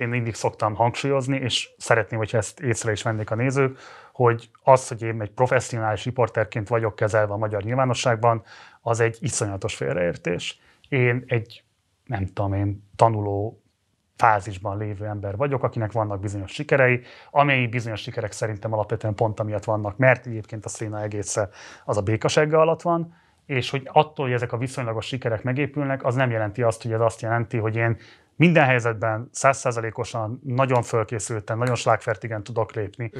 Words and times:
én 0.00 0.08
mindig 0.08 0.34
szoktam 0.34 0.74
hangsúlyozni, 0.74 1.36
és 1.36 1.68
szeretném, 1.78 2.18
hogyha 2.18 2.38
ezt 2.38 2.60
észre 2.60 2.92
is 2.92 3.02
vennék 3.02 3.30
a 3.30 3.34
nézők, 3.34 3.78
hogy 4.12 4.50
az, 4.62 4.88
hogy 4.88 5.02
én 5.02 5.20
egy 5.20 5.30
professzionális 5.30 6.04
riporterként 6.04 6.68
vagyok 6.68 6.94
kezelve 6.94 7.32
a 7.32 7.36
magyar 7.36 7.62
nyilvánosságban, 7.62 8.42
az 8.80 9.00
egy 9.00 9.16
iszonyatos 9.20 9.74
félreértés. 9.74 10.60
Én 10.88 11.24
egy, 11.26 11.64
nem 12.04 12.26
tudom 12.26 12.52
én, 12.52 12.88
tanuló 12.96 13.62
fázisban 14.16 14.78
lévő 14.78 15.06
ember 15.06 15.36
vagyok, 15.36 15.62
akinek 15.62 15.92
vannak 15.92 16.20
bizonyos 16.20 16.52
sikerei, 16.52 17.00
amely 17.30 17.66
bizonyos 17.66 18.00
sikerek 18.00 18.32
szerintem 18.32 18.72
alapvetően 18.72 19.14
pont 19.14 19.40
amiatt 19.40 19.64
vannak, 19.64 19.96
mert 19.96 20.26
egyébként 20.26 20.64
a 20.64 20.68
széna 20.68 21.02
egésze 21.02 21.48
az 21.84 21.96
a 21.96 22.02
békasegge 22.02 22.58
alatt 22.58 22.82
van, 22.82 23.14
és 23.46 23.70
hogy 23.70 23.88
attól, 23.92 24.24
hogy 24.24 24.34
ezek 24.34 24.52
a 24.52 24.56
viszonylagos 24.56 25.06
sikerek 25.06 25.42
megépülnek, 25.42 26.04
az 26.04 26.14
nem 26.14 26.30
jelenti 26.30 26.62
azt, 26.62 26.82
hogy 26.82 26.92
ez 26.92 27.00
azt 27.00 27.20
jelenti, 27.20 27.56
hogy 27.56 27.76
én 27.76 27.96
minden 28.38 28.64
helyzetben 28.64 29.28
százszázalékosan, 29.32 30.40
nagyon 30.44 30.82
fölkészülten, 30.82 31.58
nagyon 31.58 31.74
slágfertigen 31.74 32.42
tudok 32.42 32.72
lépni. 32.72 33.10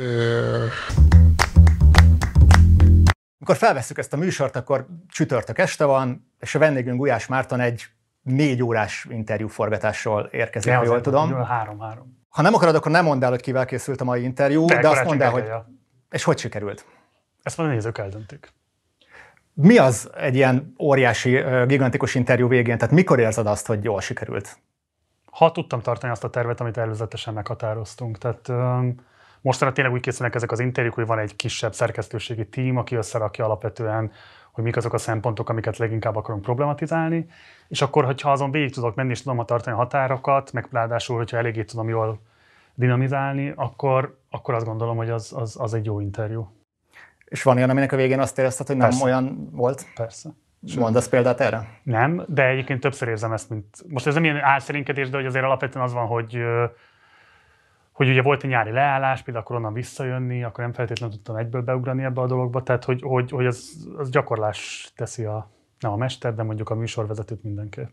Amikor 3.36 3.56
felveszük 3.56 3.98
ezt 3.98 4.12
a 4.12 4.16
műsort, 4.16 4.56
akkor 4.56 4.86
csütörtök 5.08 5.58
este 5.58 5.84
van, 5.84 6.32
és 6.40 6.54
a 6.54 6.58
vendégünk 6.58 6.98
Gulyás 6.98 7.26
Márton 7.26 7.60
egy 7.60 7.86
négy 8.22 8.62
órás 8.62 9.06
interjúforgatásról 9.10 10.28
érkezik, 10.32 10.72
ha 10.72 10.84
jól 10.84 11.00
tudom. 11.00 11.44
Három-három. 11.44 12.16
Ha 12.28 12.42
nem 12.42 12.54
akarod, 12.54 12.74
akkor 12.74 12.90
nem 12.90 13.04
mondd 13.04 13.24
el, 13.24 13.30
hogy 13.30 13.40
kivel 13.40 13.64
készült 13.64 14.00
a 14.00 14.04
mai 14.04 14.22
interjú, 14.22 14.66
de, 14.66 14.80
de 14.80 14.88
azt 14.88 15.04
mondd 15.04 15.22
el, 15.22 15.30
hogy... 15.30 15.50
És 16.10 16.24
hogy 16.24 16.38
sikerült? 16.38 16.84
Ezt 17.42 17.56
majd 17.56 17.70
a 17.70 17.72
nézők 17.72 17.98
eldöntik. 17.98 18.52
Mi 19.52 19.78
az 19.78 20.10
egy 20.16 20.34
ilyen 20.34 20.74
óriási, 20.78 21.42
gigantikus 21.66 22.14
interjú 22.14 22.48
végén? 22.48 22.78
Tehát 22.78 22.94
mikor 22.94 23.18
érzed 23.18 23.46
azt, 23.46 23.66
hogy 23.66 23.84
jól 23.84 24.00
sikerült? 24.00 24.58
Ha 25.38 25.52
tudtam 25.52 25.80
tartani 25.80 26.12
azt 26.12 26.24
a 26.24 26.30
tervet, 26.30 26.60
amit 26.60 26.76
előzetesen 26.76 27.34
meghatároztunk. 27.34 28.18
Tehát 28.18 28.48
mostanra 29.40 29.74
tényleg 29.74 29.94
úgy 29.94 30.00
készülnek 30.00 30.34
ezek 30.34 30.52
az 30.52 30.60
interjúk, 30.60 30.94
hogy 30.94 31.06
van 31.06 31.18
egy 31.18 31.36
kisebb 31.36 31.74
szerkesztőségi 31.74 32.48
tím, 32.48 32.76
aki 32.76 32.94
összerakja 32.94 33.44
alapvetően, 33.44 34.12
hogy 34.52 34.64
mik 34.64 34.76
azok 34.76 34.92
a 34.92 34.98
szempontok, 34.98 35.48
amiket 35.48 35.76
leginkább 35.76 36.16
akarunk 36.16 36.42
problematizálni, 36.42 37.26
és 37.68 37.82
akkor, 37.82 38.04
hogyha 38.04 38.30
azon 38.32 38.50
végig 38.50 38.72
tudok 38.72 38.94
menni, 38.94 39.10
és 39.10 39.22
tudom 39.22 39.44
tartani 39.44 39.76
a 39.76 39.78
határokat, 39.78 40.52
meg 40.52 40.68
ráadásul, 40.70 41.16
hogyha 41.16 41.36
eléggé 41.36 41.64
tudom 41.64 41.88
jól 41.88 42.20
dinamizálni, 42.74 43.52
akkor, 43.56 44.18
akkor 44.30 44.54
azt 44.54 44.66
gondolom, 44.66 44.96
hogy 44.96 45.10
az, 45.10 45.32
az, 45.36 45.56
az 45.60 45.74
egy 45.74 45.84
jó 45.84 46.00
interjú. 46.00 46.52
És 47.24 47.42
van 47.42 47.56
olyan, 47.56 47.70
aminek 47.70 47.92
a 47.92 47.96
végén 47.96 48.20
azt 48.20 48.38
érezted, 48.38 48.66
hogy 48.66 48.76
nem 48.76 48.88
Persze. 48.88 49.04
olyan 49.04 49.48
volt? 49.52 49.86
Persze. 49.94 50.30
Mondasz 50.78 51.08
példát 51.08 51.40
erre? 51.40 51.68
Nem, 51.82 52.24
de 52.28 52.46
egyébként 52.46 52.80
többször 52.80 53.08
érzem 53.08 53.32
ezt, 53.32 53.50
mint... 53.50 53.84
Most 53.88 54.06
ez 54.06 54.14
nem 54.14 54.24
ilyen 54.24 54.40
álszerinkedés, 54.42 55.10
de 55.10 55.16
hogy 55.16 55.26
azért 55.26 55.44
alapvetően 55.44 55.84
az 55.84 55.92
van, 55.92 56.06
hogy 56.06 56.38
hogy 57.98 58.08
ugye 58.08 58.22
volt 58.22 58.42
egy 58.42 58.50
nyári 58.50 58.70
leállás, 58.70 59.22
például 59.22 59.44
akkor 59.44 59.56
onnan 59.56 59.72
visszajönni, 59.72 60.44
akkor 60.44 60.64
nem 60.64 60.72
feltétlenül 60.72 61.14
tudtam 61.14 61.36
egyből 61.36 61.62
beugrani 61.62 62.04
ebbe 62.04 62.20
a 62.20 62.26
dologba, 62.26 62.62
tehát 62.62 62.84
hogy, 62.84 63.02
hogy, 63.02 63.30
hogy 63.30 63.46
az, 63.46 63.86
az 63.96 64.10
gyakorlás 64.10 64.92
teszi 64.96 65.24
a, 65.24 65.50
nem 65.80 65.92
a 65.92 65.96
mester, 65.96 66.34
de 66.34 66.42
mondjuk 66.42 66.70
a 66.70 66.74
műsorvezetőt 66.74 67.42
mindenképp. 67.42 67.88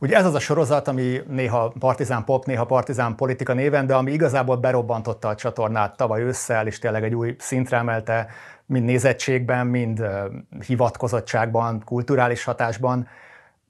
Ugye 0.00 0.16
ez 0.16 0.24
az 0.26 0.34
a 0.34 0.38
sorozat, 0.38 0.88
ami 0.88 1.20
néha 1.28 1.72
partizán 1.78 2.24
pop, 2.24 2.44
néha 2.44 2.64
partizán 2.64 3.14
politika 3.14 3.52
néven, 3.52 3.86
de 3.86 3.94
ami 3.94 4.12
igazából 4.12 4.56
berobbantotta 4.56 5.28
a 5.28 5.34
csatornát 5.34 5.96
tavaly 5.96 6.22
ősszel, 6.22 6.66
és 6.66 6.78
tényleg 6.78 7.04
egy 7.04 7.14
új 7.14 7.34
szintre 7.38 7.76
emelte, 7.76 8.26
mind 8.68 8.84
nézettségben, 8.84 9.66
mind 9.66 10.04
hivatkozottságban, 10.66 11.82
kulturális 11.84 12.44
hatásban. 12.44 13.08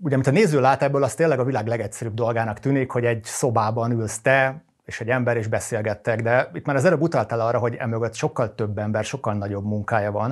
Ugye, 0.00 0.14
amit 0.14 0.26
a 0.26 0.30
néző 0.30 0.60
lát 0.60 0.82
ebből, 0.82 1.02
az 1.02 1.14
tényleg 1.14 1.38
a 1.38 1.44
világ 1.44 1.66
legegyszerűbb 1.66 2.14
dolgának 2.14 2.58
tűnik, 2.58 2.90
hogy 2.90 3.04
egy 3.04 3.24
szobában 3.24 3.90
ülsz 3.90 4.20
te, 4.20 4.62
és 4.84 5.00
egy 5.00 5.08
ember 5.08 5.36
is 5.36 5.46
beszélgettek, 5.46 6.22
de 6.22 6.50
itt 6.54 6.66
már 6.66 6.76
az 6.76 6.84
előbb 6.84 7.00
utaltál 7.00 7.40
arra, 7.40 7.58
hogy 7.58 7.74
emögött 7.74 8.14
sokkal 8.14 8.54
több 8.54 8.78
ember, 8.78 9.04
sokkal 9.04 9.34
nagyobb 9.34 9.64
munkája 9.64 10.12
van. 10.12 10.28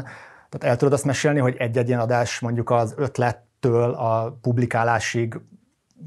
Tehát 0.48 0.64
el 0.64 0.76
tudod 0.76 0.92
azt 0.92 1.04
mesélni, 1.04 1.38
hogy 1.38 1.56
egy-egy 1.58 1.88
ilyen 1.88 2.00
adás 2.00 2.40
mondjuk 2.40 2.70
az 2.70 2.94
ötlettől 2.96 3.90
a 3.90 4.38
publikálásig 4.42 5.40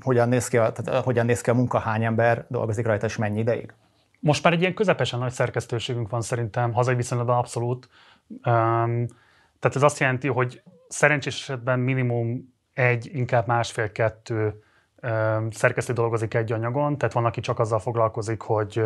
hogyan 0.01 0.29
néz 0.29 0.47
ki 0.47 0.57
a, 0.57 0.71
tehát 0.71 1.03
hogyan 1.03 1.25
néz 1.25 1.41
ki 1.41 1.49
a 1.49 1.53
munka, 1.53 1.79
hány 1.79 2.03
ember 2.03 2.45
dolgozik 2.47 2.85
rajta, 2.85 3.05
és 3.05 3.17
mennyi 3.17 3.39
ideig? 3.39 3.73
Most 4.19 4.43
már 4.43 4.53
egy 4.53 4.61
ilyen 4.61 4.73
közepesen 4.73 5.19
nagy 5.19 5.31
szerkesztőségünk 5.31 6.09
van 6.09 6.21
szerintem, 6.21 6.73
hazai 6.73 6.95
viszonylatban 6.95 7.37
abszolút. 7.37 7.89
Tehát 8.43 9.75
ez 9.75 9.83
azt 9.83 9.99
jelenti, 9.99 10.27
hogy 10.27 10.61
szerencsés 10.87 11.39
esetben 11.41 11.79
minimum 11.79 12.53
egy, 12.73 13.09
inkább 13.13 13.47
másfél-kettő 13.47 14.63
szerkesztő 15.49 15.93
dolgozik 15.93 16.33
egy 16.33 16.51
anyagon, 16.51 16.97
tehát 16.97 17.13
van, 17.13 17.25
aki 17.25 17.39
csak 17.39 17.59
azzal 17.59 17.79
foglalkozik, 17.79 18.41
hogy 18.41 18.83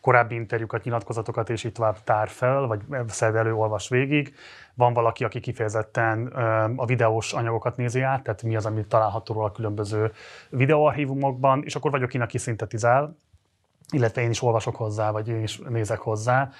korábbi 0.00 0.34
interjúkat, 0.34 0.84
nyilatkozatokat 0.84 1.50
és 1.50 1.64
így 1.64 1.72
tovább 1.72 2.02
tár 2.04 2.28
fel, 2.28 2.66
vagy 2.66 2.80
szed 3.06 3.34
elő, 3.34 3.54
olvas 3.54 3.88
végig. 3.88 4.34
Van 4.74 4.92
valaki, 4.92 5.24
aki 5.24 5.40
kifejezetten 5.40 6.26
a 6.76 6.84
videós 6.86 7.32
anyagokat 7.32 7.76
nézi 7.76 8.00
át, 8.00 8.22
tehát 8.22 8.42
mi 8.42 8.56
az, 8.56 8.66
ami 8.66 8.86
található 8.86 9.40
a 9.40 9.52
különböző 9.52 10.12
videóarchívumokban, 10.50 11.62
és 11.64 11.76
akkor 11.76 11.90
vagyok 11.90 12.14
én, 12.14 12.20
aki 12.20 12.38
szintetizál, 12.38 13.18
illetve 13.92 14.22
én 14.22 14.30
is 14.30 14.42
olvasok 14.42 14.76
hozzá, 14.76 15.10
vagy 15.10 15.28
én 15.28 15.42
is 15.42 15.58
nézek 15.68 15.98
hozzá, 15.98 16.50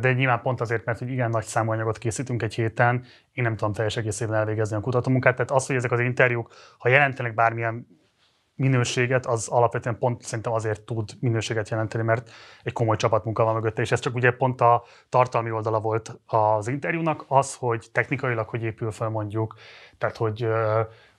de 0.00 0.12
nyilván 0.12 0.40
pont 0.40 0.60
azért, 0.60 0.84
mert 0.84 0.98
hogy 0.98 1.10
igen 1.10 1.30
nagy 1.30 1.44
számú 1.44 1.70
anyagot 1.70 1.98
készítünk 1.98 2.42
egy 2.42 2.54
héten, 2.54 3.04
én 3.32 3.44
nem 3.44 3.56
tudom 3.56 3.72
teljes 3.72 3.96
egészében 3.96 4.34
elvégezni 4.34 4.76
a 4.76 4.80
kutatómunkát, 4.80 5.34
tehát 5.34 5.50
az, 5.50 5.66
hogy 5.66 5.76
ezek 5.76 5.92
az 5.92 6.00
interjúk, 6.00 6.52
ha 6.78 6.88
jelentenek 6.88 7.34
bármilyen 7.34 7.86
minőséget, 8.60 9.26
az 9.26 9.48
alapvetően 9.48 9.98
pont 9.98 10.22
szerintem 10.22 10.52
azért 10.52 10.80
tud 10.80 11.10
minőséget 11.20 11.68
jelenteni, 11.68 12.04
mert 12.04 12.30
egy 12.62 12.72
komoly 12.72 12.96
csapatmunka 12.96 13.44
van 13.44 13.54
mögötte, 13.54 13.82
és 13.82 13.92
ez 13.92 14.00
csak 14.00 14.14
ugye 14.14 14.30
pont 14.30 14.60
a 14.60 14.84
tartalmi 15.08 15.50
oldala 15.50 15.80
volt 15.80 16.20
az 16.26 16.68
interjúnak, 16.68 17.24
az, 17.28 17.54
hogy 17.54 17.86
technikailag 17.92 18.48
hogy 18.48 18.62
épül 18.62 18.90
fel 18.90 19.08
mondjuk, 19.08 19.54
tehát 19.98 20.16
hogy 20.16 20.46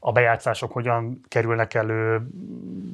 a 0.03 0.11
bejátszások 0.11 0.71
hogyan 0.71 1.21
kerülnek 1.27 1.73
elő, 1.73 2.27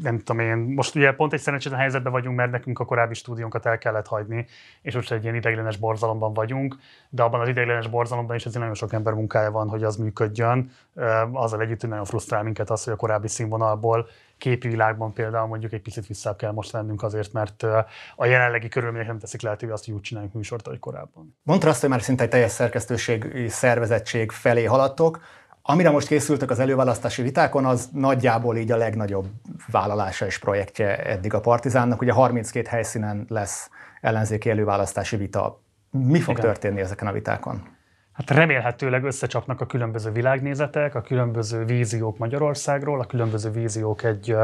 nem 0.01 0.17
tudom 0.17 0.39
én. 0.39 0.57
Most 0.57 0.95
ugye 0.95 1.11
pont 1.11 1.33
egy 1.33 1.39
szerencsétlen 1.39 1.79
helyzetben 1.79 2.11
vagyunk, 2.11 2.37
mert 2.37 2.51
nekünk 2.51 2.79
a 2.79 2.85
korábbi 2.85 3.13
stúdiónkat 3.13 3.65
el 3.65 3.77
kellett 3.77 4.07
hagyni, 4.07 4.45
és 4.81 4.95
most 4.95 5.11
egy 5.11 5.23
ilyen 5.23 5.35
ideiglenes 5.35 5.77
borzalomban 5.77 6.33
vagyunk, 6.33 6.77
de 7.09 7.23
abban 7.23 7.41
az 7.41 7.47
ideiglenes 7.47 7.87
borzalomban 7.87 8.35
is 8.35 8.45
azért 8.45 8.59
nagyon 8.59 8.75
sok 8.75 8.93
ember 8.93 9.13
munkája 9.13 9.51
van, 9.51 9.69
hogy 9.69 9.83
az 9.83 9.95
működjön. 9.95 10.71
Azzal 11.31 11.61
együtt, 11.61 11.81
hogy 11.81 11.89
nagyon 11.89 12.05
frusztrál 12.05 12.43
minket 12.43 12.69
az, 12.69 12.83
hogy 12.83 12.93
a 12.93 12.95
korábbi 12.95 13.27
színvonalból 13.27 14.07
képi 14.37 14.67
világban 14.67 15.13
például 15.13 15.47
mondjuk 15.47 15.73
egy 15.73 15.81
picit 15.81 16.07
vissza 16.07 16.35
kell 16.35 16.51
most 16.51 16.71
vennünk 16.71 17.03
azért, 17.03 17.33
mert 17.33 17.63
a 18.15 18.25
jelenlegi 18.25 18.67
körülmények 18.67 19.07
nem 19.07 19.19
teszik 19.19 19.41
lehetővé 19.41 19.71
azt, 19.71 19.85
hogy 19.85 19.93
úgy 19.93 20.01
csináljuk 20.01 20.33
műsort, 20.33 20.67
ahogy 20.67 20.79
korábban. 20.79 21.37
Mondta 21.43 21.69
azt, 21.69 21.81
hogy 21.81 21.89
már 21.89 22.01
szinte 22.01 22.23
egy 22.23 22.29
teljes 22.29 22.51
szerkesztőség 22.51 23.49
szervezettség 23.49 24.31
felé 24.31 24.63
haladtok. 24.63 25.19
Amire 25.69 25.89
most 25.89 26.07
készültek 26.07 26.49
az 26.49 26.59
előválasztási 26.59 27.21
vitákon, 27.21 27.65
az 27.65 27.89
nagyjából 27.93 28.57
így 28.57 28.71
a 28.71 28.77
legnagyobb 28.77 29.27
vállalása 29.71 30.25
és 30.25 30.37
projektje 30.37 30.97
eddig 31.03 31.33
a 31.33 31.39
Partizánnak. 31.39 32.01
Ugye 32.01 32.11
32 32.11 32.67
helyszínen 32.69 33.25
lesz 33.29 33.69
ellenzéki 34.01 34.49
előválasztási 34.49 35.15
vita. 35.15 35.61
Mi 35.91 36.19
fog 36.19 36.37
Igen. 36.37 36.49
történni 36.49 36.79
ezeken 36.79 37.07
a 37.07 37.11
vitákon? 37.11 37.76
Hát 38.17 38.29
remélhetőleg 38.29 39.03
összecsapnak 39.03 39.61
a 39.61 39.65
különböző 39.65 40.11
világnézetek, 40.11 40.95
a 40.95 41.01
különböző 41.01 41.65
víziók 41.65 42.17
Magyarországról, 42.17 42.99
a 42.99 43.05
különböző 43.05 43.49
víziók 43.49 44.03
egy 44.03 44.35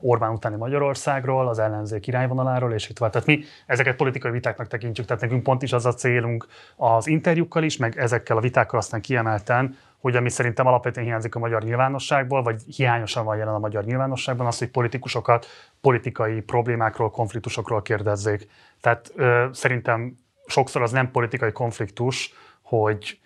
Orbán 0.00 0.30
utáni 0.30 0.56
Magyarországról, 0.56 1.48
az 1.48 1.58
ellenzék 1.58 2.06
irányvonaláról, 2.06 2.72
és 2.72 2.88
itt 2.88 2.96
tovább. 2.96 3.12
Tehát 3.12 3.26
mi 3.26 3.44
ezeket 3.66 3.96
politikai 3.96 4.30
vitáknak 4.30 4.66
tekintjük, 4.66 5.06
tehát 5.06 5.22
nekünk 5.22 5.42
pont 5.42 5.62
is 5.62 5.72
az 5.72 5.86
a 5.86 5.94
célunk 5.94 6.46
az 6.76 7.06
interjúkkal 7.06 7.62
is, 7.62 7.76
meg 7.76 7.98
ezekkel 7.98 8.36
a 8.36 8.40
vitákkal 8.40 8.78
aztán 8.78 9.00
kiemelten, 9.00 9.76
hogy 10.00 10.16
ami 10.16 10.30
szerintem 10.30 10.66
alapvetően 10.66 11.06
hiányzik 11.06 11.34
a 11.34 11.38
magyar 11.38 11.62
nyilvánosságból, 11.62 12.42
vagy 12.42 12.62
hiányosan 12.62 13.24
van 13.24 13.36
jelen 13.36 13.54
a 13.54 13.58
magyar 13.58 13.84
nyilvánosságban, 13.84 14.46
az, 14.46 14.58
hogy 14.58 14.68
politikusokat 14.68 15.46
politikai 15.80 16.40
problémákról, 16.40 17.10
konfliktusokról 17.10 17.82
kérdezzék. 17.82 18.48
Tehát 18.80 19.12
ö, 19.16 19.46
szerintem 19.52 20.18
sokszor 20.46 20.82
az 20.82 20.90
nem 20.90 21.10
politikai 21.10 21.52
konfliktus, 21.52 22.34
hogy 22.68 23.20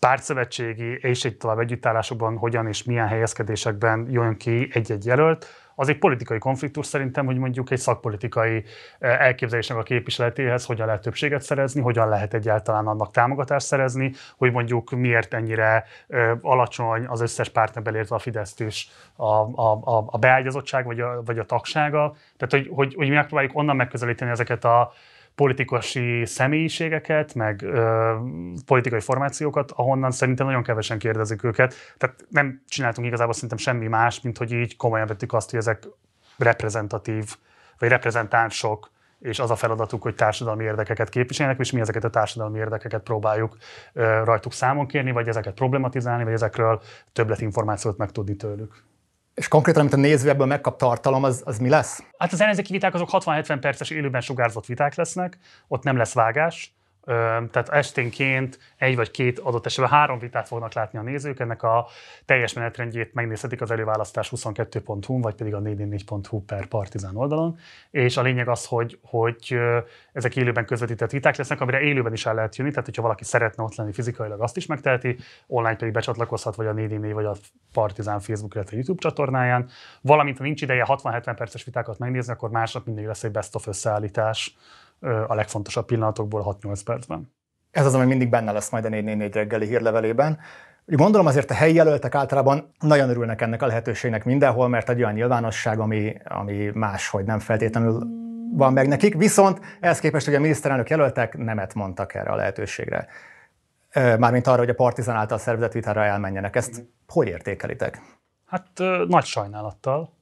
pártszövetségi 0.00 0.98
és 1.00 1.24
egy 1.24 1.36
tovább 1.36 1.58
együttállásokban 1.58 2.36
hogyan 2.36 2.66
és 2.66 2.82
milyen 2.82 3.08
helyezkedésekben 3.08 4.06
jön 4.10 4.36
ki 4.36 4.68
egy-egy 4.72 5.04
jelölt, 5.04 5.46
az 5.80 5.88
egy 5.88 5.98
politikai 5.98 6.38
konfliktus 6.38 6.86
szerintem, 6.86 7.26
hogy 7.26 7.38
mondjuk 7.38 7.70
egy 7.70 7.78
szakpolitikai 7.78 8.64
eh, 8.98 9.20
elképzelésnek 9.20 9.78
a 9.78 9.82
képviseletéhez 9.82 10.64
hogyan 10.64 10.86
lehet 10.86 11.02
többséget 11.02 11.42
szerezni, 11.42 11.80
hogyan 11.80 12.08
lehet 12.08 12.34
egyáltalán 12.34 12.86
annak 12.86 13.10
támogatást 13.10 13.66
szerezni, 13.66 14.12
hogy 14.36 14.52
mondjuk 14.52 14.90
miért 14.90 15.34
ennyire 15.34 15.84
eh, 16.08 16.38
alacsony 16.40 17.06
az 17.06 17.20
összes 17.20 17.48
pártnak 17.48 17.84
belértve 17.84 18.16
a 18.16 18.18
Fideszt 18.18 18.60
is 18.60 18.88
a, 19.16 19.24
a, 19.24 19.80
a, 19.84 20.04
a 20.06 20.18
beágyazottság 20.18 20.84
vagy 20.84 21.00
a, 21.00 21.22
vagy 21.24 21.38
a 21.38 21.44
tagsága. 21.44 22.14
Tehát, 22.36 22.66
hogy, 22.66 22.74
hogy, 22.74 22.94
hogy 22.94 23.08
megpróbáljuk 23.08 23.56
onnan 23.56 23.76
megközelíteni 23.76 24.30
ezeket 24.30 24.64
a 24.64 24.92
politikusi 25.38 26.26
személyiségeket, 26.26 27.34
meg 27.34 27.62
ö, 27.62 28.14
politikai 28.66 29.00
formációkat, 29.00 29.70
ahonnan 29.70 30.10
szerintem 30.10 30.46
nagyon 30.46 30.62
kevesen 30.62 30.98
kérdezik 30.98 31.42
őket. 31.42 31.74
Tehát 31.96 32.24
nem 32.28 32.62
csináltunk 32.68 33.06
igazából 33.06 33.32
szerintem 33.32 33.58
semmi 33.58 33.86
más, 33.86 34.20
mint 34.20 34.38
hogy 34.38 34.52
így 34.52 34.76
komolyan 34.76 35.06
vettük 35.06 35.32
azt, 35.32 35.50
hogy 35.50 35.58
ezek 35.58 35.88
reprezentatív 36.36 37.36
vagy 37.78 37.88
reprezentánsok, 37.88 38.90
és 39.20 39.38
az 39.38 39.50
a 39.50 39.56
feladatuk, 39.56 40.02
hogy 40.02 40.14
társadalmi 40.14 40.64
érdekeket 40.64 41.08
képviseljenek, 41.08 41.60
és 41.60 41.72
mi 41.72 41.80
ezeket 41.80 42.04
a 42.04 42.10
társadalmi 42.10 42.58
érdekeket 42.58 43.02
próbáljuk 43.02 43.56
rajtuk 44.24 44.52
számon 44.52 44.86
kérni, 44.86 45.12
vagy 45.12 45.28
ezeket 45.28 45.54
problematizálni, 45.54 46.24
vagy 46.24 46.32
ezekről 46.32 46.80
többletinformációt 47.12 47.96
megtudni 47.96 48.36
tőlük. 48.36 48.87
És 49.38 49.48
konkrétan, 49.48 49.80
amit 49.80 49.92
a 49.92 49.96
néző 49.96 50.28
ebből 50.28 50.46
megkap 50.46 50.78
tartalom, 50.78 51.24
az, 51.24 51.42
az 51.44 51.58
mi 51.58 51.68
lesz? 51.68 52.02
Hát 52.18 52.32
az 52.32 52.40
ellenzéki 52.40 52.72
viták 52.72 52.94
azok 52.94 53.08
60-70 53.12 53.58
perces 53.60 53.90
élőben 53.90 54.20
sugárzott 54.20 54.66
viták 54.66 54.94
lesznek, 54.94 55.38
ott 55.68 55.82
nem 55.82 55.96
lesz 55.96 56.12
vágás, 56.12 56.77
tehát 57.50 57.68
esténként 57.68 58.58
egy 58.76 58.96
vagy 58.96 59.10
két 59.10 59.38
adott 59.38 59.66
esetben 59.66 59.92
három 59.92 60.18
vitát 60.18 60.46
fognak 60.46 60.72
látni 60.72 60.98
a 60.98 61.02
nézők, 61.02 61.40
ennek 61.40 61.62
a 61.62 61.86
teljes 62.24 62.52
menetrendjét 62.52 63.14
megnézhetik 63.14 63.60
az 63.60 63.70
előválasztás 63.70 64.32
22.hu, 64.36 65.20
vagy 65.20 65.34
pedig 65.34 65.54
a 65.54 65.60
444.hu 65.60 66.44
per 66.44 66.66
Partizán 66.66 67.16
oldalon, 67.16 67.58
és 67.90 68.16
a 68.16 68.22
lényeg 68.22 68.48
az, 68.48 68.66
hogy, 68.66 68.98
hogy 69.02 69.58
ezek 70.12 70.36
élőben 70.36 70.66
közvetített 70.66 71.10
viták 71.10 71.36
lesznek, 71.36 71.60
amire 71.60 71.80
élőben 71.80 72.12
is 72.12 72.26
el 72.26 72.34
lehet 72.34 72.56
jönni, 72.56 72.70
tehát 72.70 72.84
hogyha 72.84 73.02
valaki 73.02 73.24
szeretne 73.24 73.62
ott 73.62 73.74
lenni 73.74 73.92
fizikailag, 73.92 74.40
azt 74.40 74.56
is 74.56 74.66
megteheti, 74.66 75.16
online 75.46 75.76
pedig 75.76 75.92
becsatlakozhat, 75.92 76.56
vagy 76.56 76.66
a 76.66 76.72
444 76.72 77.12
vagy 77.12 77.24
a 77.24 77.36
Partizán 77.72 78.20
Facebook, 78.20 78.54
illetve 78.54 78.76
YouTube 78.76 79.00
csatornáján, 79.00 79.68
valamint 80.00 80.38
ha 80.38 80.44
nincs 80.44 80.62
ideje 80.62 80.84
60-70 80.88 81.34
perces 81.36 81.64
vitákat 81.64 81.98
megnézni, 81.98 82.32
akkor 82.32 82.50
másnap 82.50 82.86
mindig 82.86 83.06
lesz 83.06 83.24
egy 83.24 83.30
best 83.30 83.54
of 83.54 83.66
összeállítás, 83.66 84.56
a 85.26 85.34
legfontosabb 85.34 85.86
pillanatokból 85.86 86.58
6-8 86.62 86.80
percben. 86.84 87.32
Ez 87.70 87.86
az, 87.86 87.94
ami 87.94 88.04
mindig 88.04 88.28
benne 88.28 88.52
lesz 88.52 88.70
majd 88.70 88.84
a 88.84 88.88
444 88.88 89.34
reggeli 89.34 89.66
hírlevelében. 89.66 90.38
Gondolom 90.84 91.26
azért 91.26 91.50
a 91.50 91.54
helyi 91.54 91.74
jelöltek 91.74 92.14
általában 92.14 92.72
nagyon 92.80 93.08
örülnek 93.08 93.40
ennek 93.40 93.62
a 93.62 93.66
lehetőségnek 93.66 94.24
mindenhol, 94.24 94.68
mert 94.68 94.88
egy 94.88 94.98
olyan 94.98 95.12
nyilvánosság, 95.12 95.78
ami, 95.78 96.16
ami 96.24 96.70
máshogy 96.74 97.24
nem 97.24 97.38
feltétlenül 97.38 98.06
van 98.52 98.72
meg 98.72 98.88
nekik. 98.88 99.14
Viszont 99.14 99.60
ehhez 99.80 99.98
képest, 99.98 100.26
hogy 100.26 100.34
a 100.34 100.40
miniszterelnök 100.40 100.90
jelöltek 100.90 101.36
nemet 101.36 101.74
mondtak 101.74 102.14
erre 102.14 102.30
a 102.30 102.36
lehetőségre. 102.36 103.06
Mármint 103.92 104.46
arra, 104.46 104.58
hogy 104.58 104.68
a 104.68 104.74
Partizán 104.74 105.16
által 105.16 105.38
szervezett 105.38 105.72
vitára 105.72 106.04
elmenjenek. 106.04 106.56
Ezt 106.56 106.84
hogy 107.06 107.28
értékelitek? 107.28 108.00
Hát 108.46 108.68
nagy 109.06 109.24
sajnálattal. 109.24 110.16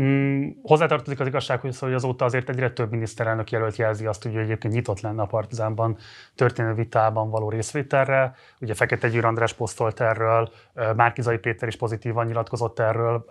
Mm, 0.00 0.48
hozzátartozik 0.62 1.20
az 1.20 1.26
igazság, 1.26 1.60
hogy 1.60 1.94
azóta 1.94 2.24
azért 2.24 2.48
egyre 2.48 2.72
több 2.72 2.90
miniszterelnök 2.90 3.50
jelölt 3.50 3.76
jelzi 3.76 4.06
azt, 4.06 4.22
hogy 4.22 4.36
egyébként 4.36 4.74
nyitott 4.74 5.00
lenne 5.00 5.22
a 5.22 5.26
Partizánban 5.26 5.96
történő 6.34 6.74
vitában 6.74 7.30
való 7.30 7.50
részvételre. 7.50 8.34
Ugye 8.60 8.74
Fekete 8.74 9.08
Győr 9.08 9.24
András 9.24 9.52
posztolt 9.52 10.00
erről, 10.00 10.50
Márkizai 10.96 11.38
Péter 11.38 11.68
is 11.68 11.76
pozitívan 11.76 12.26
nyilatkozott 12.26 12.78
erről, 12.78 13.24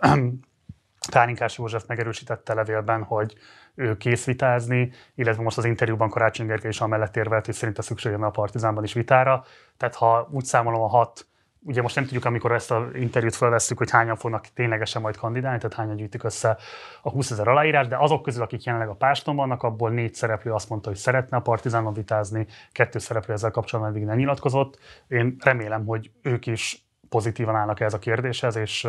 Pálinkás 1.10 1.58
József 1.58 1.86
megerősítette 1.86 2.54
levélben, 2.54 3.02
hogy 3.02 3.34
ő 3.74 3.96
kész 3.96 4.24
vitázni, 4.24 4.92
illetve 5.14 5.42
most 5.42 5.58
az 5.58 5.64
interjúban 5.64 6.10
Karácsony 6.10 6.46
Gergely 6.46 6.70
is 6.70 6.80
amellett 6.80 7.16
érvelt, 7.16 7.44
hogy 7.44 7.54
szerinte 7.54 7.82
szükség 7.82 8.12
a 8.12 8.30
Partizánban 8.30 8.84
is 8.84 8.92
vitára. 8.92 9.44
Tehát 9.76 9.94
ha 9.94 10.28
úgy 10.30 10.44
számolom 10.44 10.82
a 10.82 10.88
hat 10.88 11.26
ugye 11.66 11.82
most 11.82 11.94
nem 11.94 12.04
tudjuk, 12.04 12.24
amikor 12.24 12.52
ezt 12.52 12.70
az 12.70 12.82
interjút 12.94 13.34
felvesszük, 13.34 13.78
hogy 13.78 13.90
hányan 13.90 14.16
fognak 14.16 14.46
ténylegesen 14.54 15.02
majd 15.02 15.16
kandidálni, 15.16 15.58
tehát 15.58 15.76
hányan 15.76 15.96
gyűjtik 15.96 16.24
össze 16.24 16.56
a 17.02 17.10
20 17.10 17.30
ezer 17.30 17.48
aláírás, 17.48 17.88
de 17.88 17.96
azok 17.96 18.22
közül, 18.22 18.42
akik 18.42 18.64
jelenleg 18.64 18.88
a 18.88 18.94
páston 18.94 19.36
vannak, 19.36 19.62
abból 19.62 19.90
négy 19.90 20.14
szereplő 20.14 20.52
azt 20.52 20.68
mondta, 20.68 20.88
hogy 20.88 20.98
szeretne 20.98 21.36
a 21.36 21.40
Partizánon 21.40 21.92
vitázni, 21.92 22.46
kettő 22.72 22.98
szereplő 22.98 23.34
ezzel 23.34 23.50
kapcsolatban 23.50 23.94
eddig 23.94 24.06
nem 24.06 24.16
nyilatkozott. 24.16 24.78
Én 25.08 25.36
remélem, 25.40 25.86
hogy 25.86 26.10
ők 26.22 26.46
is 26.46 26.86
pozitívan 27.08 27.56
állnak 27.56 27.80
ez 27.80 27.94
a 27.94 27.98
kérdéshez, 27.98 28.56
és, 28.56 28.88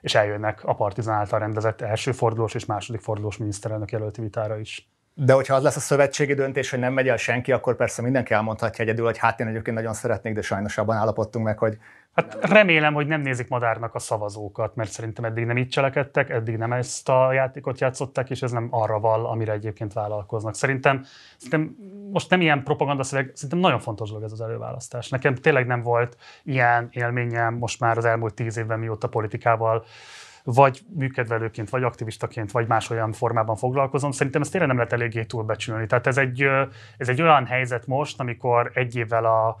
és 0.00 0.14
eljönnek 0.14 0.64
a 0.64 0.74
Partizán 0.74 1.18
által 1.18 1.38
rendezett 1.38 1.80
első 1.80 2.12
fordulós 2.12 2.54
és 2.54 2.64
második 2.64 3.00
fordulós 3.00 3.36
miniszterelnök 3.36 3.90
jelölti 3.90 4.20
vitára 4.20 4.58
is. 4.58 4.90
De 5.18 5.32
hogyha 5.32 5.54
az 5.54 5.62
lesz 5.62 5.76
a 5.76 5.80
szövetségi 5.80 6.34
döntés, 6.34 6.70
hogy 6.70 6.78
nem 6.78 6.92
megy 6.92 7.08
el 7.08 7.16
senki, 7.16 7.52
akkor 7.52 7.76
persze 7.76 8.02
mindenki 8.02 8.32
elmondhatja 8.32 8.84
egyedül, 8.84 9.04
hogy 9.04 9.18
hát 9.18 9.40
én 9.40 9.46
egyébként 9.46 9.76
nagyon 9.76 9.94
szeretnék, 9.94 10.34
de 10.34 10.42
sajnos 10.42 10.78
abban 10.78 10.96
állapodtunk 10.96 11.44
meg, 11.44 11.58
hogy 11.58 11.78
Hát 12.16 12.38
remélem, 12.40 12.94
hogy 12.94 13.06
nem 13.06 13.20
nézik 13.20 13.48
madárnak 13.48 13.94
a 13.94 13.98
szavazókat, 13.98 14.74
mert 14.74 14.90
szerintem 14.90 15.24
eddig 15.24 15.44
nem 15.44 15.56
így 15.56 15.68
cselekedtek, 15.68 16.30
eddig 16.30 16.56
nem 16.56 16.72
ezt 16.72 17.08
a 17.08 17.32
játékot 17.32 17.80
játszották, 17.80 18.30
és 18.30 18.42
ez 18.42 18.50
nem 18.50 18.68
arra 18.70 19.00
val, 19.00 19.26
amire 19.26 19.52
egyébként 19.52 19.92
vállalkoznak. 19.92 20.54
Szerintem, 20.54 21.04
szerintem 21.36 21.76
most 22.12 22.30
nem 22.30 22.40
ilyen 22.40 22.62
propaganda 22.62 23.02
szöveg, 23.02 23.30
szerintem 23.34 23.58
nagyon 23.58 23.78
fontos 23.78 24.08
dolog 24.08 24.24
ez 24.24 24.32
az 24.32 24.40
előválasztás. 24.40 25.08
Nekem 25.08 25.34
tényleg 25.34 25.66
nem 25.66 25.82
volt 25.82 26.16
ilyen 26.42 26.88
élményem 26.92 27.54
most 27.54 27.80
már 27.80 27.96
az 27.96 28.04
elmúlt 28.04 28.34
tíz 28.34 28.56
évben, 28.56 28.78
mióta 28.78 29.08
politikával 29.08 29.84
vagy 30.48 30.80
műkedvelőként, 30.96 31.70
vagy 31.70 31.82
aktivistaként, 31.82 32.50
vagy 32.50 32.66
más 32.66 32.90
olyan 32.90 33.12
formában 33.12 33.56
foglalkozom. 33.56 34.10
Szerintem 34.10 34.42
ezt 34.42 34.50
tényleg 34.50 34.68
nem 34.68 34.78
lehet 34.78 34.92
eléggé 34.92 35.24
túlbecsülni. 35.24 35.86
Tehát 35.86 36.06
ez 36.06 36.16
egy, 36.16 36.42
ez 36.96 37.08
egy 37.08 37.22
olyan 37.22 37.46
helyzet 37.46 37.86
most, 37.86 38.20
amikor 38.20 38.70
egy 38.74 38.96
évvel 38.96 39.24
a, 39.24 39.56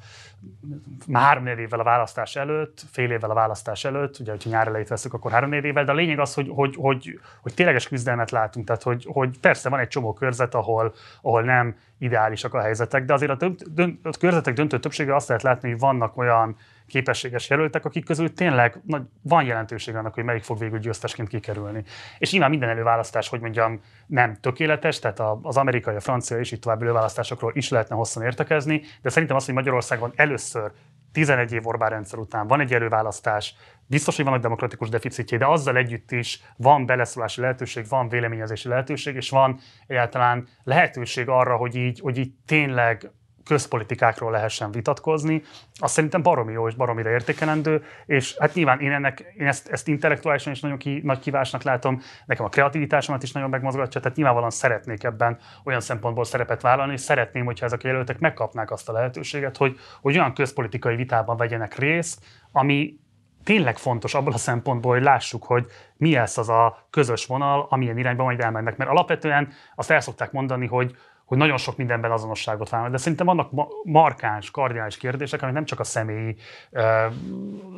három 1.12 1.46
évvel 1.46 1.80
a 1.80 1.84
választás 1.84 2.36
előtt, 2.36 2.82
fél 2.90 3.10
évvel 3.10 3.30
a 3.30 3.34
választás 3.34 3.84
előtt, 3.84 4.18
ugye, 4.18 4.30
hogyha 4.30 4.50
nyár 4.50 4.66
elejét 4.66 4.88
veszük, 4.88 5.14
akkor 5.14 5.30
három 5.30 5.52
évvel, 5.52 5.84
de 5.84 5.92
a 5.92 5.94
lényeg 5.94 6.18
az, 6.18 6.34
hogy, 6.34 6.48
hogy, 6.54 6.74
hogy, 6.78 7.20
hogy 7.42 7.54
tényleges 7.54 7.88
küzdelmet 7.88 8.30
látunk. 8.30 8.66
Tehát, 8.66 8.82
hogy, 8.82 9.06
hogy 9.12 9.38
persze 9.38 9.68
van 9.68 9.78
egy 9.78 9.88
csomó 9.88 10.12
körzet, 10.12 10.54
ahol, 10.54 10.94
ahol 11.22 11.42
nem 11.42 11.76
ideálisak 11.98 12.54
a 12.54 12.60
helyzetek, 12.60 13.04
de 13.04 13.12
azért 13.12 13.30
a, 13.30 13.34
dönt, 13.34 13.74
dönt, 13.74 14.06
a 14.06 14.10
körzetek 14.18 14.54
döntő 14.54 14.78
többsége 14.78 15.14
azt 15.14 15.28
lehet 15.28 15.42
látni, 15.42 15.70
hogy 15.70 15.78
vannak 15.78 16.16
olyan 16.16 16.56
képességes 16.86 17.50
jelöltek, 17.50 17.84
akik 17.84 18.04
közül 18.04 18.32
tényleg 18.32 18.80
nagy, 18.86 19.02
van 19.22 19.44
jelentőség 19.44 19.94
annak, 19.94 20.14
hogy 20.14 20.24
melyik 20.24 20.42
fog 20.42 20.58
végül 20.58 20.78
győztesként 20.78 21.28
kikerülni. 21.28 21.82
És 22.18 22.32
nyilván 22.32 22.50
minden 22.50 22.68
előválasztás, 22.68 23.28
hogy 23.28 23.40
mondjam, 23.40 23.80
nem 24.06 24.36
tökéletes, 24.40 24.98
tehát 24.98 25.20
az 25.42 25.56
amerikai, 25.56 25.94
a 25.94 26.00
francia 26.00 26.38
és 26.38 26.52
itt 26.52 26.60
további 26.60 26.84
előválasztásokról 26.84 27.52
is 27.54 27.68
lehetne 27.68 27.96
hosszan 27.96 28.22
értekezni, 28.22 28.82
de 29.02 29.08
szerintem 29.08 29.36
az, 29.36 29.44
hogy 29.44 29.54
Magyarországon 29.54 30.12
először 30.16 30.72
11 31.12 31.52
év 31.52 31.66
Orbán 31.66 31.90
rendszer 31.90 32.18
után 32.18 32.46
van 32.46 32.60
egy 32.60 32.74
előválasztás, 32.74 33.54
biztos, 33.86 34.16
hogy 34.16 34.24
vannak 34.24 34.40
demokratikus 34.40 34.88
deficitjei, 34.88 35.38
de 35.38 35.46
azzal 35.46 35.76
együtt 35.76 36.10
is 36.10 36.42
van 36.56 36.86
beleszólási 36.86 37.40
lehetőség, 37.40 37.88
van 37.88 38.08
véleményezési 38.08 38.68
lehetőség, 38.68 39.14
és 39.14 39.30
van 39.30 39.58
egyáltalán 39.86 40.48
lehetőség 40.64 41.28
arra, 41.28 41.56
hogy 41.56 41.74
így, 41.74 42.00
hogy 42.00 42.18
így 42.18 42.32
tényleg 42.46 43.10
közpolitikákról 43.46 44.30
lehessen 44.30 44.70
vitatkozni, 44.70 45.42
azt 45.74 45.94
szerintem 45.94 46.22
baromi 46.22 46.52
jó 46.52 46.68
és 46.68 46.74
baromira 46.74 47.10
értékelendő, 47.10 47.84
és 48.06 48.36
hát 48.38 48.54
nyilván 48.54 48.80
én, 48.80 48.92
ennek, 48.92 49.32
én 49.36 49.46
ezt, 49.46 49.68
ezt 49.68 49.88
intellektuálisan 49.88 50.52
is 50.52 50.60
nagyon 50.60 50.78
ki, 50.78 51.00
nagy 51.04 51.18
kívásnak 51.18 51.62
látom, 51.62 52.00
nekem 52.26 52.44
a 52.44 52.48
kreativitásomat 52.48 53.22
is 53.22 53.32
nagyon 53.32 53.50
megmozgatja, 53.50 54.00
tehát 54.00 54.16
nyilvánvalóan 54.16 54.52
szeretnék 54.52 55.04
ebben 55.04 55.38
olyan 55.64 55.80
szempontból 55.80 56.24
szerepet 56.24 56.62
vállalni, 56.62 56.92
és 56.92 57.00
szeretném, 57.00 57.44
hogyha 57.44 57.66
ezek 57.66 57.80
a 57.84 57.86
jelöltek 57.86 58.18
megkapnák 58.18 58.70
azt 58.70 58.88
a 58.88 58.92
lehetőséget, 58.92 59.56
hogy, 59.56 59.78
hogy 60.00 60.18
olyan 60.18 60.34
közpolitikai 60.34 60.96
vitában 60.96 61.36
vegyenek 61.36 61.78
részt, 61.78 62.24
ami 62.52 62.98
tényleg 63.44 63.76
fontos 63.76 64.14
abból 64.14 64.32
a 64.32 64.38
szempontból, 64.38 64.92
hogy 64.92 65.02
lássuk, 65.02 65.44
hogy 65.44 65.66
mi 65.96 66.14
lesz 66.14 66.38
az 66.38 66.48
a 66.48 66.86
közös 66.90 67.26
vonal, 67.26 67.66
amilyen 67.70 67.98
irányba 67.98 68.24
majd 68.24 68.40
elmennek. 68.40 68.76
Mert 68.76 68.90
alapvetően 68.90 69.52
azt 69.74 69.90
el 69.90 70.00
szokták 70.00 70.32
mondani, 70.32 70.66
hogy 70.66 70.96
hogy 71.26 71.38
nagyon 71.38 71.56
sok 71.56 71.76
mindenben 71.76 72.10
azonosságot 72.10 72.68
vállalnak. 72.68 72.96
De 72.96 73.02
szerintem 73.02 73.26
vannak 73.26 73.50
markáns, 73.84 74.50
kardinális 74.50 74.96
kérdések, 74.96 75.42
amik 75.42 75.54
nem 75.54 75.64
csak 75.64 75.80
a 75.80 75.84
személyi, 75.84 76.36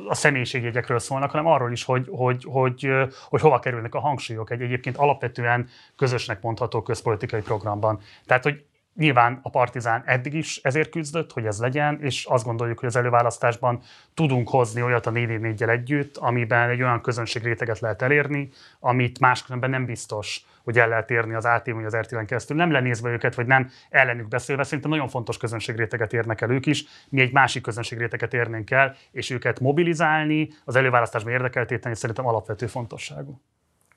a 0.08 0.14
személyiségjegyekről 0.14 0.98
szólnak, 0.98 1.30
hanem 1.30 1.46
arról 1.46 1.72
is, 1.72 1.84
hogy, 1.84 2.06
hogy, 2.10 2.44
hogy, 2.48 2.90
hogy 3.28 3.40
hova 3.40 3.58
kerülnek 3.58 3.94
a 3.94 4.00
hangsúlyok 4.00 4.50
egy 4.50 4.60
egyébként 4.60 4.96
alapvetően 4.96 5.68
közösnek 5.96 6.42
mondható 6.42 6.82
közpolitikai 6.82 7.40
programban. 7.40 8.00
Tehát, 8.26 8.42
hogy 8.42 8.64
Nyilván 8.98 9.38
a 9.42 9.50
Partizán 9.50 10.02
eddig 10.06 10.34
is 10.34 10.56
ezért 10.56 10.90
küzdött, 10.90 11.32
hogy 11.32 11.46
ez 11.46 11.60
legyen, 11.60 11.98
és 12.02 12.24
azt 12.24 12.44
gondoljuk, 12.44 12.78
hogy 12.78 12.88
az 12.88 12.96
előválasztásban 12.96 13.80
tudunk 14.14 14.48
hozni 14.48 14.82
olyat 14.82 15.06
a 15.06 15.10
4 15.10 15.40
4 15.40 15.62
együtt, 15.62 16.16
amiben 16.16 16.68
egy 16.68 16.82
olyan 16.82 17.00
közönségréteget 17.00 17.78
lehet 17.78 18.02
elérni, 18.02 18.50
amit 18.80 19.18
máskülönben 19.18 19.70
nem 19.70 19.84
biztos, 19.84 20.44
hogy 20.64 20.78
el 20.78 20.88
lehet 20.88 21.10
érni 21.10 21.34
az 21.34 21.44
ATM 21.44 21.74
vagy 21.74 21.84
az 21.84 21.96
RTL-en 21.96 22.26
keresztül. 22.26 22.56
Nem 22.56 22.70
lenézve 22.70 23.10
őket, 23.10 23.34
vagy 23.34 23.46
nem 23.46 23.70
ellenük 23.90 24.28
beszélve, 24.28 24.62
szerintem 24.62 24.90
nagyon 24.90 25.08
fontos 25.08 25.36
közönségréteget 25.36 26.12
érnek 26.12 26.40
el 26.40 26.50
ők 26.50 26.66
is. 26.66 26.84
Mi 27.08 27.20
egy 27.20 27.32
másik 27.32 27.62
közönségréteget 27.62 28.34
érnénk 28.34 28.70
el, 28.70 28.96
és 29.10 29.30
őket 29.30 29.60
mobilizálni, 29.60 30.48
az 30.64 30.76
előválasztásban 30.76 31.32
érdekeltéteni 31.32 31.94
szerintem 31.94 32.26
alapvető 32.26 32.66
fontosságú. 32.66 33.40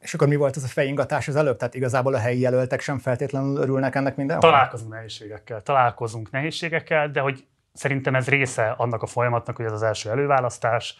És 0.01 0.13
akkor 0.13 0.27
mi 0.27 0.35
volt 0.35 0.55
ez 0.55 0.63
a 0.63 0.67
fejingatás 0.67 1.27
az 1.27 1.35
előbb? 1.35 1.57
Tehát 1.57 1.75
igazából 1.75 2.13
a 2.13 2.19
helyi 2.19 2.39
jelöltek 2.39 2.81
sem 2.81 2.97
feltétlenül 2.97 3.57
örülnek 3.57 3.95
ennek 3.95 4.15
mindenhol? 4.15 4.49
Találkozunk 4.49 4.91
nehézségekkel, 4.91 5.61
találkozunk 5.61 6.31
nehézségekkel, 6.31 7.09
de 7.09 7.19
hogy 7.19 7.45
szerintem 7.73 8.15
ez 8.15 8.27
része 8.27 8.73
annak 8.77 9.01
a 9.01 9.05
folyamatnak, 9.05 9.55
hogy 9.55 9.65
ez 9.65 9.71
az 9.71 9.83
első 9.83 10.09
előválasztás, 10.09 10.95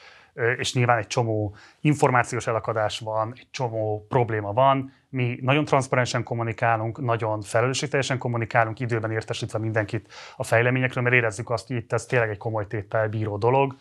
és 0.57 0.73
nyilván 0.73 0.97
egy 0.97 1.07
csomó 1.07 1.55
információs 1.81 2.47
elakadás 2.47 2.99
van, 2.99 3.33
egy 3.35 3.47
csomó 3.51 4.05
probléma 4.09 4.53
van. 4.53 4.93
Mi 5.09 5.39
nagyon 5.41 5.65
transzparensen 5.65 6.23
kommunikálunk, 6.23 7.01
nagyon 7.01 7.41
felelősségteljesen 7.41 8.17
kommunikálunk, 8.17 8.79
időben 8.79 9.11
értesítve 9.11 9.59
mindenkit 9.59 10.13
a 10.35 10.43
fejleményekről, 10.43 11.03
mert 11.03 11.15
érezzük 11.15 11.49
azt, 11.49 11.67
hogy 11.67 11.75
itt 11.75 11.93
ez 11.93 12.05
tényleg 12.05 12.29
egy 12.29 12.37
komoly 12.37 12.67
téttel 12.67 13.07
bíró 13.07 13.37
dolog, 13.37 13.75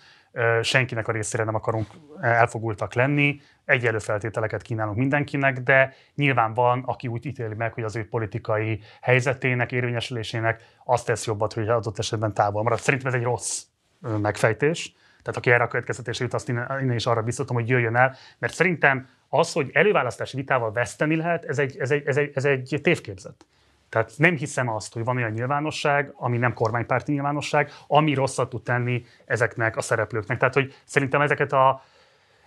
senkinek 0.63 1.09
a 1.09 1.13
részére 1.13 1.45
nem 1.45 1.55
akarunk 1.55 1.87
elfogultak 2.21 2.95
lenni, 2.95 3.41
egyelő 3.71 3.99
feltételeket 3.99 4.63
kínálunk 4.63 4.97
mindenkinek, 4.97 5.59
de 5.59 5.95
nyilván 6.15 6.55
van, 6.55 6.83
aki 6.87 7.09
úgy 7.09 7.27
ítéli 7.27 7.55
meg, 7.55 7.73
hogy 7.73 7.85
az 7.85 7.97
ő 7.97 8.09
politikai 8.09 8.81
helyzetének, 9.01 9.73
érvényesülésének 9.73 10.63
azt 10.85 11.07
tesz 11.07 11.27
jobbat, 11.27 11.53
hogy 11.53 11.69
adott 11.69 11.99
esetben 11.99 12.35
távol 12.35 12.63
marad. 12.63 12.79
Szerintem 12.79 13.09
ez 13.09 13.19
egy 13.19 13.23
rossz 13.23 13.63
megfejtés. 14.01 14.95
Tehát 15.23 15.39
aki 15.39 15.51
erre 15.51 15.63
a 15.63 15.69
következtetésre 15.69 16.25
jut, 16.25 16.35
azt 16.35 16.49
innen, 16.49 16.93
is 16.93 17.07
arra 17.07 17.23
biztatom, 17.23 17.57
hogy 17.57 17.69
jöjjön 17.69 17.97
el, 17.97 18.17
mert 18.39 18.55
szerintem 18.55 19.09
az, 19.29 19.53
hogy 19.53 19.71
előválasztási 19.73 20.37
vitával 20.37 20.73
veszteni 20.73 21.17
lehet, 21.17 21.45
ez 21.45 21.59
egy, 21.59 21.77
ez 21.79 21.91
egy, 21.91 22.03
ez 22.07 22.17
egy, 22.17 22.31
ez 22.35 22.45
egy 22.45 22.79
tévképzet. 22.83 23.47
Tehát 23.89 24.13
nem 24.17 24.37
hiszem 24.37 24.69
azt, 24.69 24.93
hogy 24.93 25.05
van 25.05 25.17
olyan 25.17 25.31
nyilvánosság, 25.31 26.13
ami 26.17 26.39
nem 26.39 26.55
kormánypárti 26.55 27.13
nyilvánosság, 27.13 27.71
ami 27.87 28.15
rosszat 28.15 28.49
tud 28.49 28.63
tenni 28.63 29.05
ezeknek 29.25 29.77
a 29.77 29.81
szereplőknek. 29.81 30.39
Tehát, 30.39 30.55
hogy 30.55 30.75
szerintem 30.85 31.21
ezeket 31.21 31.53
a 31.53 31.83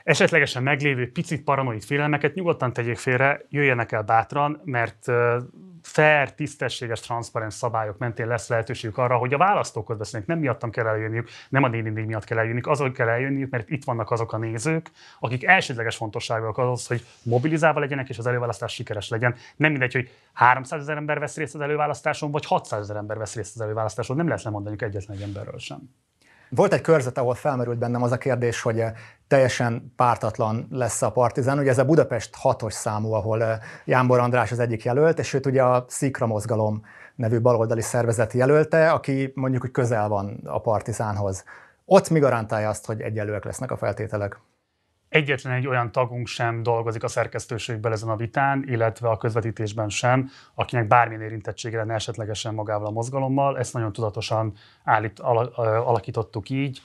esetlegesen 0.03 0.63
meglévő 0.63 1.11
picit 1.11 1.43
paranoid 1.43 1.83
félelmeket 1.83 2.33
nyugodtan 2.33 2.73
tegyék 2.73 2.97
félre, 2.97 3.41
jöjjenek 3.49 3.91
el 3.91 4.01
bátran, 4.01 4.61
mert 4.63 5.11
fair, 5.81 6.33
tisztességes, 6.33 6.99
transzparens 6.99 7.53
szabályok 7.53 7.97
mentén 7.97 8.27
lesz 8.27 8.49
lehetőségük 8.49 8.97
arra, 8.97 9.17
hogy 9.17 9.33
a 9.33 9.37
választókhoz 9.37 9.97
beszélnek. 9.97 10.29
Nem 10.29 10.39
miattam 10.39 10.69
kell 10.69 10.87
eljönniük, 10.87 11.29
nem 11.49 11.63
a 11.63 11.67
néni 11.67 11.89
miatt 11.89 12.23
kell 12.23 12.37
eljönniük, 12.37 12.67
azok 12.67 12.93
kell 12.93 13.07
eljönniük, 13.07 13.49
mert 13.49 13.69
itt 13.69 13.83
vannak 13.83 14.11
azok 14.11 14.33
a 14.33 14.37
nézők, 14.37 14.91
akik 15.19 15.43
elsődleges 15.43 15.95
fontosságúak 15.95 16.57
az, 16.57 16.87
hogy 16.87 17.05
mobilizálva 17.23 17.79
legyenek, 17.79 18.09
és 18.09 18.17
az 18.17 18.27
előválasztás 18.27 18.73
sikeres 18.73 19.09
legyen. 19.09 19.35
Nem 19.55 19.71
mindegy, 19.71 19.93
hogy 19.93 20.11
300 20.33 20.81
ezer 20.81 20.97
ember 20.97 21.19
vesz 21.19 21.35
részt 21.35 21.55
az 21.55 21.61
előválasztáson, 21.61 22.31
vagy 22.31 22.45
600 22.45 22.81
ezer 22.81 22.95
ember 22.95 23.17
vesz 23.17 23.35
részt 23.35 23.55
az 23.55 23.61
előválasztáson. 23.61 24.15
Nem 24.15 24.27
lehet 24.27 24.43
lemondani 24.43 24.75
egyetlen 24.79 25.17
egy 25.17 25.23
emberről 25.23 25.59
sem. 25.59 25.79
Volt 26.55 26.73
egy 26.73 26.81
körzet, 26.81 27.17
ahol 27.17 27.35
felmerült 27.35 27.77
bennem 27.77 28.03
az 28.03 28.11
a 28.11 28.17
kérdés, 28.17 28.61
hogy 28.61 28.79
eh, 28.79 28.93
teljesen 29.27 29.93
pártatlan 29.95 30.67
lesz 30.71 31.01
a 31.01 31.11
Partizán. 31.11 31.59
Ugye 31.59 31.69
ez 31.69 31.77
a 31.77 31.85
Budapest 31.85 32.35
hatos 32.35 32.73
számú, 32.73 33.13
ahol 33.13 33.43
eh, 33.43 33.59
Jánbor 33.85 34.19
András 34.19 34.51
az 34.51 34.59
egyik 34.59 34.83
jelölt, 34.83 35.19
és 35.19 35.33
őt 35.33 35.45
ugye 35.45 35.63
a 35.63 35.85
Szikra 35.87 36.25
Mozgalom 36.25 36.85
nevű 37.15 37.41
baloldali 37.41 37.81
szervezet 37.81 38.33
jelölte, 38.33 38.91
aki 38.91 39.31
mondjuk, 39.35 39.61
hogy 39.61 39.71
közel 39.71 40.07
van 40.07 40.41
a 40.45 40.61
Partizánhoz. 40.61 41.43
Ott 41.85 42.09
mi 42.09 42.19
garantálja 42.19 42.69
azt, 42.69 42.85
hogy 42.85 43.01
egyelőek 43.01 43.43
lesznek 43.43 43.71
a 43.71 43.77
feltételek? 43.77 44.39
Egyetlen 45.13 45.53
egy 45.53 45.67
olyan 45.67 45.91
tagunk 45.91 46.27
sem 46.27 46.63
dolgozik 46.63 47.03
a 47.03 47.07
szerkesztőségben 47.07 47.91
ezen 47.91 48.09
a 48.09 48.15
vitán, 48.15 48.63
illetve 48.67 49.09
a 49.09 49.17
közvetítésben 49.17 49.89
sem, 49.89 50.29
akinek 50.53 50.87
bármilyen 50.87 51.21
érintettsége 51.21 51.77
lenne 51.77 51.93
esetlegesen 51.93 52.53
magával 52.53 52.87
a 52.87 52.91
mozgalommal. 52.91 53.57
Ezt 53.57 53.73
nagyon 53.73 53.93
tudatosan 53.93 54.53
állít, 54.83 55.19
alakítottuk 55.19 56.49
így. 56.49 56.81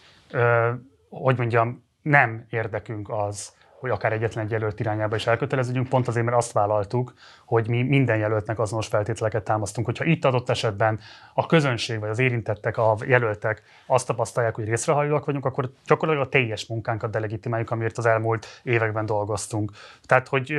Hogy 1.10 1.36
mondjam, 1.38 1.84
nem 2.02 2.46
érdekünk 2.50 3.10
az, 3.10 3.56
hogy 3.80 3.90
akár 3.90 4.12
egyetlen 4.12 4.44
egy 4.44 4.50
jelölt 4.50 4.80
irányába 4.80 5.16
is 5.16 5.26
elköteleződjünk, 5.26 5.88
pont 5.88 6.08
azért, 6.08 6.24
mert 6.24 6.36
azt 6.36 6.52
vállaltuk, 6.52 7.14
hogy 7.44 7.68
mi 7.68 7.82
minden 7.82 8.18
jelöltnek 8.18 8.58
azonos 8.58 8.86
feltételeket 8.86 9.44
támasztunk. 9.44 9.86
Hogyha 9.86 10.04
itt 10.04 10.24
adott 10.24 10.48
esetben 10.48 11.00
a 11.34 11.46
közönség 11.46 12.00
vagy 12.00 12.08
az 12.08 12.18
érintettek, 12.18 12.76
a 12.76 12.96
jelöltek 13.06 13.62
azt 13.86 14.06
tapasztalják, 14.06 14.54
hogy 14.54 14.64
részrehajlóak 14.64 15.24
vagyunk, 15.24 15.44
akkor 15.44 15.70
gyakorlatilag 15.86 16.26
a 16.26 16.30
teljes 16.30 16.66
munkánkat 16.66 17.10
delegitimáljuk, 17.10 17.70
amiért 17.70 17.98
az 17.98 18.06
elmúlt 18.06 18.60
években 18.62 19.06
dolgoztunk. 19.06 19.70
Tehát, 20.06 20.28
hogy 20.28 20.54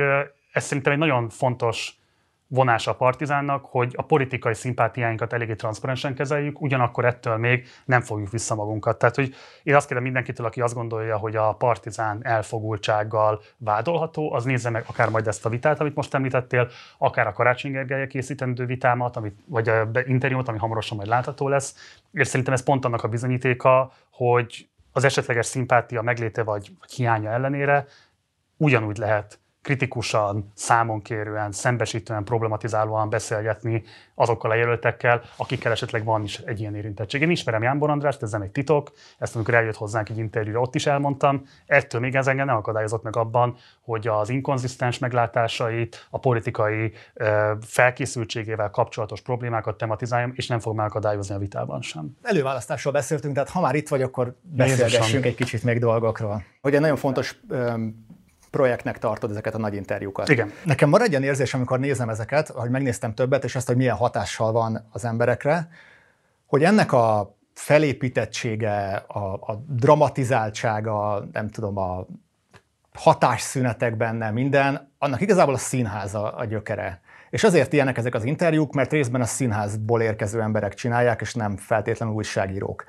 ez 0.52 0.64
szerintem 0.64 0.92
egy 0.92 0.98
nagyon 0.98 1.28
fontos 1.28 1.99
vonása 2.50 2.90
a 2.90 2.94
partizánnak, 2.94 3.64
hogy 3.64 3.94
a 3.96 4.02
politikai 4.02 4.54
szimpátiáinkat 4.54 5.32
eléggé 5.32 5.54
transzparensen 5.54 6.14
kezeljük, 6.14 6.60
ugyanakkor 6.60 7.04
ettől 7.04 7.36
még 7.36 7.66
nem 7.84 8.00
fogjuk 8.00 8.30
vissza 8.30 8.54
magunkat. 8.54 8.98
Tehát, 8.98 9.14
hogy 9.14 9.34
én 9.62 9.74
azt 9.74 9.86
kérdem 9.86 10.04
mindenkitől, 10.04 10.46
aki 10.46 10.60
azt 10.60 10.74
gondolja, 10.74 11.16
hogy 11.16 11.36
a 11.36 11.52
partizán 11.52 12.18
elfogultsággal 12.22 13.40
vádolható, 13.56 14.32
az 14.32 14.44
nézze 14.44 14.70
meg 14.70 14.84
akár 14.86 15.08
majd 15.08 15.26
ezt 15.26 15.46
a 15.46 15.48
vitát, 15.48 15.80
amit 15.80 15.94
most 15.94 16.14
említettél, 16.14 16.68
akár 16.98 17.26
a 17.26 17.32
Karácsony 17.32 17.72
Gergelye 17.72 18.06
készítendő 18.06 18.66
vitámat, 18.66 19.16
amit, 19.16 19.38
vagy 19.46 19.68
a 19.68 19.90
interjúmat, 20.06 20.48
ami 20.48 20.58
hamarosan 20.58 20.96
majd 20.96 21.08
látható 21.08 21.48
lesz. 21.48 21.98
És 22.12 22.26
szerintem 22.26 22.54
ez 22.54 22.62
pont 22.62 22.84
annak 22.84 23.02
a 23.02 23.08
bizonyítéka, 23.08 23.92
hogy 24.12 24.68
az 24.92 25.04
esetleges 25.04 25.46
szimpátia 25.46 26.02
megléte 26.02 26.42
vagy, 26.42 26.72
vagy 26.80 26.92
hiánya 26.92 27.30
ellenére 27.30 27.86
ugyanúgy 28.56 28.96
lehet 28.96 29.38
kritikusan, 29.62 30.52
számonkérően, 30.54 31.52
szembesítően, 31.52 32.24
problematizálóan 32.24 33.10
beszélgetni 33.10 33.82
azokkal 34.14 34.50
a 34.50 34.54
jelöltekkel, 34.54 35.22
akikkel 35.36 35.72
esetleg 35.72 36.04
van 36.04 36.22
is 36.22 36.38
egy 36.38 36.60
ilyen 36.60 36.74
érintettség. 36.74 37.20
Én 37.20 37.30
ismerem 37.30 37.62
Jánbor 37.62 37.90
Andrást, 37.90 38.22
ez 38.22 38.30
nem 38.30 38.42
egy 38.42 38.50
titok, 38.50 38.92
ezt 39.18 39.34
amikor 39.34 39.54
eljött 39.54 39.76
hozzánk 39.76 40.08
egy 40.08 40.18
interjúra, 40.18 40.60
ott 40.60 40.74
is 40.74 40.86
elmondtam. 40.86 41.42
Ettől 41.66 42.00
még 42.00 42.14
ez 42.14 42.26
engem 42.26 42.46
nem 42.46 42.56
akadályozott 42.56 43.02
meg 43.02 43.16
abban, 43.16 43.56
hogy 43.80 44.08
az 44.08 44.28
inkonzisztens 44.28 44.98
meglátásait, 44.98 46.06
a 46.10 46.18
politikai 46.18 46.92
felkészültségével 47.60 48.70
kapcsolatos 48.70 49.20
problémákat 49.20 49.76
tematizáljam, 49.76 50.32
és 50.34 50.46
nem 50.46 50.58
fog 50.58 50.76
megakadályozni 50.76 51.34
a 51.34 51.38
vitában 51.38 51.82
sem. 51.82 52.16
Előválasztásról 52.22 52.92
beszéltünk, 52.92 53.34
tehát 53.34 53.48
ha 53.48 53.60
már 53.60 53.74
itt 53.74 53.88
vagy, 53.88 54.02
akkor 54.02 54.36
beszélgessünk 54.42 55.24
egy 55.24 55.34
kicsit 55.34 55.62
még 55.62 55.78
dolgokról. 55.78 56.44
Ugye 56.62 56.78
nagyon 56.78 56.96
fontos 56.96 57.40
projektnek 58.50 58.98
tartod 58.98 59.30
ezeket 59.30 59.54
a 59.54 59.58
nagy 59.58 59.74
interjúkat. 59.74 60.28
Igen. 60.28 60.52
Nekem 60.64 60.90
van 60.90 61.02
egy 61.02 61.10
ilyen 61.10 61.22
érzés, 61.22 61.54
amikor 61.54 61.78
nézem 61.78 62.08
ezeket, 62.08 62.48
hogy 62.48 62.70
megnéztem 62.70 63.14
többet, 63.14 63.44
és 63.44 63.56
azt, 63.56 63.66
hogy 63.66 63.76
milyen 63.76 63.96
hatással 63.96 64.52
van 64.52 64.88
az 64.92 65.04
emberekre, 65.04 65.68
hogy 66.46 66.64
ennek 66.64 66.92
a 66.92 67.36
felépítettsége, 67.54 69.04
a, 69.06 69.32
a 69.32 69.64
dramatizáltsága, 69.68 71.28
nem 71.32 71.48
tudom, 71.48 71.78
a 71.78 72.06
hatásszünetek 72.94 73.96
benne, 73.96 74.30
minden, 74.30 74.92
annak 74.98 75.20
igazából 75.20 75.54
a 75.54 75.58
színháza 75.58 76.32
a 76.32 76.44
gyökere. 76.44 77.00
És 77.30 77.44
azért 77.44 77.72
ilyenek 77.72 77.98
ezek 77.98 78.14
az 78.14 78.24
interjúk, 78.24 78.72
mert 78.72 78.92
részben 78.92 79.20
a 79.20 79.24
színházból 79.24 80.02
érkező 80.02 80.40
emberek 80.40 80.74
csinálják, 80.74 81.20
és 81.20 81.34
nem 81.34 81.56
feltétlenül 81.56 82.14
újságírók. 82.14 82.84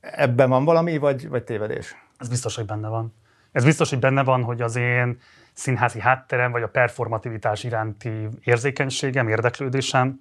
Ebben 0.00 0.48
van 0.48 0.64
valami, 0.64 0.98
vagy, 0.98 1.28
vagy 1.28 1.44
tévedés? 1.44 1.96
Ez 2.18 2.28
biztos, 2.28 2.56
hogy 2.56 2.66
benne 2.66 2.88
van. 2.88 3.14
Ez 3.52 3.64
biztos, 3.64 3.90
hogy 3.90 3.98
benne 3.98 4.22
van, 4.22 4.42
hogy 4.42 4.62
az 4.62 4.76
én 4.76 5.18
színházi 5.52 6.00
hátterem, 6.00 6.50
vagy 6.52 6.62
a 6.62 6.68
performativitás 6.68 7.64
iránti 7.64 8.28
érzékenységem, 8.44 9.28
érdeklődésem, 9.28 10.20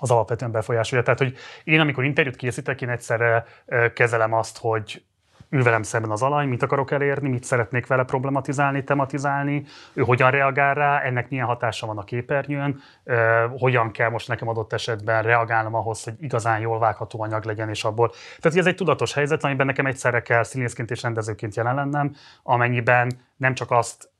az 0.00 0.10
alapvetően 0.10 0.50
befolyásolja. 0.50 1.04
Tehát, 1.04 1.18
hogy 1.18 1.36
én, 1.64 1.80
amikor 1.80 2.04
interjút 2.04 2.36
készítek, 2.36 2.82
én 2.82 2.88
egyszerre 2.88 3.44
kezelem 3.94 4.32
azt, 4.32 4.58
hogy 4.58 5.04
ül 5.50 5.62
velem 5.62 5.82
szemben 5.82 6.10
az 6.10 6.22
alany, 6.22 6.48
mit 6.48 6.62
akarok 6.62 6.90
elérni, 6.90 7.28
mit 7.28 7.44
szeretnék 7.44 7.86
vele 7.86 8.04
problematizálni, 8.04 8.84
tematizálni, 8.84 9.64
ő 9.92 10.02
hogyan 10.02 10.30
reagál 10.30 10.74
rá, 10.74 11.00
ennek 11.00 11.28
milyen 11.28 11.46
hatása 11.46 11.86
van 11.86 11.98
a 11.98 12.04
képernyőn, 12.04 12.80
hogyan 13.58 13.90
kell 13.90 14.10
most 14.10 14.28
nekem 14.28 14.48
adott 14.48 14.72
esetben 14.72 15.22
reagálnom 15.22 15.74
ahhoz, 15.74 16.04
hogy 16.04 16.14
igazán 16.20 16.60
jól 16.60 16.78
vágható 16.78 17.22
anyag 17.22 17.44
legyen, 17.44 17.68
és 17.68 17.84
abból. 17.84 18.12
Tehát 18.40 18.58
ez 18.58 18.66
egy 18.66 18.76
tudatos 18.76 19.14
helyzet, 19.14 19.44
amiben 19.44 19.66
nekem 19.66 19.86
egyszerre 19.86 20.22
kell 20.22 20.42
színészként 20.42 20.90
és 20.90 21.02
rendezőként 21.02 21.56
jelen 21.56 21.74
lennem, 21.74 22.14
amennyiben 22.42 23.10
nem 23.36 23.54
csak 23.54 23.70
azt 23.70 24.10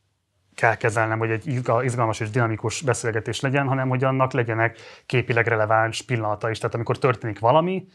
kell 0.55 0.77
kezelnem, 0.77 1.19
hogy 1.19 1.31
egy 1.31 1.47
izgalmas 1.83 2.21
és 2.21 2.31
dinamikus 2.31 2.81
beszélgetés 2.81 3.41
legyen, 3.41 3.69
hanem 3.69 3.89
hogy 3.89 4.05
annak 4.05 4.33
legyenek 4.33 4.79
képileg 5.07 5.47
releváns 5.47 6.03
pillanata 6.03 6.51
is. 6.51 6.59
Tehát 6.59 6.75
amikor 6.75 6.99
történik 6.99 7.39
valami, 7.39 7.87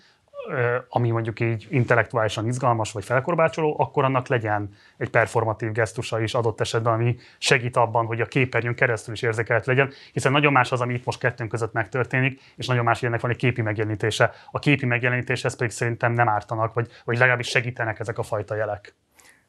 ami 0.90 1.10
mondjuk 1.10 1.40
így 1.40 1.68
intellektuálisan 1.70 2.48
izgalmas 2.48 2.92
vagy 2.92 3.04
felkorbácsoló, 3.04 3.75
akkor 3.80 4.04
annak 4.04 4.28
legyen 4.28 4.70
egy 4.98 5.10
performatív 5.10 5.72
gesztusa 5.72 6.22
is 6.22 6.34
adott 6.34 6.62
esetben, 6.62 6.94
ami 6.94 7.16
segít 7.38 7.78
abban, 7.78 8.06
hogy 8.06 8.22
a 8.22 8.25
képernyőn 8.25 8.75
keresztül 8.75 9.13
is 9.13 9.22
érzékelt 9.22 9.66
legyen, 9.66 9.92
hiszen 10.13 10.32
nagyon 10.32 10.52
más 10.52 10.72
az, 10.72 10.82
ami 10.82 10.94
itt 10.94 11.06
most 11.06 11.20
kettőnk 11.20 11.50
között 11.50 11.74
megtörténik, 11.74 12.42
és 12.56 12.68
nagyon 12.68 12.84
más, 12.84 13.00
hogy 13.00 13.08
ennek 13.08 13.22
van 13.22 13.32
egy 13.32 13.38
képi 13.38 13.62
megjelenítése. 13.62 14.32
A 14.52 14.60
képi 14.60 14.86
megjelenítéshez 14.86 15.56
pedig 15.56 15.72
szerintem 15.72 16.13
nem 16.13 16.30
ártanak, 16.30 16.74
vagy, 16.74 16.88
vagy 17.06 17.18
legalábbis 17.18 17.48
segítenek 17.48 18.00
ezek 18.00 18.18
a 18.18 18.24
fajta 18.24 18.56
jelek. 18.56 18.96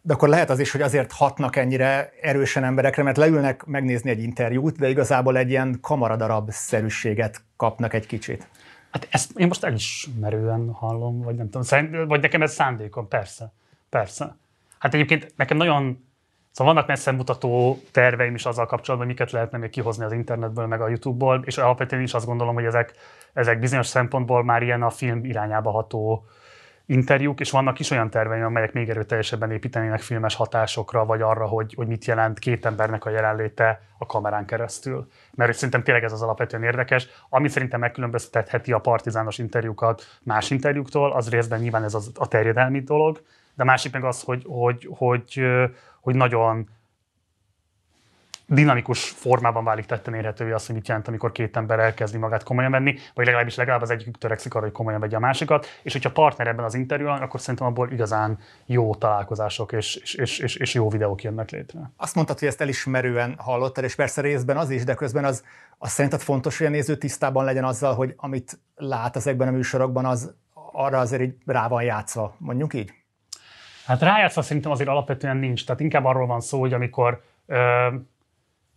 De 0.06 0.12
akkor 0.12 0.28
lehet 0.28 0.50
az 0.50 0.58
is, 0.58 0.70
hogy 0.70 0.82
azért 0.82 1.12
hatnak 1.12 1.56
ennyire 1.56 2.12
erősen 2.20 2.64
emberekre, 2.64 3.02
mert 3.02 3.16
leülnek 3.16 3.64
megnézni 3.64 4.10
egy 4.10 4.22
interjút, 4.22 4.78
de 4.78 4.88
igazából 4.88 5.36
egy 5.36 5.50
ilyen 5.50 5.78
kamaradarab 5.80 6.50
szerűséget 6.50 7.40
kapnak 7.56 7.94
egy 7.94 8.06
kicsit. 8.06 8.48
Hát 8.94 9.08
ezt 9.10 9.38
én 9.38 9.46
most 9.46 9.64
elismerően 9.64 10.70
hallom, 10.72 11.22
vagy 11.22 11.34
nem 11.34 11.50
tudom, 11.50 12.06
vagy 12.08 12.20
nekem 12.20 12.42
ez 12.42 12.52
szándékom, 12.52 13.08
persze, 13.08 13.52
persze. 13.88 14.36
Hát 14.78 14.94
egyébként 14.94 15.32
nekem 15.36 15.56
nagyon, 15.56 16.06
szóval 16.50 16.74
vannak 16.74 16.88
messze 16.88 17.10
mutató 17.10 17.82
terveim 17.90 18.34
is 18.34 18.44
azzal 18.44 18.66
kapcsolatban, 18.66 19.08
miket 19.08 19.30
lehetne 19.30 19.58
még 19.58 19.70
kihozni 19.70 20.04
az 20.04 20.12
internetből, 20.12 20.66
meg 20.66 20.80
a 20.80 20.88
YouTube-ból, 20.88 21.42
és 21.44 21.58
alapvetően 21.58 22.02
is 22.02 22.14
azt 22.14 22.26
gondolom, 22.26 22.54
hogy 22.54 22.64
ezek, 22.64 22.94
ezek 23.32 23.58
bizonyos 23.58 23.86
szempontból 23.86 24.44
már 24.44 24.62
ilyen 24.62 24.82
a 24.82 24.90
film 24.90 25.24
irányába 25.24 25.70
ható 25.70 26.26
interjúk, 26.86 27.40
és 27.40 27.50
vannak 27.50 27.78
is 27.78 27.90
olyan 27.90 28.10
terveim, 28.10 28.44
amelyek 28.44 28.72
még 28.72 28.88
erőteljesebben 28.88 29.50
építenének 29.50 30.00
filmes 30.00 30.34
hatásokra, 30.34 31.04
vagy 31.04 31.20
arra, 31.20 31.46
hogy, 31.46 31.74
hogy 31.74 31.86
mit 31.86 32.04
jelent 32.04 32.38
két 32.38 32.66
embernek 32.66 33.04
a 33.04 33.10
jelenléte 33.10 33.80
a 33.98 34.06
kamerán 34.06 34.46
keresztül. 34.46 35.08
Mert 35.34 35.54
szerintem 35.54 35.82
tényleg 35.82 36.04
ez 36.04 36.12
az 36.12 36.22
alapvetően 36.22 36.62
érdekes. 36.62 37.06
Ami 37.28 37.48
szerintem 37.48 37.80
megkülönböztetheti 37.80 38.72
a 38.72 38.78
partizános 38.78 39.38
interjúkat 39.38 40.02
más 40.22 40.50
interjúktól, 40.50 41.12
az 41.12 41.30
részben 41.30 41.60
nyilván 41.60 41.84
ez 41.84 41.94
az, 41.94 42.10
a 42.14 42.28
terjedelmi 42.28 42.80
dolog, 42.80 43.22
de 43.54 43.64
másik 43.64 43.92
meg 43.92 44.04
az, 44.04 44.22
hogy, 44.22 44.44
hogy, 44.48 44.88
hogy, 44.96 45.42
hogy 46.00 46.14
nagyon 46.14 46.68
dinamikus 48.46 49.08
formában 49.10 49.64
válik 49.64 49.86
tetten 49.86 50.14
érhetővé 50.14 50.50
azt, 50.52 50.66
hogy 50.66 50.74
mit 50.74 50.88
jelent, 50.88 51.08
amikor 51.08 51.32
két 51.32 51.56
ember 51.56 51.78
elkezdi 51.78 52.18
magát 52.18 52.42
komolyan 52.42 52.70
venni, 52.70 52.96
vagy 53.14 53.24
legalábbis 53.24 53.54
legalább 53.54 53.82
az 53.82 53.90
egyik 53.90 54.16
törekszik 54.16 54.54
arra, 54.54 54.64
hogy 54.64 54.74
komolyan 54.74 55.00
vegye 55.00 55.16
a 55.16 55.20
másikat, 55.20 55.66
és 55.82 55.92
hogyha 55.92 56.10
partner 56.10 56.46
ebben 56.46 56.64
az 56.64 56.74
interjúban, 56.74 57.22
akkor 57.22 57.40
szerintem 57.40 57.66
abból 57.66 57.90
igazán 57.90 58.38
jó 58.66 58.94
találkozások 58.94 59.72
és, 59.72 59.94
és, 59.96 60.14
és, 60.14 60.38
és, 60.38 60.56
és 60.56 60.74
jó 60.74 60.90
videók 60.90 61.22
jönnek 61.22 61.50
létre. 61.50 61.90
Azt 61.96 62.14
mondtad, 62.14 62.38
hogy 62.38 62.48
ezt 62.48 62.60
elismerően 62.60 63.34
hallottad, 63.38 63.84
és 63.84 63.94
persze 63.94 64.20
részben 64.20 64.56
az 64.56 64.70
is, 64.70 64.84
de 64.84 64.94
közben 64.94 65.24
az, 65.24 65.44
az 65.78 65.90
szerinted 65.90 66.20
fontos, 66.20 66.58
hogy 66.58 66.66
a 66.66 66.70
néző 66.70 66.96
tisztában 66.96 67.44
legyen 67.44 67.64
azzal, 67.64 67.94
hogy 67.94 68.14
amit 68.16 68.58
lát 68.76 69.16
ezekben 69.16 69.48
a 69.48 69.50
műsorokban, 69.50 70.04
az 70.04 70.34
arra 70.72 70.98
azért 70.98 71.22
így 71.22 71.34
rá 71.46 71.68
van 71.68 71.82
játszva, 71.82 72.34
mondjuk 72.38 72.74
így? 72.74 72.92
Hát 73.86 74.00
rájátszva 74.00 74.42
szerintem 74.42 74.70
azért 74.70 74.88
alapvetően 74.88 75.36
nincs. 75.36 75.66
Tehát 75.66 75.80
inkább 75.80 76.04
arról 76.04 76.26
van 76.26 76.40
szó, 76.40 76.60
hogy 76.60 76.72
amikor 76.72 77.22
ö, 77.46 77.88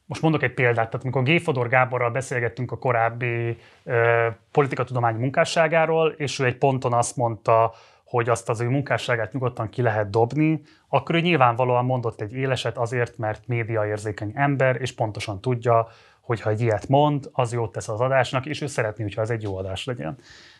most 0.07 0.21
mondok 0.21 0.43
egy 0.43 0.53
példát, 0.53 0.89
tehát 0.89 1.01
amikor 1.01 1.23
G. 1.23 1.41
Fodor 1.41 1.67
Gáborral 1.67 2.11
beszélgettünk 2.11 2.71
a 2.71 2.77
korábbi 2.77 3.57
ö, 3.83 4.27
politikatudományi 4.51 5.19
munkásságáról, 5.19 6.09
és 6.17 6.39
ő 6.39 6.45
egy 6.45 6.57
ponton 6.57 6.93
azt 6.93 7.15
mondta, 7.15 7.73
hogy 8.03 8.29
azt 8.29 8.49
az 8.49 8.61
ő 8.61 8.69
munkásságát 8.69 9.33
nyugodtan 9.33 9.69
ki 9.69 9.81
lehet 9.81 10.09
dobni, 10.09 10.61
akkor 10.87 11.15
ő 11.15 11.19
nyilvánvalóan 11.19 11.85
mondott 11.85 12.21
egy 12.21 12.33
éleset 12.33 12.77
azért, 12.77 13.17
mert 13.17 13.47
médiaérzékeny 13.47 14.31
ember, 14.35 14.81
és 14.81 14.91
pontosan 14.91 15.41
tudja, 15.41 15.87
hogy 16.21 16.41
ha 16.41 16.49
egy 16.49 16.61
ilyet 16.61 16.87
mond, 16.87 17.29
az 17.31 17.53
jót 17.53 17.71
tesz 17.71 17.89
az 17.89 17.99
adásnak, 17.99 18.45
és 18.45 18.61
ő 18.61 18.67
szeretné, 18.67 19.03
hogyha 19.03 19.21
ez 19.21 19.29
egy 19.29 19.41
jó 19.41 19.57
adás 19.57 19.85
legyen. 19.85 20.17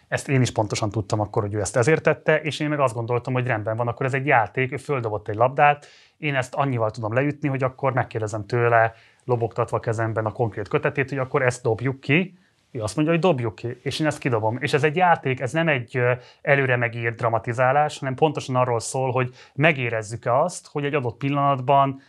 Ezt 0.07 0.29
én 0.29 0.41
is 0.41 0.51
pontosan 0.51 0.89
tudtam 0.89 1.19
akkor, 1.19 1.41
hogy 1.41 1.53
ő 1.53 1.59
ezt 1.59 1.75
ezért 1.75 2.03
tette, 2.03 2.41
és 2.41 2.59
én 2.59 2.69
meg 2.69 2.79
azt 2.79 2.93
gondoltam, 2.93 3.33
hogy 3.33 3.47
rendben 3.47 3.77
van, 3.77 3.87
akkor 3.87 4.05
ez 4.05 4.13
egy 4.13 4.25
játék, 4.25 4.71
ő 4.71 4.77
földobott 4.77 5.27
egy 5.27 5.35
labdát, 5.35 5.87
én 6.17 6.35
ezt 6.35 6.55
annyival 6.55 6.91
tudom 6.91 7.13
leütni, 7.13 7.47
hogy 7.47 7.63
akkor 7.63 7.93
megkérdezem 7.93 8.45
tőle, 8.45 8.93
lobogtatva 9.27 9.79
kezemben 9.79 10.25
a 10.25 10.31
konkrét 10.31 10.67
kötetét, 10.67 11.09
hogy 11.09 11.17
akkor 11.17 11.41
ezt 11.41 11.63
dobjuk 11.63 11.99
ki, 11.99 12.37
ő 12.71 12.81
azt 12.81 12.95
mondja, 12.95 13.13
hogy 13.13 13.23
dobjuk 13.23 13.55
ki, 13.55 13.77
és 13.81 13.99
én 13.99 14.07
ezt 14.07 14.19
kidobom. 14.19 14.57
És 14.61 14.73
ez 14.73 14.83
egy 14.83 14.95
játék, 14.95 15.39
ez 15.39 15.51
nem 15.51 15.67
egy 15.67 16.01
előre 16.41 16.75
megírt 16.75 17.15
dramatizálás, 17.15 17.99
hanem 17.99 18.15
pontosan 18.15 18.55
arról 18.55 18.79
szól, 18.79 19.11
hogy 19.11 19.33
megérezzük-e 19.53 20.39
azt, 20.39 20.67
hogy 20.67 20.85
egy 20.85 20.93
adott 20.93 21.17
pillanatban 21.17 22.01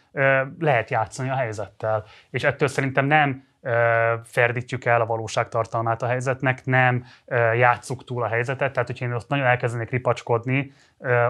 lehet 0.58 0.90
játszani 0.90 1.30
a 1.30 1.34
helyzettel. 1.34 2.04
És 2.30 2.44
ettől 2.44 2.68
szerintem 2.68 3.06
nem 3.06 3.46
ferdítjük 4.24 4.84
el 4.84 5.00
a 5.00 5.06
valóságtartalmát 5.06 6.02
a 6.02 6.06
helyzetnek, 6.06 6.64
nem 6.64 7.04
játsszuk 7.56 8.04
túl 8.04 8.22
a 8.22 8.28
helyzetet, 8.28 8.72
tehát 8.72 8.88
hogyha 8.88 9.04
én 9.04 9.12
ott 9.12 9.28
nagyon 9.28 9.46
elkezdenék 9.46 9.90
ripacskodni, 9.90 10.72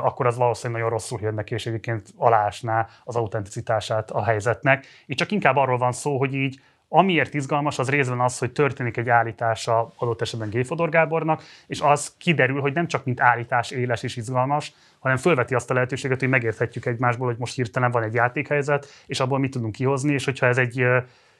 akkor 0.03 0.27
az 0.27 0.37
valószínűleg 0.37 0.83
nagyon 0.83 0.99
rosszul 0.99 1.19
jön 1.23 1.35
neki, 1.35 1.55
és 1.55 1.67
egyébként 1.67 2.09
alásná 2.17 2.89
az 3.05 3.17
autenticitását 3.17 4.11
a 4.11 4.25
helyzetnek. 4.25 4.87
Itt 5.07 5.17
csak 5.17 5.31
inkább 5.31 5.57
arról 5.57 5.79
van 5.79 5.93
szó, 5.93 6.19
hogy 6.19 6.35
így 6.35 6.61
Amiért 6.91 7.35
izgalmas, 7.35 7.79
az 7.79 7.91
részben 7.91 8.21
az, 8.21 8.39
hogy 8.39 8.53
történik 8.53 8.97
egy 8.97 9.09
állítása 9.09 9.93
adott 9.97 10.21
esetben 10.21 10.49
Géfodor 10.51 10.89
Gábornak, 10.89 11.43
és 11.67 11.81
az 11.81 12.15
kiderül, 12.19 12.61
hogy 12.61 12.73
nem 12.73 12.87
csak 12.87 13.05
mint 13.05 13.21
állítás 13.21 13.71
éles 13.71 14.03
és 14.03 14.17
izgalmas, 14.17 14.73
hanem 14.99 15.17
fölveti 15.17 15.55
azt 15.55 15.71
a 15.71 15.75
lehetőséget, 15.75 16.21
hogy 16.21 16.29
megérthetjük 16.29 16.87
egymásból, 16.87 17.27
hogy 17.27 17.39
most 17.39 17.55
hirtelen 17.55 17.91
van 17.91 18.03
egy 18.03 18.15
játékhelyzet, 18.15 18.87
és 19.07 19.21
abból 19.21 19.39
mit 19.39 19.51
tudunk 19.51 19.73
kihozni, 19.73 20.13
és 20.13 20.25
hogyha 20.25 20.47
ez 20.47 20.59
egy 20.59 20.87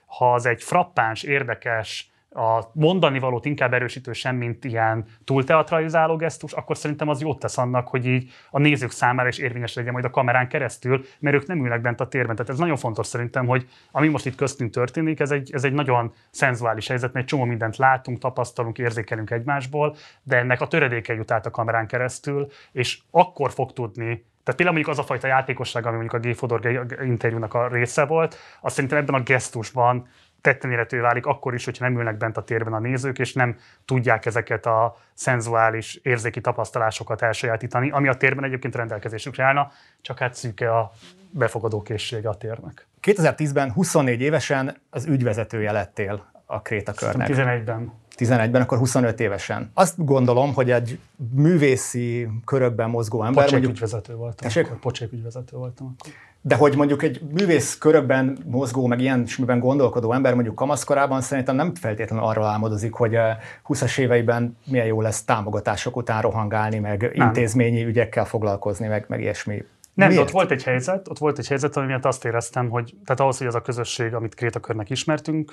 ha 0.09 0.33
az 0.33 0.47
egy 0.47 0.63
frappáns, 0.63 1.23
érdekes, 1.23 2.11
a 2.31 2.71
mondani 2.73 3.19
valót 3.19 3.45
inkább 3.45 3.75
erősítő 3.75 4.13
sem, 4.13 4.37
mint 4.37 4.65
ilyen 4.65 5.05
túlteatralizáló 5.25 6.17
gesztus, 6.17 6.53
akkor 6.53 6.77
szerintem 6.77 7.09
az 7.09 7.21
jót 7.21 7.39
tesz 7.39 7.59
annak, 7.59 7.89
hogy 7.89 8.07
így 8.07 8.31
a 8.51 8.59
nézők 8.59 8.91
számára 8.91 9.29
is 9.29 9.39
érvényes 9.39 9.75
legyen 9.75 9.93
majd 9.93 10.05
a 10.05 10.11
kamerán 10.11 10.49
keresztül, 10.49 11.05
mert 11.19 11.37
ők 11.37 11.47
nem 11.47 11.65
ülnek 11.65 11.81
bent 11.81 12.01
a 12.01 12.09
térben. 12.09 12.37
Tehát 12.37 12.51
ez 12.51 12.59
nagyon 12.59 12.77
fontos 12.77 13.07
szerintem, 13.07 13.47
hogy 13.47 13.69
ami 13.91 14.09
most 14.09 14.27
itt 14.27 14.35
köztünk 14.35 14.73
történik, 14.73 15.21
ez 15.21 15.31
egy, 15.31 15.51
ez 15.53 15.65
egy 15.65 15.73
nagyon 15.73 16.13
szenzuális 16.31 16.89
helyzet, 16.89 17.13
mert 17.13 17.25
egy 17.25 17.31
csomó 17.31 17.45
mindent 17.45 17.77
látunk, 17.77 18.19
tapasztalunk, 18.19 18.79
érzékelünk 18.79 19.31
egymásból, 19.31 19.97
de 20.23 20.37
ennek 20.37 20.61
a 20.61 20.67
töredéke 20.67 21.15
jut 21.15 21.31
át 21.31 21.47
a 21.47 21.51
kamerán 21.51 21.87
keresztül, 21.87 22.47
és 22.73 22.99
akkor 23.11 23.51
fog 23.51 23.73
tudni 23.73 24.25
tehát 24.49 24.63
például 24.63 24.79
mondjuk 24.79 24.99
az 24.99 25.05
a 25.05 25.07
fajta 25.07 25.27
játékosság, 25.27 25.87
ami 25.87 25.97
mondjuk 25.97 26.25
a 26.25 26.29
G. 26.29 26.37
Fodor 26.37 26.87
interjúnak 27.05 27.55
a 27.55 27.69
része 27.69 28.05
volt, 28.05 28.37
azt 28.61 28.75
szerintem 28.75 28.99
ebben 28.99 29.15
a 29.15 29.23
gesztusban 29.23 30.09
tetten 30.41 30.71
érhető 30.71 31.01
válik 31.01 31.27
akkor 31.27 31.55
is, 31.55 31.65
hogyha 31.65 31.85
nem 31.85 31.99
ülnek 31.99 32.17
bent 32.17 32.37
a 32.37 32.43
térben 32.43 32.73
a 32.73 32.79
nézők, 32.79 33.19
és 33.19 33.33
nem 33.33 33.57
tudják 33.85 34.27
ezeket 34.27 34.67
a 34.67 34.97
szenzuális 35.15 35.95
érzéki 36.03 36.41
tapasztalásokat 36.41 37.23
elsajátítani, 37.23 37.91
ami 37.91 38.09
a 38.09 38.15
térben 38.15 38.45
egyébként 38.45 38.75
rendelkezésükre 38.77 39.45
állna, 39.45 39.71
csak 40.01 40.19
hát 40.19 40.35
szűke 40.35 40.77
a 40.77 40.93
befogadó 41.31 41.83
készsége 41.83 42.29
a 42.29 42.35
térnek. 42.35 42.87
2010-ben 43.03 43.73
24 43.73 44.21
évesen 44.21 44.77
az 44.91 45.07
ügyvezetője 45.07 45.73
lettél 45.73 46.31
a 46.47 46.63
Krétakörnek. 46.63 47.29
11-ben. 47.31 47.93
11-ben, 48.19 48.63
akkor 48.63 48.79
25 48.79 49.21
évesen. 49.21 49.71
Azt 49.75 50.05
gondolom, 50.05 50.55
hogy 50.55 50.71
egy 50.71 50.99
művészi 51.35 52.29
körökben 52.45 52.91
mozgó 52.91 53.25
ember... 53.25 53.45
Pocsék 53.45 53.53
mondjuk, 53.53 53.73
ügyvezető 53.73 54.15
voltam. 54.15 54.51
Akkor, 54.55 54.79
pocsék 54.79 55.13
ügyvezető 55.13 55.57
voltam 55.57 55.97
akkor. 55.99 56.13
De 56.41 56.55
hogy 56.55 56.77
mondjuk 56.77 57.03
egy 57.03 57.21
művész 57.33 57.79
körökben 57.79 58.39
mozgó, 58.45 58.87
meg 58.87 59.01
ilyen 59.01 59.27
smiben 59.27 59.59
gondolkodó 59.59 60.13
ember 60.13 60.35
mondjuk 60.35 60.55
kamaszkorában 60.55 61.21
szerintem 61.21 61.57
nem 61.57 61.75
feltétlenül 61.75 62.25
arról 62.25 62.45
álmodozik, 62.45 62.93
hogy 62.93 63.17
20-as 63.69 63.99
éveiben 63.99 64.57
milyen 64.65 64.87
jó 64.87 65.01
lesz 65.01 65.25
támogatások 65.25 65.97
után 65.97 66.23
rohangálni, 66.23 66.79
meg 66.79 67.13
nem. 67.15 67.27
intézményi 67.27 67.85
ügyekkel 67.85 68.25
foglalkozni, 68.25 68.87
meg, 68.87 69.05
meg 69.09 69.21
ilyesmi. 69.21 69.65
Nem, 69.99 70.15
de 70.15 70.21
ott 70.21 70.31
volt 70.31 70.51
egy 70.51 70.63
helyzet, 70.63 71.09
ott 71.09 71.19
volt 71.19 71.39
egy 71.39 71.47
helyzet, 71.47 71.77
ami 71.77 71.87
miatt 71.87 72.05
azt 72.05 72.25
éreztem, 72.25 72.69
hogy 72.69 72.95
tehát 73.05 73.21
ahhoz, 73.21 73.39
hogy 73.39 73.47
ez 73.47 73.55
a 73.55 73.61
közösség, 73.61 74.15
amit 74.15 74.35
Krétakörnek 74.35 74.91
ismertünk, 74.91 75.53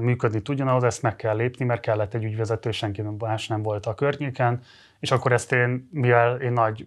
működni 0.00 0.42
tudjon, 0.42 0.68
ahhoz 0.68 0.82
ezt 0.82 1.02
meg 1.02 1.16
kell 1.16 1.36
lépni, 1.36 1.64
mert 1.64 1.80
kellett 1.80 2.14
egy 2.14 2.24
ügyvezető, 2.24 2.70
senki 2.70 3.02
más 3.18 3.48
nem 3.48 3.62
volt 3.62 3.86
a 3.86 3.94
környéken, 3.94 4.60
és 5.00 5.10
akkor 5.10 5.32
ezt 5.32 5.52
én, 5.52 5.88
mivel 5.92 6.40
én 6.40 6.52
nagy 6.52 6.86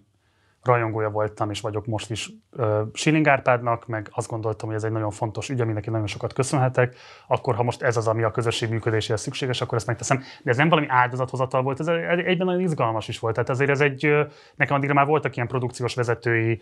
rajongója 0.62 1.10
voltam, 1.10 1.50
és 1.50 1.60
vagyok 1.60 1.86
most 1.86 2.10
is 2.10 2.30
uh, 2.52 2.80
Schilling 2.92 3.28
Árpádnak, 3.28 3.86
meg 3.86 4.08
azt 4.12 4.28
gondoltam, 4.28 4.68
hogy 4.68 4.76
ez 4.76 4.84
egy 4.84 4.92
nagyon 4.92 5.10
fontos 5.10 5.48
ügy, 5.48 5.60
aminek 5.60 5.86
én 5.86 5.92
nagyon 5.92 6.06
sokat 6.06 6.32
köszönhetek, 6.32 6.96
akkor 7.26 7.54
ha 7.54 7.62
most 7.62 7.82
ez 7.82 7.96
az, 7.96 8.08
ami 8.08 8.22
a 8.22 8.30
közösség 8.30 8.70
működéséhez 8.70 9.20
szükséges, 9.20 9.60
akkor 9.60 9.78
ezt 9.78 9.86
megteszem. 9.86 10.22
De 10.42 10.50
ez 10.50 10.56
nem 10.56 10.68
valami 10.68 10.86
áldozathozatal 10.88 11.62
volt, 11.62 11.80
ez 11.80 11.86
egyben 11.86 12.46
nagyon 12.46 12.60
izgalmas 12.60 13.08
is 13.08 13.18
volt. 13.18 13.34
Tehát 13.34 13.50
ezért 13.50 13.70
ez 13.70 13.80
egy, 13.80 14.26
nekem 14.54 14.76
addigra 14.76 14.94
már 14.94 15.06
voltak 15.06 15.36
ilyen 15.36 15.48
produkciós 15.48 15.94
vezetői 15.94 16.60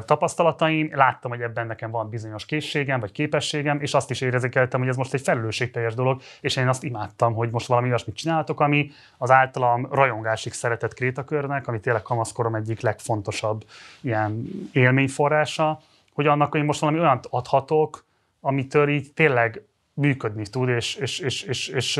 tapasztalataim, 0.00 0.90
láttam, 0.94 1.30
hogy 1.30 1.40
ebben 1.40 1.66
nekem 1.66 1.90
van 1.90 2.08
bizonyos 2.08 2.44
készségem, 2.44 3.00
vagy 3.00 3.12
képességem, 3.12 3.80
és 3.80 3.94
azt 3.94 4.10
is 4.10 4.20
érzékeltem, 4.20 4.80
hogy 4.80 4.88
ez 4.88 4.96
most 4.96 5.14
egy 5.14 5.20
felelősségteljes 5.20 5.94
dolog, 5.94 6.20
és 6.40 6.56
én 6.56 6.68
azt 6.68 6.84
imádtam, 6.84 7.34
hogy 7.34 7.50
most 7.50 7.66
valami 7.66 7.88
olyasmit 7.88 8.16
csináltok, 8.16 8.60
ami 8.60 8.90
az 9.18 9.30
általam 9.30 9.88
rajongásig 9.90 10.52
szeretett 10.52 10.94
krétakörnek, 10.94 11.66
ami 11.68 11.80
tényleg 11.80 12.02
kamaszkorom 12.02 12.54
egyik 12.54 12.80
legfontosabb 12.80 13.17
legfontosabb 13.18 13.64
ilyen 14.00 14.48
élményforrása, 14.72 15.80
hogy 16.12 16.26
annak 16.26 16.54
én 16.54 16.64
most 16.64 16.80
valami 16.80 16.98
olyan 16.98 17.20
adhatok, 17.30 18.04
amitől 18.40 18.88
így 18.88 19.12
tényleg 19.12 19.62
működni 19.94 20.46
tud, 20.46 20.68
és, 20.68 20.94
és, 20.94 21.18
és, 21.18 21.42
és, 21.42 21.68
és 21.68 21.98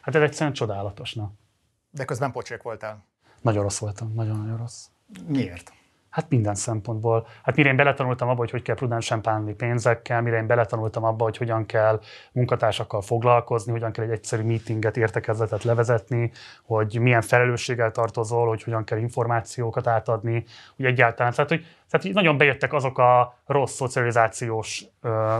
hát 0.00 0.14
ez 0.14 0.22
egyszerűen 0.22 0.52
csodálatos. 0.52 1.14
Na. 1.14 1.32
De 1.90 2.04
közben 2.04 2.32
pocsék 2.32 2.62
voltál. 2.62 3.04
Nagyon 3.40 3.62
rossz 3.62 3.78
voltam, 3.78 4.12
nagyon-nagyon 4.14 4.56
rossz. 4.56 4.86
Miért? 5.26 5.72
Hát 6.12 6.28
minden 6.28 6.54
szempontból. 6.54 7.26
Hát 7.42 7.56
mire 7.56 7.68
én 7.68 7.76
beletanultam 7.76 8.28
abba, 8.28 8.38
hogy 8.38 8.50
hogy 8.50 8.62
kell 8.62 8.74
prudánsen 8.74 9.22
bánni 9.22 9.54
pénzekkel, 9.54 10.22
mire 10.22 10.36
én 10.36 10.46
beletanultam 10.46 11.04
abba, 11.04 11.24
hogy 11.24 11.36
hogyan 11.36 11.66
kell 11.66 12.00
munkatársakkal 12.32 13.00
foglalkozni, 13.00 13.72
hogyan 13.72 13.92
kell 13.92 14.04
egy 14.04 14.10
egyszerű 14.10 14.42
meetinget, 14.42 14.96
értekezletet 14.96 15.62
levezetni, 15.62 16.30
hogy 16.64 16.98
milyen 17.00 17.22
felelősséggel 17.22 17.90
tartozol, 17.90 18.48
hogy 18.48 18.62
hogyan 18.62 18.84
kell 18.84 18.98
információkat 18.98 19.86
átadni, 19.86 20.44
hogy 20.76 20.84
egyáltalán. 20.84 21.32
Tehát, 21.32 21.50
hogy, 21.50 21.60
tehát, 21.90 22.06
hogy 22.06 22.14
nagyon 22.14 22.36
bejöttek 22.36 22.72
azok 22.72 22.98
a 22.98 23.38
rossz 23.46 23.74
szocializációs 23.74 24.84
ö, 25.00 25.38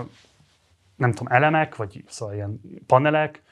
nem 0.96 1.12
tudom, 1.12 1.32
elemek, 1.32 1.76
vagy 1.76 2.04
szóval 2.08 2.34
ilyen 2.34 2.60
panelek, 2.86 3.42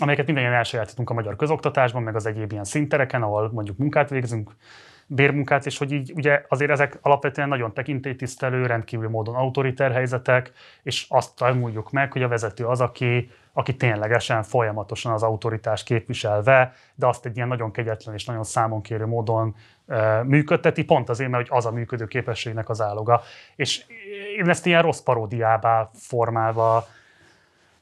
amelyeket 0.00 0.26
mindannyian 0.26 0.54
elsajátítunk 0.54 1.10
a 1.10 1.14
magyar 1.14 1.36
közoktatásban, 1.36 2.02
meg 2.02 2.14
az 2.14 2.26
egyéb 2.26 2.52
ilyen 2.52 2.64
szintereken, 2.64 3.22
ahol 3.22 3.50
mondjuk 3.52 3.78
munkát 3.78 4.10
végzünk, 4.10 4.54
bérmunkát, 5.06 5.66
és 5.66 5.78
hogy 5.78 5.92
így 5.92 6.12
ugye 6.14 6.42
azért 6.48 6.70
ezek 6.70 6.98
alapvetően 7.00 7.48
nagyon 7.48 7.72
tekintélytisztelő, 7.72 8.66
rendkívül 8.66 9.08
módon 9.08 9.34
autoriter 9.34 9.92
helyzetek, 9.92 10.52
és 10.82 11.06
azt 11.08 11.36
tanuljuk 11.36 11.90
meg, 11.90 12.12
hogy 12.12 12.22
a 12.22 12.28
vezető 12.28 12.66
az, 12.66 12.80
aki, 12.80 13.30
aki 13.52 13.76
ténylegesen 13.76 14.42
folyamatosan 14.42 15.12
az 15.12 15.22
autoritás 15.22 15.82
képviselve, 15.82 16.74
de 16.94 17.06
azt 17.06 17.26
egy 17.26 17.36
ilyen 17.36 17.48
nagyon 17.48 17.70
kegyetlen 17.70 18.14
és 18.14 18.24
nagyon 18.24 18.44
számonkérő 18.44 19.06
módon 19.06 19.54
e, 19.86 20.22
működteti, 20.22 20.84
pont 20.84 21.08
azért, 21.08 21.30
mert 21.30 21.48
hogy 21.48 21.58
az 21.58 21.66
a 21.66 21.70
működő 21.70 22.06
képességnek 22.06 22.68
az 22.68 22.80
áloga. 22.80 23.22
És 23.56 23.84
én 24.36 24.48
ezt 24.48 24.66
ilyen 24.66 24.82
rossz 24.82 25.00
paródiába 25.00 25.90
formálva 25.94 26.86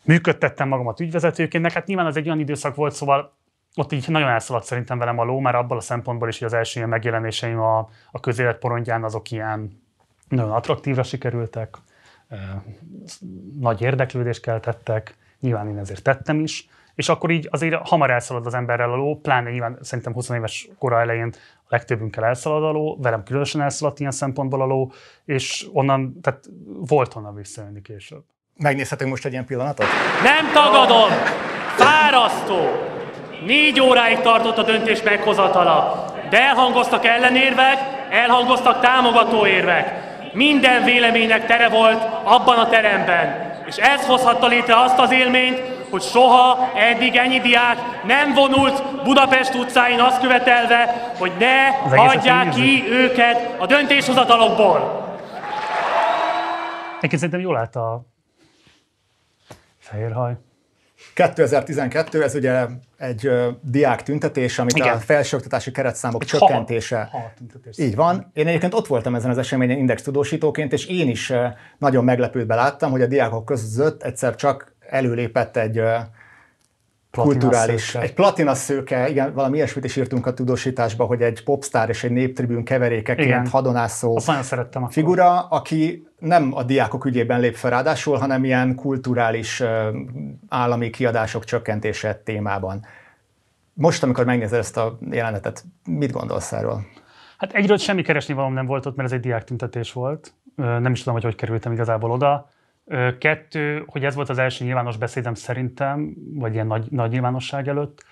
működtettem 0.05 0.69
magamat 0.69 1.01
ügyvezetőként, 1.01 1.73
hát 1.73 1.87
nyilván 1.87 2.07
az 2.07 2.17
egy 2.17 2.27
olyan 2.27 2.39
időszak 2.39 2.75
volt, 2.75 2.95
szóval 2.95 3.33
ott 3.75 3.93
így 3.93 4.09
nagyon 4.09 4.29
elszaladt 4.29 4.65
szerintem 4.65 4.99
velem 4.99 5.19
a 5.19 5.25
ló, 5.25 5.39
már 5.39 5.55
abban 5.55 5.77
a 5.77 5.81
szempontból 5.81 6.29
is, 6.29 6.39
hogy 6.39 6.47
az 6.47 6.53
első 6.53 6.79
ilyen 6.79 6.89
megjelenéseim 6.89 7.61
a, 7.61 7.89
a 8.11 8.21
közélet 8.21 8.59
porondján 8.59 9.05
azok 9.05 9.31
ilyen 9.31 9.83
nagyon 10.29 10.51
attraktívra 10.51 11.03
sikerültek, 11.03 11.77
nagy 13.61 13.81
érdeklődést 13.81 14.43
keltettek, 14.43 15.17
nyilván 15.41 15.69
én 15.69 15.79
ezért 15.79 16.03
tettem 16.03 16.41
is, 16.41 16.69
és 16.95 17.09
akkor 17.09 17.31
így 17.31 17.49
azért 17.51 17.89
hamar 17.89 18.11
elszalad 18.11 18.47
az 18.47 18.55
emberrel 18.55 18.93
a 18.93 18.97
ló, 18.97 19.21
pláne 19.21 19.51
nyilván 19.51 19.79
szerintem 19.81 20.13
20 20.13 20.29
éves 20.29 20.69
kora 20.79 21.01
elején 21.01 21.33
a 21.57 21.67
legtöbbünkkel 21.69 22.25
elszalad 22.25 22.65
a 22.65 22.71
ló, 22.71 22.97
velem 23.01 23.23
különösen 23.23 23.61
elszaladt 23.61 24.01
ilyen 24.01 24.11
szempontból 24.11 24.63
a 24.63 24.67
ló, 24.67 24.93
és 25.25 25.69
onnan, 25.73 26.21
tehát 26.21 26.45
volt 26.67 27.13
honnan 27.13 27.35
visszajönni 27.35 27.83
később. 27.83 28.25
Megnézhetünk 28.57 29.11
most 29.11 29.25
egy 29.25 29.33
ilyen 29.33 29.47
pillanatot? 29.47 29.87
Nem 30.23 30.53
tagadom! 30.53 31.11
Fárasztó! 31.77 32.92
Négy 33.47 33.81
óráig 33.81 34.21
tartott 34.21 34.59
a 34.59 34.63
döntés 34.63 35.03
meghozatala, 35.03 36.05
de 36.31 36.41
elhangoztak 36.41 37.07
ellenérvek, 37.07 37.79
elhangoztak 38.11 38.81
támogató 38.81 39.47
érvek. 39.47 40.11
Minden 40.33 40.85
véleménynek 40.85 41.47
tere 41.47 41.69
volt 41.69 42.03
abban 42.23 42.59
a 42.59 42.69
teremben. 42.69 43.51
És 43.67 43.77
ez 43.77 44.07
hozhatta 44.07 44.47
létre 44.47 44.81
azt 44.81 44.99
az 44.99 45.13
élményt, 45.13 45.61
hogy 45.91 46.03
soha 46.03 46.71
eddig 46.75 47.17
ennyi 47.17 47.41
diák 47.41 47.79
nem 48.05 48.33
vonult 48.35 49.03
Budapest 49.03 49.55
utcáin 49.55 50.01
azt 50.01 50.21
követelve, 50.21 51.13
hogy 51.19 51.33
ne 51.39 51.69
hagyják 51.97 52.49
ki 52.49 52.85
őket 52.89 53.55
a 53.59 53.67
döntéshozatalokból. 53.67 55.01
Egyébként 56.97 57.23
szerintem 57.23 57.41
jól 57.41 57.57
állt 57.57 57.77
a 57.77 58.03
fehér 59.79 60.13
haj. 60.13 60.33
2012, 61.15 62.23
ez 62.23 62.35
ugye 62.35 62.67
egy 62.99 63.27
uh, 63.27 63.47
diák 63.61 64.03
tüntetés, 64.03 64.59
amit 64.59 64.77
Igen. 64.77 64.97
a 64.97 64.99
felsőoktatási 64.99 65.71
keretszámok 65.71 66.23
egy 66.23 66.29
csökkentése. 66.29 67.09
Ha, 67.11 67.19
ha 67.19 67.33
Így 67.77 67.95
van. 67.95 68.31
Én 68.33 68.47
egyébként 68.47 68.75
ott 68.75 68.87
voltam 68.87 69.15
ezen 69.15 69.31
az 69.31 69.39
eseményen 69.39 69.79
index 69.79 70.03
tudósítóként, 70.03 70.73
és 70.73 70.87
én 70.87 71.09
is 71.09 71.31
uh, 71.31 71.45
nagyon 71.79 72.05
meglepődve 72.05 72.55
láttam, 72.55 72.91
hogy 72.91 73.03
a 73.03 73.07
diákok 73.07 73.45
között 73.45 74.03
egyszer 74.03 74.35
csak 74.35 74.75
előlépett 74.89 75.57
egy 75.57 75.81
kulturális, 77.21 77.83
szőke. 77.83 78.05
egy 78.05 78.15
platina 78.15 78.55
szőke, 78.55 79.09
igen, 79.09 79.35
valami 79.35 79.57
ilyesmit 79.57 79.85
is 79.85 79.97
írtunk 79.97 80.27
a 80.27 80.35
tudósításba, 80.35 81.05
hogy 81.05 81.23
egy 81.23 81.45
popstar 81.45 81.89
és 81.89 82.05
egy 82.05 82.11
néptribűn 82.11 82.65
keverékeként 82.65 83.27
igen. 83.27 83.47
hadonászó 83.47 84.19
szerettem 84.19 84.89
figura, 84.89 85.39
akkor. 85.39 85.59
aki 85.59 86.09
nem 86.19 86.53
a 86.55 86.63
diákok 86.63 87.05
ügyében 87.05 87.41
lép 87.41 87.55
fel 87.55 87.71
ráadásul, 87.71 88.17
hanem 88.17 88.45
ilyen 88.45 88.75
kulturális 88.75 89.63
állami 90.49 90.91
kiadások 90.91 91.45
csökkentése 91.45 92.21
témában. 92.25 92.85
Most, 93.73 94.03
amikor 94.03 94.25
megnézed 94.25 94.59
ezt 94.59 94.77
a 94.77 94.99
jelenetet, 95.11 95.65
mit 95.85 96.13
gondolsz 96.13 96.53
erről? 96.53 96.81
Hát 97.39 97.53
egyről 97.53 97.77
semmi 97.77 98.03
keresni 98.03 98.35
valam 98.35 98.53
nem 98.53 98.67
volt 98.67 98.87
ott, 98.87 98.97
mert 98.97 99.09
ez 99.09 99.15
egy 99.15 99.23
diák 99.23 99.45
tüntetés 99.45 99.93
volt. 99.93 100.33
Nem 100.57 100.93
is 100.93 100.99
tudom, 100.99 101.15
hogy 101.15 101.23
hogy 101.23 101.35
kerültem 101.35 101.73
igazából 101.73 102.11
oda. 102.11 102.49
Kettő, 103.19 103.85
hogy 103.87 104.05
ez 104.05 104.15
volt 104.15 104.29
az 104.29 104.39
első 104.39 104.65
nyilvános 104.65 104.97
beszédem 104.97 105.35
szerintem, 105.35 106.15
vagy 106.35 106.55
ilyen 106.55 106.67
nagy, 106.67 106.87
nagy 106.91 107.11
nyilvánosság 107.11 107.69
előtt, 107.69 108.05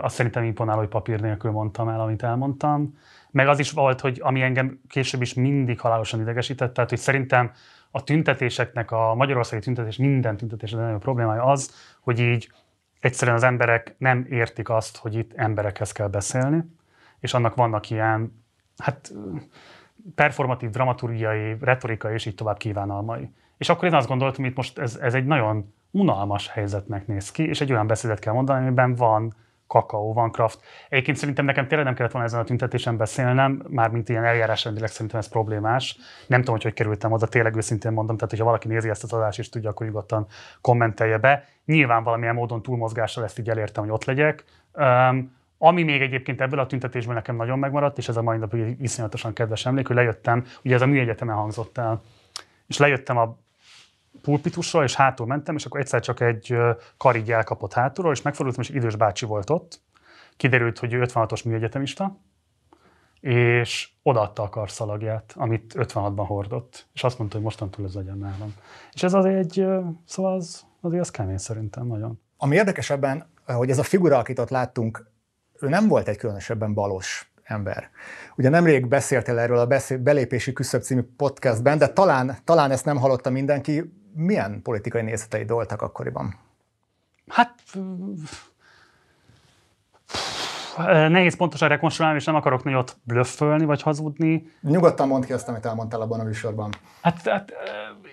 azt 0.00 0.14
szerintem 0.14 0.44
imponáló, 0.44 0.78
hogy 0.78 0.88
papír 0.88 1.20
nélkül 1.20 1.50
mondtam 1.50 1.88
el, 1.88 2.00
amit 2.00 2.22
elmondtam. 2.22 2.98
Meg 3.30 3.48
az 3.48 3.58
is 3.58 3.70
volt, 3.70 4.00
hogy 4.00 4.20
ami 4.22 4.42
engem 4.42 4.80
később 4.88 5.22
is 5.22 5.34
mindig 5.34 5.80
halálosan 5.80 6.20
idegesített, 6.20 6.74
tehát 6.74 6.90
hogy 6.90 6.98
szerintem 6.98 7.50
a 7.90 8.04
tüntetéseknek, 8.04 8.90
a 8.90 9.14
magyarországi 9.14 9.62
tüntetés, 9.62 9.96
minden 9.96 10.36
tüntetés 10.36 10.72
a 10.72 10.76
nagyobb 10.76 11.00
problémája 11.00 11.44
az, 11.44 11.74
hogy 12.00 12.18
így 12.18 12.52
egyszerűen 13.00 13.36
az 13.36 13.42
emberek 13.42 13.94
nem 13.98 14.26
értik 14.30 14.68
azt, 14.68 14.96
hogy 14.96 15.14
itt 15.14 15.32
emberekhez 15.34 15.92
kell 15.92 16.08
beszélni, 16.08 16.64
és 17.20 17.34
annak 17.34 17.54
vannak 17.54 17.90
ilyen, 17.90 18.44
hát 18.78 19.12
performatív, 20.14 20.70
dramaturgiai, 20.70 21.56
retorikai 21.60 22.12
és 22.12 22.26
így 22.26 22.34
tovább 22.34 22.56
kívánalmai. 22.56 23.32
És 23.60 23.68
akkor 23.68 23.88
én 23.88 23.94
azt 23.94 24.08
gondoltam, 24.08 24.44
hogy 24.44 24.52
most 24.56 24.78
ez, 24.78 24.96
ez 24.96 25.14
egy 25.14 25.26
nagyon 25.26 25.74
unalmas 25.90 26.48
helyzetnek 26.48 27.06
néz 27.06 27.30
ki, 27.30 27.48
és 27.48 27.60
egy 27.60 27.72
olyan 27.72 27.86
beszédet 27.86 28.18
kell 28.18 28.32
mondani, 28.32 28.66
amiben 28.66 28.94
van 28.94 29.34
kakaó, 29.66 30.12
van 30.12 30.30
kraft. 30.30 30.60
Egyébként 30.88 31.16
szerintem 31.16 31.44
nekem 31.44 31.66
tényleg 31.66 31.86
nem 31.86 31.94
kellett 31.94 32.12
volna 32.12 32.26
ezen 32.26 32.40
a 32.40 32.44
tüntetésen 32.44 32.96
beszélnem, 32.96 33.62
mármint 33.68 34.08
ilyen 34.08 34.24
eljárásrendileg 34.24 34.90
szerintem 34.90 35.18
ez 35.18 35.28
problémás. 35.28 35.96
Nem 36.26 36.38
tudom, 36.38 36.54
hogy 36.54 36.62
hogy 36.62 36.72
kerültem 36.72 37.12
oda, 37.12 37.26
tényleg 37.26 37.56
őszintén 37.56 37.92
mondom, 37.92 38.16
tehát 38.16 38.30
hogyha 38.30 38.44
valaki 38.44 38.68
nézi 38.68 38.88
ezt 38.88 39.02
az 39.02 39.12
adást 39.12 39.38
és 39.38 39.48
tudja, 39.48 39.70
akkor 39.70 39.86
nyugodtan 39.86 40.26
kommentelje 40.60 41.18
be. 41.18 41.44
Nyilván 41.64 42.02
valamilyen 42.02 42.34
módon 42.34 42.62
túlmozgással 42.62 43.24
ezt 43.24 43.38
így 43.38 43.50
elértem, 43.50 43.82
hogy 43.82 43.92
ott 43.92 44.04
legyek. 44.04 44.44
Um, 44.74 45.38
ami 45.58 45.82
még 45.82 46.00
egyébként 46.00 46.40
ebből 46.40 46.58
a 46.58 46.66
tüntetésből 46.66 47.14
nekem 47.14 47.36
nagyon 47.36 47.58
megmaradt, 47.58 47.98
és 47.98 48.08
ez 48.08 48.16
a 48.16 48.22
mai 48.22 48.38
napig 48.38 48.76
iszonyatosan 48.80 49.32
kedves 49.32 49.66
emlék, 49.66 49.86
hogy 49.86 49.96
lejöttem, 49.96 50.44
ugye 50.64 50.74
ez 50.74 50.82
a 50.82 50.86
műegyetemen 50.86 51.36
hangzott 51.36 51.78
el, 51.78 52.00
és 52.66 52.78
lejöttem 52.78 53.16
a 53.16 53.36
pulpitusról, 54.22 54.84
és 54.84 54.94
hátul 54.94 55.26
mentem, 55.26 55.56
és 55.56 55.64
akkor 55.64 55.80
egyszer 55.80 56.00
csak 56.00 56.20
egy 56.20 56.56
kar 56.96 57.16
így 57.16 57.32
elkapott 57.32 57.72
hátulról, 57.72 58.12
és 58.12 58.22
megfordultam, 58.22 58.62
és 58.62 58.68
idős 58.68 58.96
bácsi 58.96 59.26
volt 59.26 59.50
ott. 59.50 59.80
Kiderült, 60.36 60.78
hogy 60.78 60.92
ő 60.92 61.02
56-os 61.06 61.44
műegyetemista, 61.44 62.16
és 63.20 63.90
odaadta 64.02 64.42
a 64.42 64.48
karszalagját, 64.48 65.32
amit 65.36 65.74
56-ban 65.76 66.24
hordott, 66.26 66.86
és 66.92 67.04
azt 67.04 67.18
mondta, 67.18 67.36
hogy 67.36 67.44
mostantól 67.44 67.84
ez 67.84 67.94
legyen 67.94 68.18
nálam. 68.18 68.54
És 68.92 69.02
ez 69.02 69.14
azért 69.14 69.38
egy, 69.38 69.66
szóval 70.04 70.34
az, 70.34 70.64
azért 70.80 71.02
az 71.02 71.10
kemény 71.10 71.38
szerintem 71.38 71.86
nagyon. 71.86 72.20
Ami 72.36 72.54
érdekes 72.54 72.90
ebben, 72.90 73.26
hogy 73.44 73.70
ez 73.70 73.78
a 73.78 73.82
figura, 73.82 74.18
akit 74.18 74.38
ott 74.38 74.50
láttunk, 74.50 75.10
ő 75.60 75.68
nem 75.68 75.88
volt 75.88 76.08
egy 76.08 76.16
különösebben 76.16 76.74
balos 76.74 77.32
ember. 77.42 77.90
Ugye 78.36 78.48
nemrég 78.48 78.86
beszéltél 78.86 79.38
erről 79.38 79.58
a 79.58 79.68
belépési 80.00 80.52
küszöb 80.52 80.82
című 80.82 81.02
podcastben, 81.16 81.78
de 81.78 81.88
talán, 81.88 82.36
talán 82.44 82.70
ezt 82.70 82.84
nem 82.84 82.96
hallotta 82.96 83.30
mindenki 83.30 83.99
milyen 84.14 84.62
politikai 84.62 85.02
nézetei 85.02 85.46
voltak 85.46 85.82
akkoriban? 85.82 86.34
Hát 87.28 87.54
nehéz 91.08 91.36
pontosan 91.36 91.68
rekonstruálni, 91.68 92.18
és 92.18 92.24
nem 92.24 92.34
akarok 92.34 92.64
nagyot 92.64 92.96
blöffölni, 93.02 93.64
vagy 93.64 93.82
hazudni. 93.82 94.50
Nyugodtan 94.60 95.08
mondd 95.08 95.24
ki 95.24 95.32
azt, 95.32 95.48
amit 95.48 95.66
elmondtál 95.66 96.00
abban 96.00 96.20
a 96.20 96.24
műsorban. 96.24 96.70
Hát, 97.02 97.28
hát 97.28 97.52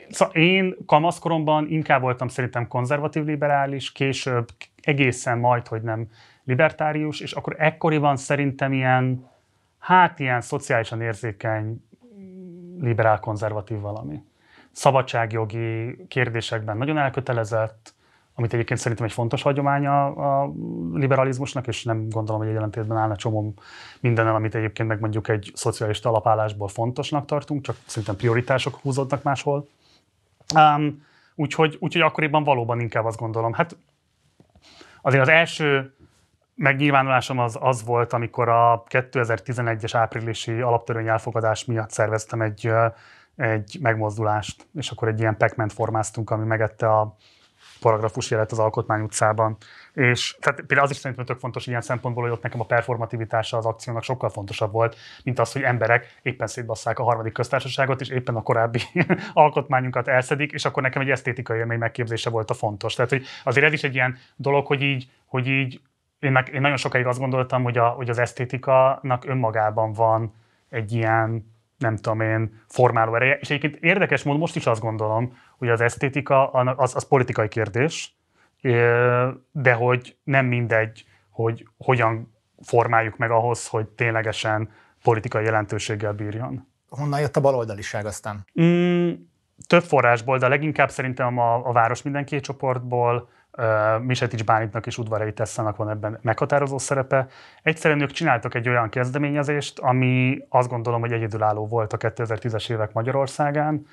szóval 0.09 0.35
én 0.35 0.75
kamaszkoromban 0.85 1.67
inkább 1.69 2.01
voltam 2.01 2.27
szerintem 2.27 2.67
konzervatív 2.67 3.23
liberális, 3.23 3.91
később 3.91 4.47
egészen 4.81 5.37
majd, 5.37 5.67
hogy 5.67 5.81
nem 5.81 6.07
libertárius, 6.43 7.19
és 7.19 7.31
akkor 7.31 7.55
ekkoriban 7.57 8.17
szerintem 8.17 8.73
ilyen, 8.73 9.29
hát 9.79 10.19
ilyen 10.19 10.41
szociálisan 10.41 11.01
érzékeny 11.01 11.81
liberál-konzervatív 12.79 13.79
valami 13.79 14.21
szabadságjogi 14.77 15.97
kérdésekben 16.07 16.77
nagyon 16.77 16.97
elkötelezett, 16.97 17.93
amit 18.35 18.53
egyébként 18.53 18.79
szerintem 18.79 19.05
egy 19.05 19.11
fontos 19.11 19.41
hagyománya 19.41 20.05
a 20.05 20.51
liberalizmusnak, 20.93 21.67
és 21.67 21.83
nem 21.83 22.09
gondolom, 22.09 22.39
hogy 22.39 22.49
egy 22.49 22.55
jelentétben 22.55 22.97
állna 22.97 23.15
csomó 23.15 23.53
mindennel, 23.99 24.35
amit 24.35 24.55
egyébként 24.55 24.89
meg 24.89 24.99
mondjuk 24.99 25.27
egy 25.27 25.51
szocialista 25.53 26.09
alapállásból 26.09 26.67
fontosnak 26.67 27.25
tartunk, 27.25 27.61
csak 27.61 27.75
szerintem 27.85 28.15
prioritások 28.15 28.79
húzódnak 28.81 29.23
máshol. 29.23 29.67
Um, 30.55 31.05
úgyhogy, 31.35 31.77
úgyhogy 31.79 32.01
akkoriban 32.01 32.43
valóban 32.43 32.79
inkább 32.79 33.05
azt 33.05 33.19
gondolom. 33.19 33.53
Hát 33.53 33.77
azért 35.01 35.21
az 35.23 35.29
első 35.29 35.93
megnyilvánulásom 36.55 37.39
az, 37.39 37.57
az 37.61 37.83
volt, 37.83 38.13
amikor 38.13 38.49
a 38.49 38.83
2011-es 38.89 39.91
áprilisi 39.93 40.59
alaptörvény 40.59 41.07
elfogadás 41.07 41.65
miatt 41.65 41.91
szerveztem 41.91 42.41
egy 42.41 42.71
egy 43.37 43.77
megmozdulást, 43.81 44.67
és 44.73 44.89
akkor 44.89 45.07
egy 45.07 45.19
ilyen 45.19 45.37
pac 45.37 45.73
formáztunk, 45.73 46.29
ami 46.29 46.45
megette 46.45 46.89
a 46.89 47.15
paragrafus 47.79 48.31
jelet 48.31 48.51
az 48.51 48.59
Alkotmány 48.59 49.01
utcában. 49.01 49.57
És 49.93 50.37
tehát 50.39 50.59
például 50.59 50.81
az 50.81 50.89
is 50.89 50.97
szerintem 50.97 51.25
tök 51.25 51.39
fontos 51.39 51.67
ilyen 51.67 51.81
szempontból, 51.81 52.23
hogy 52.23 52.31
ott 52.31 52.41
nekem 52.41 52.59
a 52.59 52.65
performativitása 52.65 53.57
az 53.57 53.65
akciónak 53.65 54.03
sokkal 54.03 54.29
fontosabb 54.29 54.71
volt, 54.71 54.95
mint 55.23 55.39
az, 55.39 55.51
hogy 55.51 55.61
emberek 55.61 56.19
éppen 56.21 56.47
szétbasszák 56.47 56.99
a 56.99 57.03
harmadik 57.03 57.33
köztársaságot, 57.33 58.01
és 58.01 58.09
éppen 58.09 58.35
a 58.35 58.41
korábbi 58.41 58.79
alkotmányunkat 59.33 60.07
elszedik, 60.07 60.51
és 60.51 60.65
akkor 60.65 60.83
nekem 60.83 61.01
egy 61.01 61.09
esztétikai 61.09 61.57
élmény 61.57 61.79
megképzése 61.79 62.29
volt 62.29 62.49
a 62.49 62.53
fontos. 62.53 62.93
Tehát, 62.93 63.11
hogy 63.11 63.23
azért 63.43 63.65
ez 63.65 63.73
is 63.73 63.83
egy 63.83 63.93
ilyen 63.93 64.17
dolog, 64.35 64.65
hogy 64.65 64.81
így, 64.81 65.09
hogy 65.25 65.47
így 65.47 65.81
én, 66.19 66.31
meg, 66.31 66.49
én 66.53 66.61
nagyon 66.61 66.77
sokáig 66.77 67.05
azt 67.05 67.19
gondoltam, 67.19 67.63
hogy, 67.63 67.77
a, 67.77 67.87
hogy 67.87 68.09
az 68.09 68.17
esztétikanak 68.17 69.25
önmagában 69.25 69.93
van 69.93 70.33
egy 70.69 70.91
ilyen 70.91 71.55
nem 71.77 71.95
tudom 71.95 72.21
én, 72.21 72.61
formáló 72.67 73.15
ereje. 73.15 73.37
És 73.37 73.49
egyébként 73.49 73.83
érdekes 73.83 74.23
módon 74.23 74.39
most 74.39 74.55
is 74.55 74.65
azt 74.65 74.81
gondolom, 74.81 75.37
hogy 75.57 75.69
az 75.69 75.81
esztétika 75.81 76.49
az, 76.51 76.95
az 76.95 77.07
politikai 77.07 77.47
kérdés, 77.47 78.15
de 79.51 79.73
hogy 79.73 80.15
nem 80.23 80.45
mindegy, 80.45 81.05
hogy 81.29 81.67
hogyan 81.77 82.35
formáljuk 82.61 83.17
meg 83.17 83.31
ahhoz, 83.31 83.67
hogy 83.67 83.87
ténylegesen 83.87 84.71
politikai 85.03 85.43
jelentőséggel 85.43 86.13
bírjon. 86.13 86.67
Honnan 86.89 87.19
jött 87.19 87.35
a 87.35 87.41
baloldaliság 87.41 88.05
aztán? 88.05 88.45
Mm, 88.61 89.11
több 89.67 89.83
forrásból, 89.83 90.37
de 90.37 90.47
leginkább 90.47 90.89
szerintem 90.89 91.37
a, 91.37 91.67
a 91.67 91.71
Város 91.71 92.01
Mindenki 92.01 92.39
csoportból, 92.39 93.29
Misetics 94.01 94.43
Bálintnak 94.43 94.85
és 94.85 94.97
Udvarai 94.97 95.33
Tesszának 95.33 95.75
van 95.75 95.89
ebben 95.89 96.19
meghatározó 96.21 96.77
szerepe. 96.77 97.27
Egyszerűen 97.63 98.01
ők 98.01 98.11
csináltak 98.11 98.55
egy 98.55 98.69
olyan 98.69 98.89
kezdeményezést, 98.89 99.79
ami 99.79 100.45
azt 100.49 100.69
gondolom, 100.69 100.99
hogy 100.99 101.11
egyedülálló 101.11 101.67
volt 101.67 101.93
a 101.93 101.97
2010-es 101.97 102.71
évek 102.71 102.93
Magyarországán. 102.93 103.85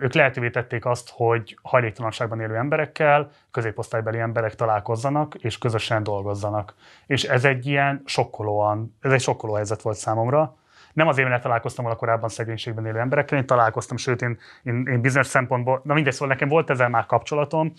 Ők 0.00 0.14
lehetővé 0.14 0.50
tették 0.50 0.84
azt, 0.84 1.10
hogy 1.12 1.58
hajléktalanságban 1.62 2.40
élő 2.40 2.56
emberekkel, 2.56 3.30
középosztálybeli 3.50 4.18
emberek 4.18 4.54
találkozzanak 4.54 5.34
és 5.34 5.58
közösen 5.58 6.02
dolgozzanak. 6.02 6.74
És 7.06 7.24
ez 7.24 7.44
egy 7.44 7.66
ilyen 7.66 8.02
sokkolóan, 8.04 8.96
ez 9.00 9.12
egy 9.12 9.20
sokkoló 9.20 9.54
helyzet 9.54 9.82
volt 9.82 9.96
számomra. 9.96 10.56
Nem 10.92 11.08
azért, 11.08 11.28
mert 11.28 11.42
találkoztam 11.42 11.84
volna 11.84 11.98
korábban 11.98 12.28
szegénységben 12.28 12.86
élő 12.86 12.98
emberekkel, 12.98 13.38
én 13.38 13.46
találkoztam, 13.46 13.96
sőt, 13.96 14.22
én, 14.22 14.38
én, 14.62 14.86
én 14.86 15.00
bizonyos 15.00 15.26
szempontból, 15.26 15.80
na 15.84 15.94
mindegy, 15.94 16.12
szóval 16.12 16.28
nekem 16.28 16.48
volt 16.48 16.70
ezzel 16.70 16.88
már 16.88 17.06
kapcsolatom, 17.06 17.72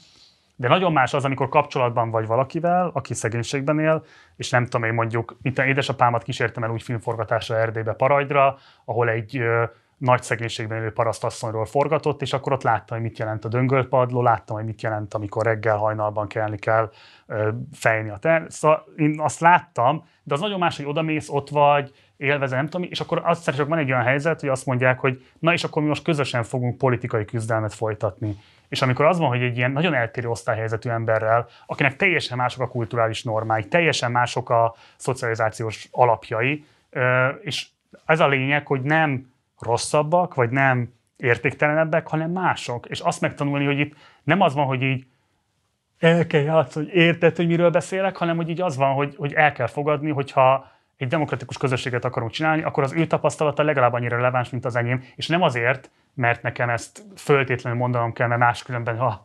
de 0.60 0.68
nagyon 0.68 0.92
más 0.92 1.14
az, 1.14 1.26
amikor 1.26 1.50
kapcsolatban 1.50 2.12
vagy 2.12 2.28
valakivel, 2.28 2.90
aki 2.94 3.14
szegénységben 3.14 3.80
él, 3.80 4.04
és 4.36 4.50
nem 4.50 4.64
tudom 4.64 4.84
én 4.84 4.94
mondjuk, 4.94 5.38
mint 5.42 5.60
édesapámat 5.60 6.24
kísértem 6.24 6.64
el 6.64 6.70
úgy 6.70 6.82
filmforgatásra 6.82 7.56
Erdélybe 7.56 7.94
Parajdra, 7.94 8.58
ahol 8.86 9.10
egy 9.10 9.38
ö, 9.38 9.64
nagy 9.98 10.24
szegénységben 10.24 10.78
élő 10.78 10.92
parasztasszonyról 10.92 11.66
forgatott, 11.66 12.22
és 12.22 12.34
akkor 12.34 12.54
ott 12.54 12.64
láttam, 12.64 12.98
hogy 12.98 13.08
mit 13.08 13.18
jelent 13.18 13.46
a 13.46 13.48
döngölpadló, 13.48 14.22
láttam, 14.22 14.56
hogy 14.56 14.66
mit 14.66 14.82
jelent, 14.82 15.14
amikor 15.14 15.46
reggel 15.46 15.78
hajnalban 15.78 16.28
kelni 16.28 16.58
kell 16.58 16.92
ö, 17.28 17.50
fejni 17.74 18.10
a 18.10 18.18
ter. 18.18 18.46
Szóval 18.50 18.84
én 18.96 19.20
azt 19.20 19.40
láttam, 19.40 20.08
de 20.24 20.34
az 20.34 20.40
nagyon 20.40 20.60
más, 20.60 20.78
hogy 20.78 20.86
odamész, 20.86 21.30
ott 21.30 21.50
vagy, 21.50 21.92
élvezve, 22.18 22.56
nem 22.56 22.68
tudom, 22.68 22.88
és 22.90 23.00
akkor 23.00 23.22
azt 23.24 23.56
csak 23.56 23.68
van 23.68 23.78
egy 23.78 23.92
olyan 23.92 24.04
helyzet, 24.04 24.40
hogy 24.40 24.50
azt 24.50 24.66
mondják, 24.66 25.00
hogy 25.00 25.26
na 25.40 25.54
és 25.54 25.64
akkor 25.64 25.82
mi 25.82 25.88
most 25.88 26.04
közösen 26.04 26.44
fogunk 26.44 26.78
politikai 26.78 27.26
küzdelmet 27.26 27.74
folytatni. 27.74 28.38
És 28.70 28.82
amikor 28.82 29.06
az 29.06 29.18
van, 29.18 29.28
hogy 29.28 29.42
egy 29.42 29.58
ilyen 29.58 29.72
nagyon 29.72 29.94
eltérő 29.94 30.30
osztályhelyzetű 30.30 30.90
emberrel, 30.90 31.48
akinek 31.66 31.96
teljesen 31.96 32.38
mások 32.38 32.62
a 32.62 32.68
kulturális 32.68 33.24
normái, 33.24 33.68
teljesen 33.68 34.12
mások 34.12 34.50
a 34.50 34.76
szocializációs 34.96 35.88
alapjai, 35.92 36.66
és 37.42 37.68
ez 38.06 38.20
a 38.20 38.28
lényeg, 38.28 38.68
hogy 38.68 38.82
nem 38.82 39.34
rosszabbak, 39.60 40.34
vagy 40.34 40.50
nem 40.50 40.94
értéktelenebbek, 41.18 42.08
hanem 42.08 42.32
mások. 42.32 42.86
És 42.86 43.00
azt 43.00 43.22
megtanulni, 43.22 43.66
hogy 43.66 43.80
itt 43.80 43.96
nem 44.24 44.42
az 44.42 44.54
van, 44.54 44.66
hogy 44.66 44.82
így 44.82 45.06
el 46.00 46.28
kell 46.28 46.42
játszani, 46.42 46.86
hogy 46.86 46.96
érted, 46.96 47.36
hogy 47.36 47.48
miről 47.48 47.70
beszélek, 47.70 48.18
hanem 48.18 48.36
hogy 48.36 48.50
így 48.50 48.62
az 48.62 48.78
van, 48.78 48.94
hogy, 48.94 49.16
hogy 49.18 49.34
el 49.34 49.52
kell 49.52 49.68
fogadni, 49.68 50.10
hogyha 50.10 50.72
egy 50.98 51.08
demokratikus 51.08 51.58
közösséget 51.58 52.06
akarunk 52.06 52.32
csinálni, 52.32 52.64
akkor 52.64 52.84
az 52.84 52.94
ő 52.94 53.08
tapasztalata 53.08 53.64
legalább 53.64 53.94
annyira 53.94 54.16
releváns, 54.16 54.50
mint 54.50 54.66
az 54.66 54.76
enyém, 54.76 55.04
és 55.16 55.28
nem 55.28 55.42
azért, 55.42 55.90
mert 56.14 56.42
nekem 56.42 56.70
ezt 56.70 57.04
föltétlenül 57.16 57.80
mondanom 57.80 58.14
kell, 58.14 58.28
mert 58.28 58.40
máskülönben, 58.40 58.98
ha, 58.98 59.24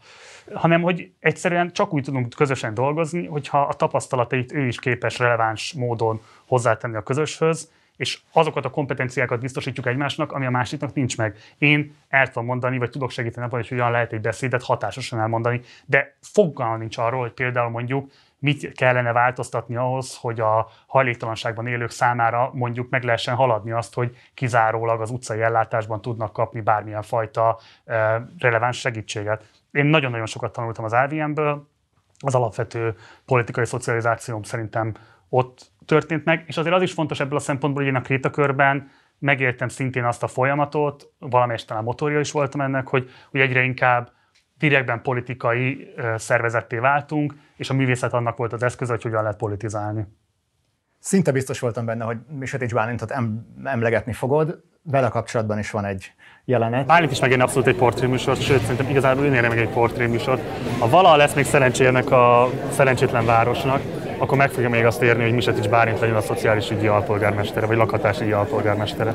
hanem 0.53 0.83
hogy 0.83 1.11
egyszerűen 1.21 1.73
csak 1.73 1.93
úgy 1.93 2.03
tudunk 2.03 2.35
közösen 2.35 2.75
dolgozni, 2.75 3.27
hogyha 3.27 3.61
a 3.61 3.73
tapasztalatait 3.73 4.53
ő 4.53 4.67
is 4.67 4.79
képes 4.79 5.19
releváns 5.19 5.73
módon 5.73 6.21
hozzátenni 6.47 6.97
a 6.97 7.03
közöshöz, 7.03 7.71
és 7.97 8.21
azokat 8.33 8.65
a 8.65 8.71
kompetenciákat 8.71 9.41
biztosítjuk 9.41 9.87
egymásnak, 9.87 10.33
ami 10.33 10.47
a 10.47 10.51
másiknak 10.51 10.95
nincs 10.95 11.17
meg. 11.17 11.37
Én 11.59 11.95
el 12.09 12.27
tudom 12.27 12.45
mondani, 12.45 12.79
vagy 12.79 12.91
tudok 12.91 13.11
segíteni 13.11 13.47
abban, 13.47 13.59
hogy 13.59 13.69
hogyan 13.69 13.91
lehet 13.91 14.13
egy 14.13 14.21
beszédet 14.21 14.63
hatásosan 14.63 15.21
elmondani, 15.21 15.61
de 15.85 16.17
fogalma 16.21 16.77
nincs 16.77 16.99
arról, 16.99 17.21
hogy 17.21 17.33
például 17.33 17.71
mondjuk 17.71 18.11
mit 18.43 18.73
kellene 18.73 19.13
változtatni 19.13 19.77
ahhoz, 19.77 20.17
hogy 20.17 20.41
a 20.41 20.69
hajléktalanságban 20.87 21.67
élők 21.67 21.91
számára 21.91 22.51
mondjuk 22.53 22.91
meg 22.91 23.03
lehessen 23.03 23.35
haladni 23.35 23.71
azt, 23.71 23.95
hogy 23.95 24.17
kizárólag 24.35 25.01
az 25.01 25.11
utcai 25.11 25.41
ellátásban 25.41 26.01
tudnak 26.01 26.33
kapni 26.33 26.61
bármilyen 26.61 27.03
fajta 27.03 27.59
releváns 28.39 28.79
segítséget. 28.79 29.51
Én 29.71 29.85
nagyon-nagyon 29.85 30.27
sokat 30.27 30.53
tanultam 30.53 30.85
az 30.85 30.93
AVM-ből, 30.93 31.69
az 32.25 32.35
alapvető 32.35 32.95
politikai 33.25 33.67
szocializációm 33.67 34.43
szerintem 34.43 34.93
ott 35.29 35.71
történt 35.87 36.25
meg, 36.25 36.45
és 36.47 36.57
azért 36.57 36.75
az 36.75 36.83
is 36.83 36.93
fontos 36.93 37.21
ebből 37.21 37.39
a 37.39 37.41
szempontból, 37.41 37.83
hogy 37.83 37.93
én 37.93 37.99
a 37.99 38.03
krétakörben 38.03 38.91
megértem 39.19 39.69
szintén 39.69 40.05
azt 40.05 40.23
a 40.23 40.29
folyamatot, 40.29 41.13
valamelyest 41.19 41.67
talán 41.67 41.85
motorja 41.85 42.21
is 42.21 42.33
voltam 42.33 42.61
ennek, 42.61 42.89
hogy, 42.89 43.11
hogy 43.31 43.41
egyre 43.41 43.63
inkább 43.63 44.11
direktben 44.69 45.03
politikai 45.03 45.95
szervezetté 46.17 46.77
váltunk, 46.77 47.35
és 47.57 47.71
a 47.71 47.75
művészet 47.75 48.13
annak 48.13 48.37
volt 48.37 48.53
az 48.53 48.63
eszköz, 48.63 48.89
hogy 48.89 49.03
hogyan 49.03 49.23
lehet 49.23 49.39
politizálni. 49.39 50.07
Szinte 50.99 51.33
biztos 51.33 51.61
voltam 51.61 51.85
benne, 51.85 52.05
hogy 52.05 52.17
Misetics 52.39 52.75
Bálintot 52.75 53.15
emlegetni 53.65 54.13
fogod, 54.13 54.63
vele 54.83 55.09
kapcsolatban 55.09 55.59
is 55.59 55.71
van 55.71 55.85
egy 55.85 56.13
jelenet. 56.45 56.87
Bálint 56.87 57.11
is 57.11 57.21
megérni 57.21 57.43
abszolút 57.43 57.67
egy 57.67 57.77
portréműsort, 57.77 58.41
sőt, 58.41 58.61
szerintem 58.61 58.89
igazából 58.89 59.25
ő 59.25 59.31
meg 59.31 59.59
egy 59.59 59.69
portréműsort. 59.69 60.43
Ha 60.79 60.89
valaha 60.89 61.17
lesz 61.17 61.35
még 61.35 61.45
szerencséjének 61.45 62.11
a 62.11 62.49
szerencsétlen 62.71 63.27
városnak, 63.27 63.81
akkor 64.19 64.37
meg 64.37 64.51
fogja 64.51 64.69
még 64.69 64.85
azt 64.85 65.03
érni, 65.03 65.23
hogy 65.23 65.33
Misetics 65.33 65.69
Bálint 65.69 66.01
legyen 66.01 66.17
a 66.17 66.21
szociális 66.21 66.71
ügyi 66.71 66.87
alpolgármestere, 66.87 67.67
vagy 67.67 67.77
lakhatásügyi 67.77 68.33
alpolgármestere. 68.33 69.13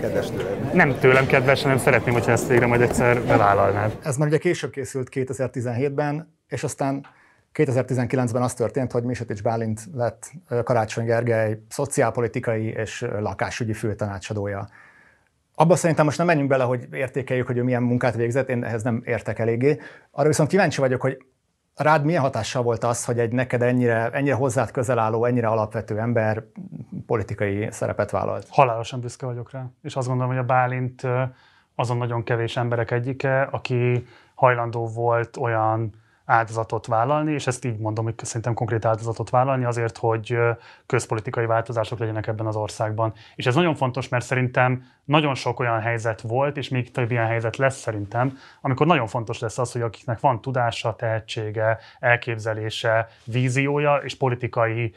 Kedves 0.00 0.30
tőlem. 0.30 0.70
Nem 0.74 0.98
tőlem 0.98 1.26
kedves, 1.26 1.62
hanem 1.62 1.78
szeretném, 1.78 2.14
hogyha 2.14 2.30
ezt 2.30 2.48
végre 2.48 2.66
majd 2.66 2.80
egyszer 2.80 3.22
bevállalnád. 3.22 3.98
Ez 4.02 4.16
már 4.16 4.28
ugye 4.28 4.38
később 4.38 4.70
készült 4.70 5.08
2017-ben, 5.12 6.34
és 6.48 6.64
aztán 6.64 7.06
2019-ben 7.54 8.42
az 8.42 8.54
történt, 8.54 8.92
hogy 8.92 9.02
Misetics 9.02 9.42
Bálint 9.42 9.80
lett 9.94 10.32
Karácsony 10.64 11.04
Gergely 11.04 11.58
szociálpolitikai 11.68 12.66
és 12.66 13.06
lakásügyi 13.18 13.72
főtanácsadója. 13.72 14.68
Abba 15.54 15.76
szerintem 15.76 16.04
most 16.04 16.18
nem 16.18 16.26
menjünk 16.26 16.48
bele, 16.48 16.64
hogy 16.64 16.88
értékeljük, 16.92 17.46
hogy 17.46 17.56
ő 17.56 17.62
milyen 17.62 17.82
munkát 17.82 18.14
végzett, 18.14 18.48
én 18.48 18.64
ehhez 18.64 18.82
nem 18.82 19.02
értek 19.04 19.38
eléggé. 19.38 19.78
Arra 20.10 20.28
viszont 20.28 20.48
kíváncsi 20.48 20.80
vagyok, 20.80 21.00
hogy 21.00 21.24
rád 21.74 22.04
milyen 22.04 22.22
hatással 22.22 22.62
volt 22.62 22.84
az, 22.84 23.04
hogy 23.04 23.18
egy 23.18 23.32
neked 23.32 23.62
ennyire, 23.62 24.10
ennyire 24.10 24.34
hozzád 24.34 24.70
közel 24.70 24.98
álló, 24.98 25.24
ennyire 25.24 25.48
alapvető 25.48 25.98
ember 25.98 26.44
politikai 27.06 27.68
szerepet 27.70 28.10
vállalt? 28.10 28.46
Halálosan 28.48 29.00
büszke 29.00 29.26
vagyok 29.26 29.50
rá, 29.50 29.66
és 29.82 29.96
azt 29.96 30.06
gondolom, 30.06 30.32
hogy 30.32 30.42
a 30.42 30.46
Bálint 30.46 31.02
azon 31.74 31.96
nagyon 31.96 32.22
kevés 32.22 32.56
emberek 32.56 32.90
egyike, 32.90 33.42
aki 33.42 34.06
hajlandó 34.34 34.86
volt 34.86 35.36
olyan 35.36 35.92
áldozatot 36.30 36.86
vállalni, 36.86 37.32
és 37.32 37.46
ezt 37.46 37.64
így 37.64 37.78
mondom, 37.78 38.04
hogy 38.04 38.14
szerintem 38.22 38.54
konkrét 38.54 38.84
áldozatot 38.84 39.30
vállalni 39.30 39.64
azért, 39.64 39.98
hogy 39.98 40.38
közpolitikai 40.86 41.46
változások 41.46 41.98
legyenek 41.98 42.26
ebben 42.26 42.46
az 42.46 42.56
országban. 42.56 43.12
És 43.34 43.46
ez 43.46 43.54
nagyon 43.54 43.74
fontos, 43.74 44.08
mert 44.08 44.24
szerintem 44.24 44.84
nagyon 45.04 45.34
sok 45.34 45.60
olyan 45.60 45.80
helyzet 45.80 46.20
volt, 46.20 46.56
és 46.56 46.68
még 46.68 46.90
több 46.90 47.10
ilyen 47.10 47.26
helyzet 47.26 47.56
lesz 47.56 47.78
szerintem, 47.78 48.38
amikor 48.60 48.86
nagyon 48.86 49.06
fontos 49.06 49.38
lesz 49.38 49.58
az, 49.58 49.72
hogy 49.72 49.82
akiknek 49.82 50.20
van 50.20 50.40
tudása, 50.40 50.96
tehetsége, 50.96 51.78
elképzelése, 52.00 53.08
víziója 53.24 53.96
és 53.96 54.16
politikai 54.16 54.94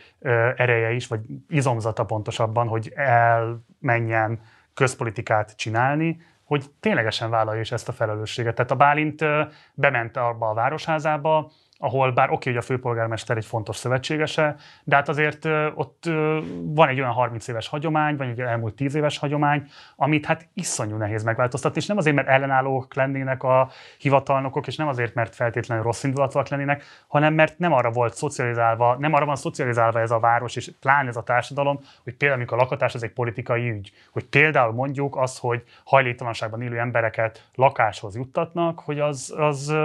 ereje 0.55 0.91
is, 0.91 1.07
vagy 1.07 1.19
izomzata 1.49 2.05
pontosabban, 2.05 2.67
hogy 2.67 2.91
elmenjen 2.95 4.39
közpolitikát 4.73 5.55
csinálni, 5.55 6.21
hogy 6.53 6.65
ténylegesen 6.79 7.29
vállalja 7.29 7.61
is 7.61 7.71
ezt 7.71 7.89
a 7.89 7.91
felelősséget. 7.91 8.55
Tehát 8.55 8.71
a 8.71 8.75
Bálint 8.75 9.25
bement 9.73 10.17
abba 10.17 10.49
a 10.49 10.53
városházába, 10.53 11.51
ahol 11.83 12.11
bár 12.11 12.31
oké, 12.31 12.49
hogy 12.49 12.59
a 12.59 12.61
főpolgármester 12.61 13.37
egy 13.37 13.45
fontos 13.45 13.75
szövetségese, 13.75 14.55
de 14.83 14.95
hát 14.95 15.09
azért 15.09 15.45
ott 15.75 16.03
van 16.63 16.87
egy 16.87 16.99
olyan 16.99 17.11
30 17.11 17.47
éves 17.47 17.67
hagyomány, 17.67 18.15
vagy 18.15 18.27
egy 18.27 18.39
elmúlt 18.39 18.75
10 18.75 18.95
éves 18.95 19.17
hagyomány, 19.17 19.67
amit 19.95 20.25
hát 20.25 20.47
iszonyú 20.53 20.95
nehéz 20.95 21.23
megváltoztatni, 21.23 21.79
és 21.81 21.87
nem 21.87 21.97
azért, 21.97 22.15
mert 22.15 22.27
ellenállók 22.27 22.93
lennének 22.93 23.43
a 23.43 23.69
hivatalnokok, 23.97 24.67
és 24.67 24.75
nem 24.75 24.87
azért, 24.87 25.13
mert 25.13 25.35
feltétlenül 25.35 25.83
rossz 25.83 26.03
indulatúak 26.03 26.47
lennének, 26.47 26.83
hanem 27.07 27.33
mert 27.33 27.59
nem 27.59 27.73
arra 27.73 27.91
volt 27.91 28.13
szocializálva, 28.15 28.95
nem 28.99 29.13
arra 29.13 29.25
van 29.25 29.35
szocializálva 29.35 29.99
ez 29.99 30.11
a 30.11 30.19
város, 30.19 30.55
és 30.55 30.71
pláne 30.79 31.07
ez 31.07 31.17
a 31.17 31.23
társadalom, 31.23 31.79
hogy 32.03 32.15
például 32.15 32.39
amikor 32.39 32.57
a 32.57 32.61
lakatás 32.61 32.93
az 32.93 33.03
egy 33.03 33.13
politikai 33.13 33.69
ügy, 33.69 33.91
hogy 34.11 34.25
például 34.25 34.73
mondjuk 34.73 35.15
az, 35.15 35.37
hogy 35.37 35.63
hajléktalanságban 35.83 36.61
élő 36.61 36.79
embereket 36.79 37.47
lakáshoz 37.55 38.15
juttatnak, 38.15 38.79
hogy 38.79 38.99
az, 38.99 39.33
az, 39.37 39.75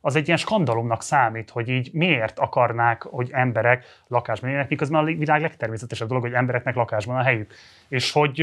az 0.00 0.16
egy 0.16 0.26
ilyen 0.26 0.38
skandalomnak 0.38 1.02
számít, 1.02 1.50
hogy 1.50 1.68
így 1.68 1.90
miért 1.92 2.38
akarnák, 2.38 3.02
hogy 3.02 3.30
emberek 3.32 3.84
lakásban 4.06 4.48
éljenek, 4.48 4.70
miközben 4.70 5.00
a 5.00 5.04
világ 5.04 5.40
legtermészetesebb 5.40 6.08
dolog, 6.08 6.22
hogy 6.22 6.32
embereknek 6.32 6.74
lakásban 6.74 7.16
a 7.16 7.22
helyük. 7.22 7.54
És 7.88 8.12
hogy 8.12 8.34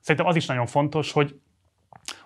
szerintem 0.00 0.26
az 0.26 0.36
is 0.36 0.46
nagyon 0.46 0.66
fontos, 0.66 1.12
hogy 1.12 1.40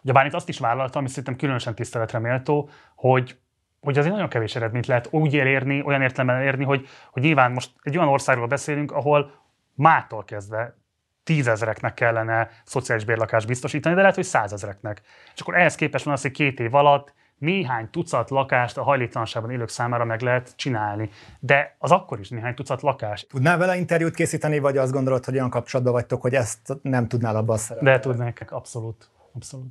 Ugye 0.03 0.13
bár 0.13 0.27
itt 0.27 0.35
azt 0.35 0.49
is 0.49 0.59
vállaltam, 0.59 1.01
ami 1.01 1.09
szerintem 1.09 1.37
különösen 1.37 1.75
tiszteletre 1.75 2.19
méltó, 2.19 2.69
hogy 2.95 3.37
hogy 3.81 3.99
azért 3.99 4.15
nagyon 4.15 4.29
kevés 4.29 4.57
eredményt 4.57 4.87
lehet 4.87 5.09
úgy 5.11 5.37
elérni, 5.37 5.83
olyan 5.83 6.03
értelemben 6.03 6.37
elérni, 6.37 6.65
hogy, 6.65 6.89
hogy 7.11 7.23
nyilván 7.23 7.53
most 7.53 7.71
egy 7.83 7.97
olyan 7.97 8.09
országról 8.09 8.47
beszélünk, 8.47 8.93
ahol 8.93 9.33
mától 9.75 10.25
kezdve 10.25 10.77
tízezereknek 11.25 11.95
kellene 11.95 12.51
szociális 12.65 13.05
bérlakást 13.05 13.47
biztosítani, 13.47 13.95
de 13.95 14.01
lehet, 14.01 14.17
hogy 14.17 14.25
százezereknek. 14.25 15.01
És 15.35 15.41
akkor 15.41 15.57
ehhez 15.57 15.75
képest 15.75 16.05
van 16.05 16.15
az, 16.15 16.23
hogy 16.23 16.31
két 16.31 16.61
év 16.61 16.75
alatt 16.75 17.15
néhány 17.43 17.91
tucat 17.91 18.31
lakást 18.31 18.77
a 18.77 18.83
hajléktalanságban 18.83 19.51
élők 19.51 19.69
számára 19.69 20.05
meg 20.05 20.21
lehet 20.21 20.53
csinálni. 20.57 21.11
De 21.41 21.77
az 21.79 21.91
akkor 21.91 22.21
is 22.21 22.29
néhány 22.29 22.55
tucat 22.55 22.83
lakás. 22.83 23.27
Tudnál 23.27 23.59
vele 23.59 23.77
interjút 23.77 24.15
készíteni, 24.15 24.59
vagy 24.59 24.77
azt 24.77 24.93
gondolod, 24.93 25.25
hogy 25.25 25.35
olyan 25.35 25.51
kapcsolatban 25.51 25.95
vagytok, 25.95 26.23
hogy 26.23 26.35
ezt 26.35 26.79
nem 26.83 27.09
tudnál 27.09 27.37
abban 27.37 27.57
szerepelni? 27.57 27.99
De 27.99 28.03
tudnék, 28.03 28.51
abszolút. 28.51 29.09
abszolút. 29.33 29.67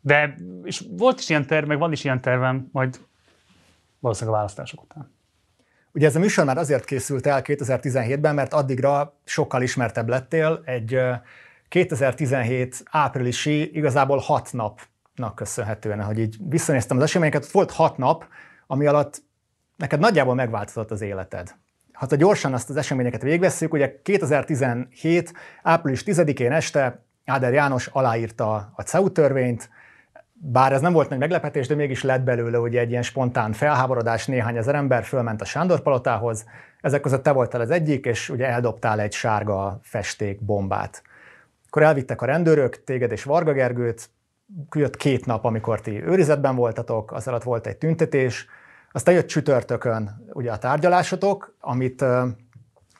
De 0.00 0.34
és 0.64 0.84
volt 0.90 1.18
is 1.18 1.28
ilyen 1.28 1.46
terv, 1.46 1.66
meg 1.66 1.78
van 1.78 1.92
is 1.92 2.04
ilyen 2.04 2.20
tervem, 2.20 2.68
majd 2.72 3.00
valószínűleg 3.98 4.34
a 4.34 4.38
választások 4.38 4.82
után. 4.82 5.14
Ugye 5.92 6.06
ez 6.06 6.16
a 6.16 6.18
műsor 6.18 6.44
már 6.44 6.58
azért 6.58 6.84
készült 6.84 7.26
el 7.26 7.42
2017-ben, 7.44 8.34
mert 8.34 8.52
addigra 8.52 9.18
sokkal 9.24 9.62
ismertebb 9.62 10.08
lettél. 10.08 10.62
Egy 10.64 10.98
2017 11.68 12.82
áprilisi, 12.90 13.76
igazából 13.76 14.18
hat 14.18 14.52
napnak 15.16 15.34
köszönhetően, 15.34 16.02
hogy 16.02 16.18
így 16.18 16.36
visszanéztem 16.48 16.96
az 16.96 17.02
eseményeket, 17.02 17.50
volt 17.50 17.70
hat 17.70 17.96
nap, 17.96 18.26
ami 18.66 18.86
alatt 18.86 19.22
neked 19.76 20.00
nagyjából 20.00 20.34
megváltozott 20.34 20.90
az 20.90 21.00
életed. 21.00 21.54
Ha 21.92 22.06
a 22.10 22.14
gyorsan 22.14 22.54
azt 22.54 22.70
az 22.70 22.76
eseményeket 22.76 23.22
végvesszük, 23.22 23.72
ugye 23.72 24.00
2017. 24.02 25.32
április 25.62 26.02
10-én 26.06 26.52
este 26.52 27.04
Áder 27.24 27.52
János 27.52 27.86
aláírta 27.86 28.72
a 28.74 28.82
CEU 28.82 29.12
törvényt, 29.12 29.70
bár 30.32 30.72
ez 30.72 30.80
nem 30.80 30.92
volt 30.92 31.08
nagy 31.08 31.18
meglepetés, 31.18 31.66
de 31.66 31.74
mégis 31.74 32.02
lett 32.02 32.22
belőle 32.22 32.58
ugye 32.58 32.80
egy 32.80 32.90
ilyen 32.90 33.02
spontán 33.02 33.52
felháborodás, 33.52 34.26
néhány 34.26 34.56
ezer 34.56 34.74
ember 34.74 35.04
fölment 35.04 35.40
a 35.40 35.44
Sándor 35.44 35.80
palotához, 35.80 36.44
ezek 36.80 37.00
között 37.00 37.22
te 37.22 37.32
voltál 37.32 37.60
az 37.60 37.70
egyik, 37.70 38.04
és 38.04 38.28
ugye 38.28 38.46
eldobtál 38.46 39.00
egy 39.00 39.12
sárga 39.12 39.78
festék 39.82 40.44
bombát. 40.44 41.02
Akkor 41.66 41.82
elvittek 41.82 42.22
a 42.22 42.26
rendőrök, 42.26 42.84
téged 42.84 43.12
és 43.12 43.24
Varga 43.24 43.52
Gergőt, 43.52 44.10
jött 44.74 44.96
két 44.96 45.26
nap, 45.26 45.44
amikor 45.44 45.80
ti 45.80 46.04
őrizetben 46.04 46.56
voltatok, 46.56 47.12
az 47.12 47.28
alatt 47.28 47.42
volt 47.42 47.66
egy 47.66 47.76
tüntetés, 47.76 48.46
aztán 48.92 49.14
jött 49.14 49.26
csütörtökön 49.26 50.24
ugye 50.32 50.52
a 50.52 50.58
tárgyalásotok, 50.58 51.54
amit 51.60 52.04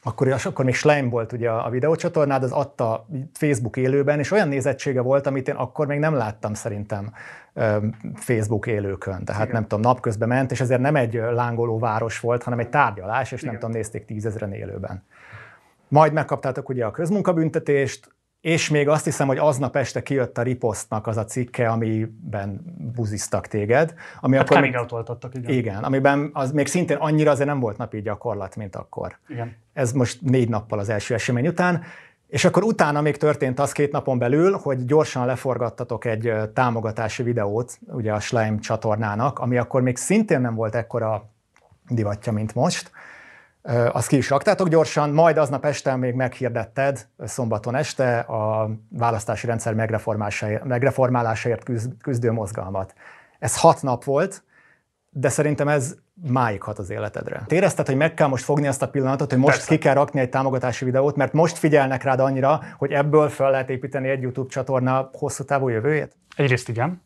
akkor, 0.03 0.37
akkor 0.45 0.65
még 0.65 0.75
Schleim 0.75 1.09
volt 1.09 1.33
ugye 1.33 1.51
a 1.51 1.71
videócsatornád, 1.71 2.43
az 2.43 2.53
adta 2.53 3.07
Facebook 3.33 3.77
élőben, 3.77 4.19
és 4.19 4.31
olyan 4.31 4.49
nézettsége 4.49 5.01
volt, 5.01 5.27
amit 5.27 5.49
én 5.49 5.55
akkor 5.55 5.87
még 5.87 5.99
nem 5.99 6.15
láttam 6.15 6.55
szerintem 6.55 7.13
Facebook 8.15 8.67
élőkön. 8.67 9.25
Tehát 9.25 9.43
Igen. 9.43 9.55
nem 9.55 9.63
tudom, 9.63 9.81
napközben 9.81 10.29
ment, 10.29 10.51
és 10.51 10.61
ezért 10.61 10.81
nem 10.81 10.97
egy 10.97 11.15
lángoló 11.15 11.79
város 11.79 12.21
volt, 12.21 12.43
hanem 12.43 12.59
egy 12.59 12.69
tárgyalás, 12.69 13.33
és 13.33 13.41
Igen. 13.41 13.51
nem 13.51 13.61
tudom, 13.61 13.75
nézték 13.75 14.05
tízezren 14.05 14.53
élőben. 14.53 15.03
Majd 15.89 16.13
megkaptátok 16.13 16.69
ugye 16.69 16.85
a 16.85 16.91
közmunkabüntetést, 16.91 18.16
és 18.47 18.69
még 18.69 18.89
azt 18.89 19.05
hiszem, 19.05 19.27
hogy 19.27 19.39
aznap 19.39 19.77
este 19.77 20.03
kijött 20.03 20.39
a 20.39 20.43
Riposztnak 20.43 21.07
az 21.07 21.17
a 21.17 21.25
cikke, 21.25 21.69
amiben 21.69 22.61
buziztak 22.95 23.47
téged. 23.47 23.95
Ami 24.21 24.37
hát 24.37 24.51
akkor 24.51 24.61
még, 24.61 24.77
igen. 25.33 25.51
Igen, 25.51 25.83
amiben 25.83 26.31
az 26.33 26.53
még 26.53 26.67
szintén 26.67 26.97
annyira 26.97 27.31
azért 27.31 27.49
nem 27.49 27.61
volt 27.61 27.77
napi 27.77 28.03
gyakorlat, 28.03 28.57
mint 28.57 28.77
akkor. 28.77 29.19
Igen. 29.29 29.57
Ez 29.73 29.93
most 29.93 30.21
négy 30.21 30.49
nappal 30.49 30.79
az 30.79 30.89
első 30.89 31.15
esemény 31.15 31.47
után. 31.47 31.83
És 32.29 32.45
akkor 32.45 32.63
utána 32.63 33.01
még 33.01 33.17
történt 33.17 33.59
az 33.59 33.73
két 33.73 33.93
napon 33.93 34.19
belül, 34.19 34.53
hogy 34.53 34.85
gyorsan 34.85 35.27
leforgattatok 35.27 36.05
egy 36.05 36.33
támogatási 36.55 37.23
videót, 37.23 37.79
ugye 37.87 38.13
a 38.13 38.21
Schleim 38.21 38.59
csatornának, 38.59 39.39
ami 39.39 39.57
akkor 39.57 39.83
még 39.83 39.97
szintén 39.97 40.41
nem 40.41 40.55
volt 40.55 40.75
ekkora 40.75 41.31
divatja, 41.89 42.33
mint 42.33 42.55
most 42.55 42.91
azt 43.93 44.09
ki 44.09 44.17
is 44.17 44.31
raktátok 44.31 44.69
gyorsan, 44.69 45.11
majd 45.11 45.37
aznap 45.37 45.65
este 45.65 45.97
még 45.97 46.15
meghirdetted, 46.15 47.07
szombaton 47.19 47.75
este 47.75 48.19
a 48.19 48.71
választási 48.89 49.47
rendszer 49.47 49.75
megreformálásáért 50.65 51.63
küzdő 52.03 52.33
mozgalmat. 52.33 52.95
Ez 53.39 53.61
hat 53.61 53.83
nap 53.83 54.05
volt, 54.05 54.43
de 55.11 55.29
szerintem 55.29 55.69
ez 55.69 55.95
máig 56.29 56.63
hat 56.63 56.79
az 56.79 56.91
életedre. 56.91 57.43
Te 57.47 57.55
érezted, 57.55 57.87
hogy 57.87 57.97
meg 57.97 58.15
kell 58.15 58.27
most 58.27 58.45
fogni 58.45 58.67
azt 58.67 58.83
a 58.83 58.89
pillanatot, 58.89 59.31
hogy 59.31 59.41
most 59.41 59.57
Persze. 59.57 59.75
ki 59.75 59.79
kell 59.79 59.95
rakni 59.95 60.21
egy 60.21 60.29
támogatási 60.29 60.85
videót, 60.85 61.17
mert 61.17 61.33
most 61.33 61.59
figyelnek 61.59 62.03
rád 62.03 62.21
annyira, 62.21 62.61
hogy 62.79 62.93
ebből 62.93 63.29
fel 63.29 63.51
lehet 63.51 63.71
építeni 63.71 64.09
egy 64.09 64.23
YouTube 64.23 64.49
csatorna 64.49 65.11
hosszú 65.13 65.45
távú 65.45 65.69
jövőjét? 65.69 66.17
Egyrészt 66.37 66.69
igen, 66.69 67.03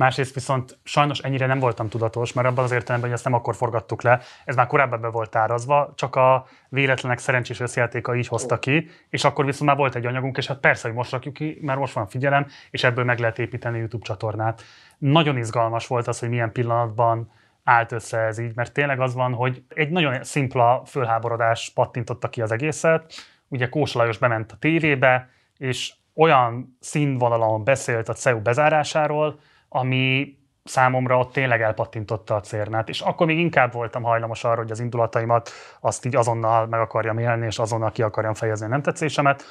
Másrészt 0.00 0.34
viszont 0.34 0.78
sajnos 0.82 1.18
ennyire 1.18 1.46
nem 1.46 1.58
voltam 1.58 1.88
tudatos, 1.88 2.32
mert 2.32 2.48
abban 2.48 2.64
az 2.64 2.70
értelemben, 2.70 3.08
hogy 3.10 3.18
ezt 3.18 3.28
nem 3.28 3.34
akkor 3.38 3.54
forgattuk 3.54 4.02
le, 4.02 4.20
ez 4.44 4.56
már 4.56 4.66
korábban 4.66 5.00
be 5.00 5.08
volt 5.08 5.36
árazva, 5.36 5.92
csak 5.94 6.16
a 6.16 6.46
véletlenek 6.68 7.18
szerencsés 7.18 7.60
összjátéka 7.60 8.14
így 8.14 8.28
hozta 8.28 8.58
ki, 8.58 8.88
és 9.08 9.24
akkor 9.24 9.44
viszont 9.44 9.64
már 9.64 9.76
volt 9.76 9.94
egy 9.94 10.06
anyagunk, 10.06 10.36
és 10.36 10.46
hát 10.46 10.58
persze, 10.58 10.88
hogy 10.88 10.96
most 10.96 11.10
rakjuk 11.10 11.34
ki, 11.34 11.58
mert 11.62 11.78
most 11.78 11.92
van 11.92 12.06
figyelem, 12.06 12.46
és 12.70 12.84
ebből 12.84 13.04
meg 13.04 13.18
lehet 13.18 13.38
építeni 13.38 13.78
YouTube 13.78 14.04
csatornát. 14.04 14.62
Nagyon 14.98 15.36
izgalmas 15.36 15.86
volt 15.86 16.08
az, 16.08 16.18
hogy 16.18 16.28
milyen 16.28 16.52
pillanatban 16.52 17.32
állt 17.64 17.92
össze 17.92 18.18
ez 18.18 18.38
így, 18.38 18.54
mert 18.54 18.72
tényleg 18.72 19.00
az 19.00 19.14
van, 19.14 19.32
hogy 19.32 19.62
egy 19.68 19.90
nagyon 19.90 20.24
szimpla 20.24 20.82
fölháborodás 20.86 21.70
pattintotta 21.74 22.28
ki 22.28 22.42
az 22.42 22.52
egészet. 22.52 23.12
Ugye 23.48 23.68
Kós 23.68 23.92
Lajos 23.92 24.18
bement 24.18 24.52
a 24.52 24.56
tévébe, 24.58 25.28
és 25.56 25.92
olyan 26.14 26.76
színvonalon 26.80 27.64
beszélt 27.64 28.08
a 28.08 28.12
CEU 28.12 28.40
bezárásáról, 28.40 29.40
ami 29.72 30.38
számomra 30.64 31.18
ott 31.18 31.32
tényleg 31.32 31.62
elpattintotta 31.62 32.34
a 32.34 32.40
cérnát, 32.40 32.88
és 32.88 33.00
akkor 33.00 33.26
még 33.26 33.38
inkább 33.38 33.72
voltam 33.72 34.02
hajlamos 34.02 34.44
arra, 34.44 34.60
hogy 34.60 34.70
az 34.70 34.80
indulataimat 34.80 35.50
azt 35.80 36.04
így 36.04 36.16
azonnal 36.16 36.66
meg 36.66 36.80
akarjam 36.80 37.18
élni, 37.18 37.46
és 37.46 37.58
azonnal 37.58 37.92
ki 37.92 38.02
akarjam 38.02 38.34
fejezni 38.34 38.66
a 38.66 38.68
nem 38.68 38.82
tetszésemet. 38.82 39.44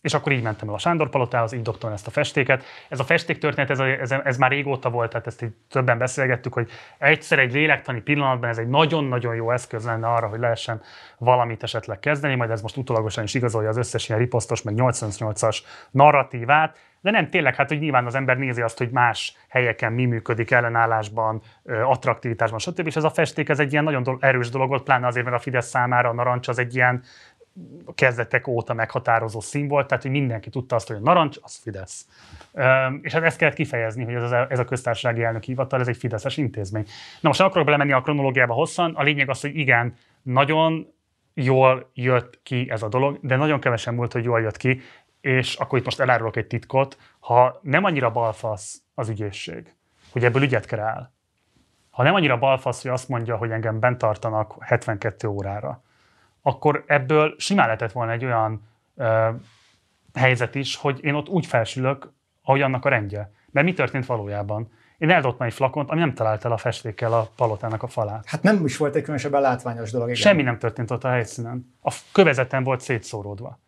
És 0.00 0.14
akkor 0.14 0.32
így 0.32 0.42
mentem 0.42 0.68
el 0.68 0.74
a 0.74 0.78
Sándor 0.78 1.08
palotához, 1.08 1.52
így 1.52 1.62
dobtam 1.62 1.92
ezt 1.92 2.06
a 2.06 2.10
festéket. 2.10 2.64
Ez 2.88 3.00
a 3.00 3.04
festék 3.04 3.38
történet, 3.38 3.70
ez, 3.70 3.78
ez, 3.78 4.10
ez 4.10 4.36
már 4.36 4.50
régóta 4.50 4.90
volt, 4.90 5.10
tehát 5.10 5.26
ezt 5.26 5.42
így 5.42 5.52
többen 5.70 5.98
beszélgettük, 5.98 6.52
hogy 6.52 6.70
egyszer 6.98 7.38
egy 7.38 7.52
lélektani 7.52 8.00
pillanatban 8.00 8.48
ez 8.48 8.58
egy 8.58 8.68
nagyon-nagyon 8.68 9.34
jó 9.34 9.50
eszköz 9.50 9.84
lenne 9.84 10.06
arra, 10.06 10.28
hogy 10.28 10.38
lehessen 10.38 10.82
valamit 11.18 11.62
esetleg 11.62 12.00
kezdeni, 12.00 12.34
majd 12.34 12.50
ez 12.50 12.62
most 12.62 12.76
utólagosan 12.76 13.24
is 13.24 13.34
igazolja 13.34 13.68
az 13.68 13.76
összes 13.76 14.08
ilyen 14.08 14.20
riposztos, 14.20 14.62
meg 14.62 14.74
88-as 14.76 15.58
narratívát, 15.90 16.76
de 17.04 17.10
nem 17.10 17.30
tényleg, 17.30 17.54
hát 17.54 17.68
hogy 17.68 17.78
nyilván 17.78 18.06
az 18.06 18.14
ember 18.14 18.36
nézi 18.36 18.62
azt, 18.62 18.78
hogy 18.78 18.90
más 18.90 19.36
helyeken 19.48 19.92
mi 19.92 20.04
működik 20.04 20.50
ellenállásban, 20.50 21.42
attraktivitásban, 21.84 22.58
stb. 22.58 22.86
És 22.86 22.96
ez 22.96 23.04
a 23.04 23.10
festék, 23.10 23.48
ez 23.48 23.58
egy 23.60 23.72
ilyen 23.72 23.84
nagyon 23.84 24.16
erős 24.20 24.48
dolog 24.48 24.68
volt, 24.68 24.82
pláne 24.82 25.06
azért, 25.06 25.24
mert 25.24 25.36
a 25.36 25.40
Fidesz 25.40 25.68
számára 25.68 26.08
a 26.08 26.12
narancs 26.12 26.48
az 26.48 26.58
egy 26.58 26.74
ilyen 26.74 27.02
kezdetek 27.94 28.46
óta 28.46 28.74
meghatározó 28.74 29.40
szín 29.40 29.68
volt, 29.68 29.86
tehát 29.86 30.02
hogy 30.02 30.12
mindenki 30.12 30.50
tudta 30.50 30.76
azt, 30.76 30.86
hogy 30.86 30.96
a 30.96 31.00
narancs 31.00 31.36
az 31.40 31.56
Fidesz. 31.56 32.06
És 33.00 33.12
hát 33.12 33.22
ezt 33.22 33.38
kellett 33.38 33.54
kifejezni, 33.54 34.04
hogy 34.04 34.14
ez 34.14 34.30
a, 34.30 34.46
ez 34.50 34.58
a 34.58 34.64
köztársasági 34.64 35.22
elnök 35.22 35.42
hivatal, 35.42 35.80
ez 35.80 35.88
egy 35.88 35.96
Fideszes 35.96 36.36
intézmény. 36.36 36.84
Na 37.20 37.28
most 37.28 37.38
nem 37.38 37.48
akarok 37.48 37.66
belemenni 37.66 37.92
a 37.92 38.00
kronológiába 38.00 38.54
hosszan, 38.54 38.94
a 38.94 39.02
lényeg 39.02 39.30
az, 39.30 39.40
hogy 39.40 39.56
igen, 39.56 39.94
nagyon 40.22 40.92
jól 41.34 41.90
jött 41.94 42.40
ki 42.42 42.66
ez 42.70 42.82
a 42.82 42.88
dolog, 42.88 43.18
de 43.22 43.36
nagyon 43.36 43.60
kevesen 43.60 43.94
múlt, 43.94 44.12
hogy 44.12 44.24
jól 44.24 44.40
jött 44.40 44.56
ki, 44.56 44.80
és 45.24 45.54
akkor 45.54 45.78
itt 45.78 45.84
most 45.84 46.00
elárulok 46.00 46.36
egy 46.36 46.46
titkot, 46.46 46.98
ha 47.20 47.58
nem 47.62 47.84
annyira 47.84 48.10
balfasz 48.10 48.82
az 48.94 49.08
ügyészség, 49.08 49.74
hogy 50.12 50.24
ebből 50.24 50.42
ügyet 50.42 50.66
kreál, 50.66 51.12
ha 51.90 52.02
nem 52.02 52.14
annyira 52.14 52.38
balfasz, 52.38 52.82
hogy 52.82 52.90
azt 52.90 53.08
mondja, 53.08 53.36
hogy 53.36 53.50
engem 53.50 53.80
bent 53.80 53.98
tartanak 53.98 54.56
72 54.60 55.28
órára, 55.28 55.82
akkor 56.42 56.84
ebből 56.86 57.34
simán 57.38 57.64
lehetett 57.64 57.92
volna 57.92 58.12
egy 58.12 58.24
olyan 58.24 58.68
ö, 58.96 59.30
helyzet 60.14 60.54
is, 60.54 60.76
hogy 60.76 61.04
én 61.04 61.14
ott 61.14 61.28
úgy 61.28 61.46
felsülök, 61.46 62.12
ahogy 62.42 62.62
annak 62.62 62.84
a 62.84 62.88
rendje. 62.88 63.32
Mert 63.50 63.66
mi 63.66 63.72
történt 63.72 64.06
valójában? 64.06 64.72
Én 64.98 65.10
eldobtam 65.10 65.46
egy 65.46 65.52
flakont, 65.52 65.90
ami 65.90 66.00
nem 66.00 66.14
talált 66.14 66.44
el 66.44 66.52
a 66.52 66.56
festékkel 66.56 67.12
a 67.12 67.30
palotának 67.36 67.82
a 67.82 67.86
falát. 67.86 68.26
Hát 68.26 68.42
nem 68.42 68.64
is 68.64 68.76
volt 68.76 68.94
egy 68.94 69.02
különösebben 69.02 69.40
látványos 69.40 69.90
dolog. 69.90 70.08
Igen. 70.08 70.20
Semmi 70.20 70.42
nem 70.42 70.58
történt 70.58 70.90
ott 70.90 71.04
a 71.04 71.08
helyszínen. 71.08 71.76
A 71.82 71.94
kövezeten 72.12 72.64
volt 72.64 72.80
szétszóródva. 72.80 73.62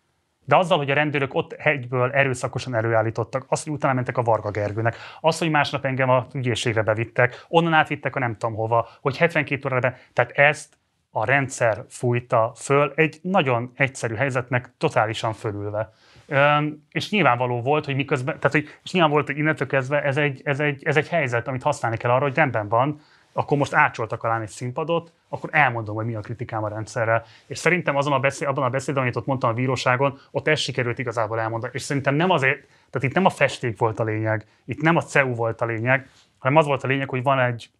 De 0.46 0.56
azzal, 0.56 0.78
hogy 0.78 0.90
a 0.90 0.94
rendőrök 0.94 1.34
ott 1.34 1.52
egyből 1.52 2.10
erőszakosan 2.10 2.74
előállítottak, 2.74 3.44
azt, 3.48 3.64
hogy 3.64 3.72
utána 3.72 3.94
mentek 3.94 4.18
a 4.18 4.22
Varga 4.22 4.50
Gergőnek, 4.50 4.96
az, 5.20 5.38
hogy 5.38 5.50
másnap 5.50 5.84
engem 5.84 6.10
a 6.10 6.26
ügyészségre 6.34 6.82
bevittek, 6.82 7.44
onnan 7.48 7.72
átvittek 7.72 8.16
a 8.16 8.18
nem 8.18 8.36
tudom 8.36 8.54
hova, 8.54 8.88
hogy 9.00 9.16
72 9.16 9.62
órára 9.66 9.80
be, 9.80 9.98
tehát 10.12 10.30
ezt 10.30 10.76
a 11.10 11.24
rendszer 11.24 11.84
fújta 11.88 12.52
föl 12.56 12.92
egy 12.94 13.18
nagyon 13.22 13.72
egyszerű 13.74 14.14
helyzetnek 14.14 14.70
totálisan 14.78 15.32
fölülve. 15.32 15.92
Üm, 16.28 16.86
és 16.90 17.10
nyilvánvaló 17.10 17.62
volt, 17.62 17.84
hogy 17.84 17.94
miközben, 17.94 18.38
tehát 18.38 18.52
hogy, 18.52 18.78
és 18.84 18.92
nyilván 18.92 19.10
volt, 19.10 19.26
hogy 19.26 19.38
innentől 19.38 19.66
kezdve 19.66 20.02
ez 20.02 20.16
egy, 20.16 20.40
ez, 20.44 20.60
egy, 20.60 20.82
ez 20.84 20.96
egy 20.96 21.08
helyzet, 21.08 21.48
amit 21.48 21.62
használni 21.62 21.96
kell 21.96 22.10
arra, 22.10 22.24
hogy 22.24 22.34
rendben 22.34 22.68
van, 22.68 23.00
akkor 23.36 23.58
most 23.58 23.74
ácsoltak 23.74 24.22
alá 24.22 24.40
egy 24.40 24.48
színpadot, 24.48 25.12
akkor 25.28 25.50
elmondom, 25.52 25.94
hogy 25.94 26.04
mi 26.04 26.14
a 26.14 26.20
kritikám 26.20 26.64
a 26.64 26.68
rendszerrel. 26.68 27.24
És 27.46 27.58
szerintem 27.58 27.96
azon 27.96 28.12
a 28.12 28.18
beszéd, 28.18 28.48
abban 28.48 28.64
a 28.64 28.70
beszédben, 28.70 29.02
amit 29.02 29.16
ott 29.16 29.26
mondtam 29.26 29.50
a 29.50 29.52
bíróságon, 29.52 30.18
ott 30.30 30.48
ez 30.48 30.58
sikerült 30.58 30.98
igazából 30.98 31.40
elmondani. 31.40 31.72
És 31.74 31.82
szerintem 31.82 32.14
nem 32.14 32.30
azért, 32.30 32.58
tehát 32.90 33.08
itt 33.08 33.14
nem 33.14 33.24
a 33.24 33.30
festék 33.30 33.78
volt 33.78 34.00
a 34.00 34.04
lényeg, 34.04 34.46
itt 34.64 34.80
nem 34.80 34.96
a 34.96 35.02
CEU 35.02 35.34
volt 35.34 35.60
a 35.60 35.64
lényeg, 35.64 36.08
hanem 36.38 36.56
az 36.56 36.66
volt 36.66 36.84
a 36.84 36.86
lényeg, 36.86 37.08
hogy 37.08 37.22
van 37.22 37.38
egy, 37.38 37.70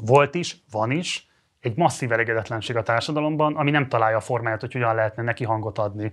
volt 0.00 0.34
is, 0.34 0.56
van 0.70 0.90
is, 0.90 1.28
egy 1.60 1.76
masszív 1.76 2.12
elégedetlenség 2.12 2.76
a 2.76 2.82
társadalomban, 2.82 3.56
ami 3.56 3.70
nem 3.70 3.88
találja 3.88 4.16
a 4.16 4.20
formáját, 4.20 4.60
hogy 4.60 4.72
hogyan 4.72 4.94
lehetne 4.94 5.22
neki 5.22 5.44
hangot 5.44 5.78
adni. 5.78 6.12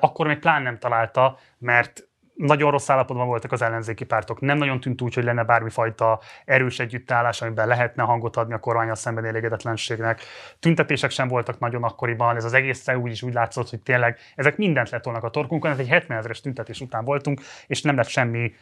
Akkor 0.00 0.26
még 0.26 0.38
plán 0.38 0.62
nem 0.62 0.78
találta, 0.78 1.38
mert 1.58 2.08
nagyon 2.34 2.70
rossz 2.70 2.88
állapotban 2.88 3.26
voltak 3.26 3.52
az 3.52 3.62
ellenzéki 3.62 4.04
pártok. 4.04 4.40
Nem 4.40 4.58
nagyon 4.58 4.80
tűnt 4.80 5.00
úgy, 5.00 5.14
hogy 5.14 5.24
lenne 5.24 5.44
bármifajta 5.44 6.20
erős 6.44 6.78
együttállás, 6.78 7.42
amiben 7.42 7.68
lehetne 7.68 8.02
hangot 8.02 8.36
adni 8.36 8.54
a 8.54 8.58
kormányal 8.58 8.94
szemben 8.94 9.24
elégedetlenségnek. 9.24 10.20
Tüntetések 10.58 11.10
sem 11.10 11.28
voltak 11.28 11.58
nagyon 11.58 11.82
akkoriban, 11.82 12.36
ez 12.36 12.44
az 12.44 12.52
egész 12.52 12.88
úgy 12.88 13.10
is 13.10 13.22
úgy 13.22 13.32
látszott, 13.32 13.70
hogy 13.70 13.80
tényleg 13.80 14.18
ezek 14.34 14.56
mindent 14.56 14.90
letolnak 14.90 15.24
a 15.24 15.30
torkunkon, 15.30 15.70
ez 15.70 15.78
egy 15.78 15.88
70 15.88 16.18
ezeres 16.18 16.40
tüntetés 16.40 16.80
után 16.80 17.04
voltunk, 17.04 17.40
és 17.66 17.82
nem 17.82 17.96
lett 17.96 18.08
semmi, 18.08 18.54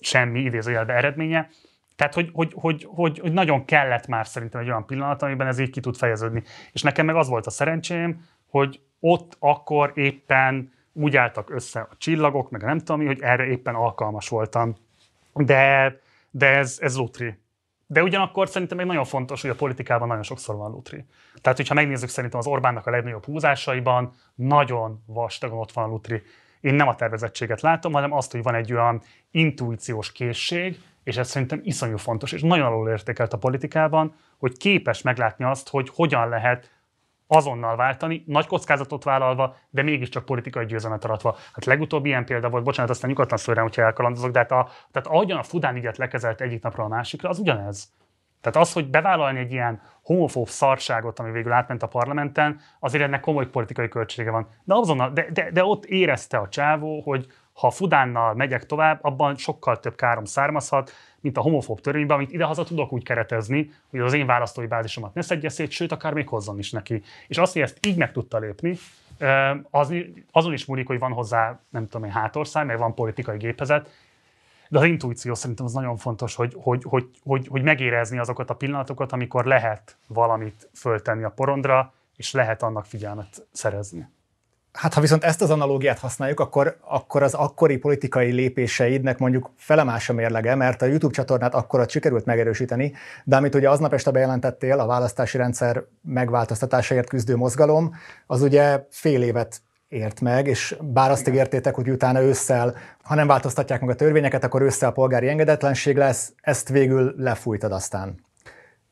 semmi 0.00 0.40
idézőjelbe 0.40 0.92
eredménye. 0.92 1.48
Tehát, 1.96 2.14
hogy, 2.14 2.30
hogy, 2.32 2.52
hogy, 2.54 2.88
hogy, 2.90 3.18
hogy 3.18 3.32
nagyon 3.32 3.64
kellett 3.64 4.06
már 4.06 4.26
szerintem 4.26 4.60
egy 4.60 4.68
olyan 4.68 4.86
pillanat, 4.86 5.22
amiben 5.22 5.46
ez 5.46 5.58
így 5.58 5.70
ki 5.70 5.80
tud 5.80 5.96
fejeződni. 5.96 6.42
És 6.72 6.82
nekem 6.82 7.06
meg 7.06 7.16
az 7.16 7.28
volt 7.28 7.46
a 7.46 7.50
szerencsém, 7.50 8.24
hogy 8.50 8.80
ott 9.00 9.36
akkor 9.38 9.92
éppen 9.94 10.72
úgy 10.96 11.16
álltak 11.16 11.50
össze 11.50 11.80
a 11.80 11.88
csillagok, 11.98 12.50
meg 12.50 12.62
nem 12.62 12.78
tudom 12.78 13.06
hogy 13.06 13.20
erre 13.20 13.46
éppen 13.46 13.74
alkalmas 13.74 14.28
voltam. 14.28 14.76
De, 15.32 16.00
de 16.30 16.46
ez, 16.46 16.78
ez 16.80 16.96
lutri. 16.96 17.38
De 17.86 18.02
ugyanakkor 18.02 18.48
szerintem 18.48 18.76
még 18.76 18.86
nagyon 18.86 19.04
fontos, 19.04 19.40
hogy 19.40 19.50
a 19.50 19.54
politikában 19.54 20.08
nagyon 20.08 20.22
sokszor 20.22 20.56
van 20.56 20.70
lutri. 20.70 21.04
Tehát, 21.40 21.58
hogyha 21.58 21.74
megnézzük 21.74 22.08
szerintem 22.08 22.38
az 22.38 22.46
Orbánnak 22.46 22.86
a 22.86 22.90
legnagyobb 22.90 23.24
húzásaiban, 23.24 24.12
nagyon 24.34 25.02
vastagon 25.06 25.58
ott 25.58 25.72
van 25.72 25.84
a 25.84 25.88
lutri. 25.88 26.22
Én 26.60 26.74
nem 26.74 26.88
a 26.88 26.94
tervezettséget 26.94 27.60
látom, 27.60 27.92
hanem 27.92 28.12
azt, 28.12 28.32
hogy 28.32 28.42
van 28.42 28.54
egy 28.54 28.72
olyan 28.72 29.02
intuíciós 29.30 30.12
készség, 30.12 30.80
és 31.04 31.16
ez 31.16 31.28
szerintem 31.28 31.60
iszonyú 31.62 31.96
fontos, 31.96 32.32
és 32.32 32.42
nagyon 32.42 32.66
alul 32.66 32.88
értékelt 32.88 33.32
a 33.32 33.38
politikában, 33.38 34.14
hogy 34.38 34.56
képes 34.56 35.02
meglátni 35.02 35.44
azt, 35.44 35.68
hogy 35.68 35.90
hogyan 35.94 36.28
lehet 36.28 36.70
azonnal 37.26 37.76
váltani, 37.76 38.22
nagy 38.26 38.46
kockázatot 38.46 39.04
vállalva, 39.04 39.56
de 39.70 39.82
mégiscsak 39.82 40.24
politikai 40.24 40.66
győzelmet 40.66 41.04
aratva. 41.04 41.36
Hát 41.52 41.64
legutóbbi 41.64 42.08
ilyen 42.08 42.24
példa 42.24 42.48
volt, 42.48 42.64
bocsánat, 42.64 42.90
aztán 42.90 43.10
nyugodtan 43.10 43.38
szólj 43.38 43.58
hogyha 43.58 43.82
elkalandozok, 43.82 44.30
de 44.30 44.38
hát, 44.38 44.50
a, 44.50 44.68
tehát 44.92 45.08
ahogyan 45.08 45.38
a 45.38 45.42
Fudán 45.42 45.76
ügyet 45.76 45.96
lekezelt 45.96 46.40
egyik 46.40 46.62
napra 46.62 46.84
a 46.84 46.88
másikra, 46.88 47.28
az 47.28 47.38
ugyanez. 47.38 47.94
Tehát 48.40 48.68
az, 48.68 48.72
hogy 48.72 48.90
bevállalni 48.90 49.38
egy 49.38 49.52
ilyen 49.52 49.82
homofób 50.02 50.48
szarságot, 50.48 51.18
ami 51.18 51.30
végül 51.30 51.52
átment 51.52 51.82
a 51.82 51.86
parlamenten, 51.86 52.60
azért 52.80 53.04
ennek 53.04 53.20
komoly 53.20 53.46
politikai 53.46 53.88
költsége 53.88 54.30
van. 54.30 54.48
De, 54.64 54.74
azonnal, 54.74 55.10
de, 55.10 55.26
de, 55.32 55.50
de 55.50 55.64
ott 55.64 55.84
érezte 55.84 56.38
a 56.38 56.48
csávó, 56.48 57.00
hogy 57.00 57.26
ha 57.52 57.70
Fudánnal 57.70 58.34
megyek 58.34 58.66
tovább, 58.66 58.98
abban 59.02 59.36
sokkal 59.36 59.80
több 59.80 59.94
károm 59.94 60.24
származhat, 60.24 60.92
mint 61.26 61.38
a 61.38 61.40
homofób 61.40 61.80
törvényben, 61.80 62.16
amit 62.16 62.32
idehaza 62.32 62.64
tudok 62.64 62.92
úgy 62.92 63.04
keretezni, 63.04 63.70
hogy 63.90 64.00
az 64.00 64.12
én 64.12 64.26
választói 64.26 64.66
bázisomat 64.66 65.14
ne 65.14 65.22
szedje 65.22 65.48
szét, 65.48 65.70
sőt, 65.70 65.92
akár 65.92 66.12
még 66.12 66.28
hozzon 66.28 66.58
is 66.58 66.70
neki. 66.70 67.02
És 67.28 67.38
azt, 67.38 67.52
hogy 67.52 67.62
ezt 67.62 67.86
így 67.86 67.96
meg 67.96 68.12
tudta 68.12 68.38
lépni, 68.38 68.78
az, 69.70 69.94
azon 70.30 70.52
is 70.52 70.64
múlik, 70.64 70.86
hogy 70.86 70.98
van 70.98 71.12
hozzá, 71.12 71.60
nem 71.68 71.86
tudom 71.86 72.06
én, 72.06 72.12
hátország, 72.12 72.66
mert 72.66 72.78
van 72.78 72.94
politikai 72.94 73.36
gépezet, 73.36 73.90
de 74.68 74.78
az 74.78 74.84
intuíció 74.84 75.34
szerintem 75.34 75.64
az 75.64 75.72
nagyon 75.72 75.96
fontos, 75.96 76.34
hogy, 76.34 76.52
hogy, 76.56 76.82
hogy, 76.84 77.04
hogy, 77.24 77.46
hogy 77.46 77.62
megérezni 77.62 78.18
azokat 78.18 78.50
a 78.50 78.54
pillanatokat, 78.54 79.12
amikor 79.12 79.44
lehet 79.44 79.96
valamit 80.08 80.68
föltenni 80.74 81.24
a 81.24 81.30
porondra, 81.30 81.92
és 82.16 82.32
lehet 82.32 82.62
annak 82.62 82.86
figyelmet 82.86 83.46
szerezni. 83.52 84.08
Hát 84.76 84.94
ha 84.94 85.00
viszont 85.00 85.24
ezt 85.24 85.42
az 85.42 85.50
analógiát 85.50 85.98
használjuk, 85.98 86.40
akkor, 86.40 86.76
akkor 86.80 87.22
az 87.22 87.34
akkori 87.34 87.76
politikai 87.76 88.32
lépéseidnek 88.32 89.18
mondjuk 89.18 89.50
felemás 89.56 90.08
a 90.08 90.12
mérlege, 90.12 90.54
mert 90.54 90.82
a 90.82 90.86
YouTube 90.86 91.14
csatornát 91.14 91.54
akkor 91.54 91.86
sikerült 91.88 92.24
megerősíteni, 92.24 92.92
de 93.24 93.36
amit 93.36 93.54
ugye 93.54 93.70
aznap 93.70 93.92
este 93.92 94.10
bejelentettél, 94.10 94.78
a 94.78 94.86
választási 94.86 95.36
rendszer 95.36 95.84
megváltoztatásáért 96.02 97.08
küzdő 97.08 97.36
mozgalom, 97.36 97.94
az 98.26 98.42
ugye 98.42 98.86
fél 98.90 99.22
évet 99.22 99.60
ért 99.88 100.20
meg, 100.20 100.46
és 100.46 100.76
bár 100.80 101.10
azt 101.10 101.28
ígértétek, 101.28 101.74
hogy 101.74 101.90
utána 101.90 102.22
ősszel, 102.22 102.74
ha 103.02 103.14
nem 103.14 103.26
változtatják 103.26 103.80
meg 103.80 103.90
a 103.90 103.94
törvényeket, 103.94 104.44
akkor 104.44 104.62
ősszel 104.62 104.90
polgári 104.90 105.28
engedetlenség 105.28 105.96
lesz, 105.96 106.32
ezt 106.40 106.68
végül 106.68 107.14
lefújtad 107.16 107.72
aztán. 107.72 108.25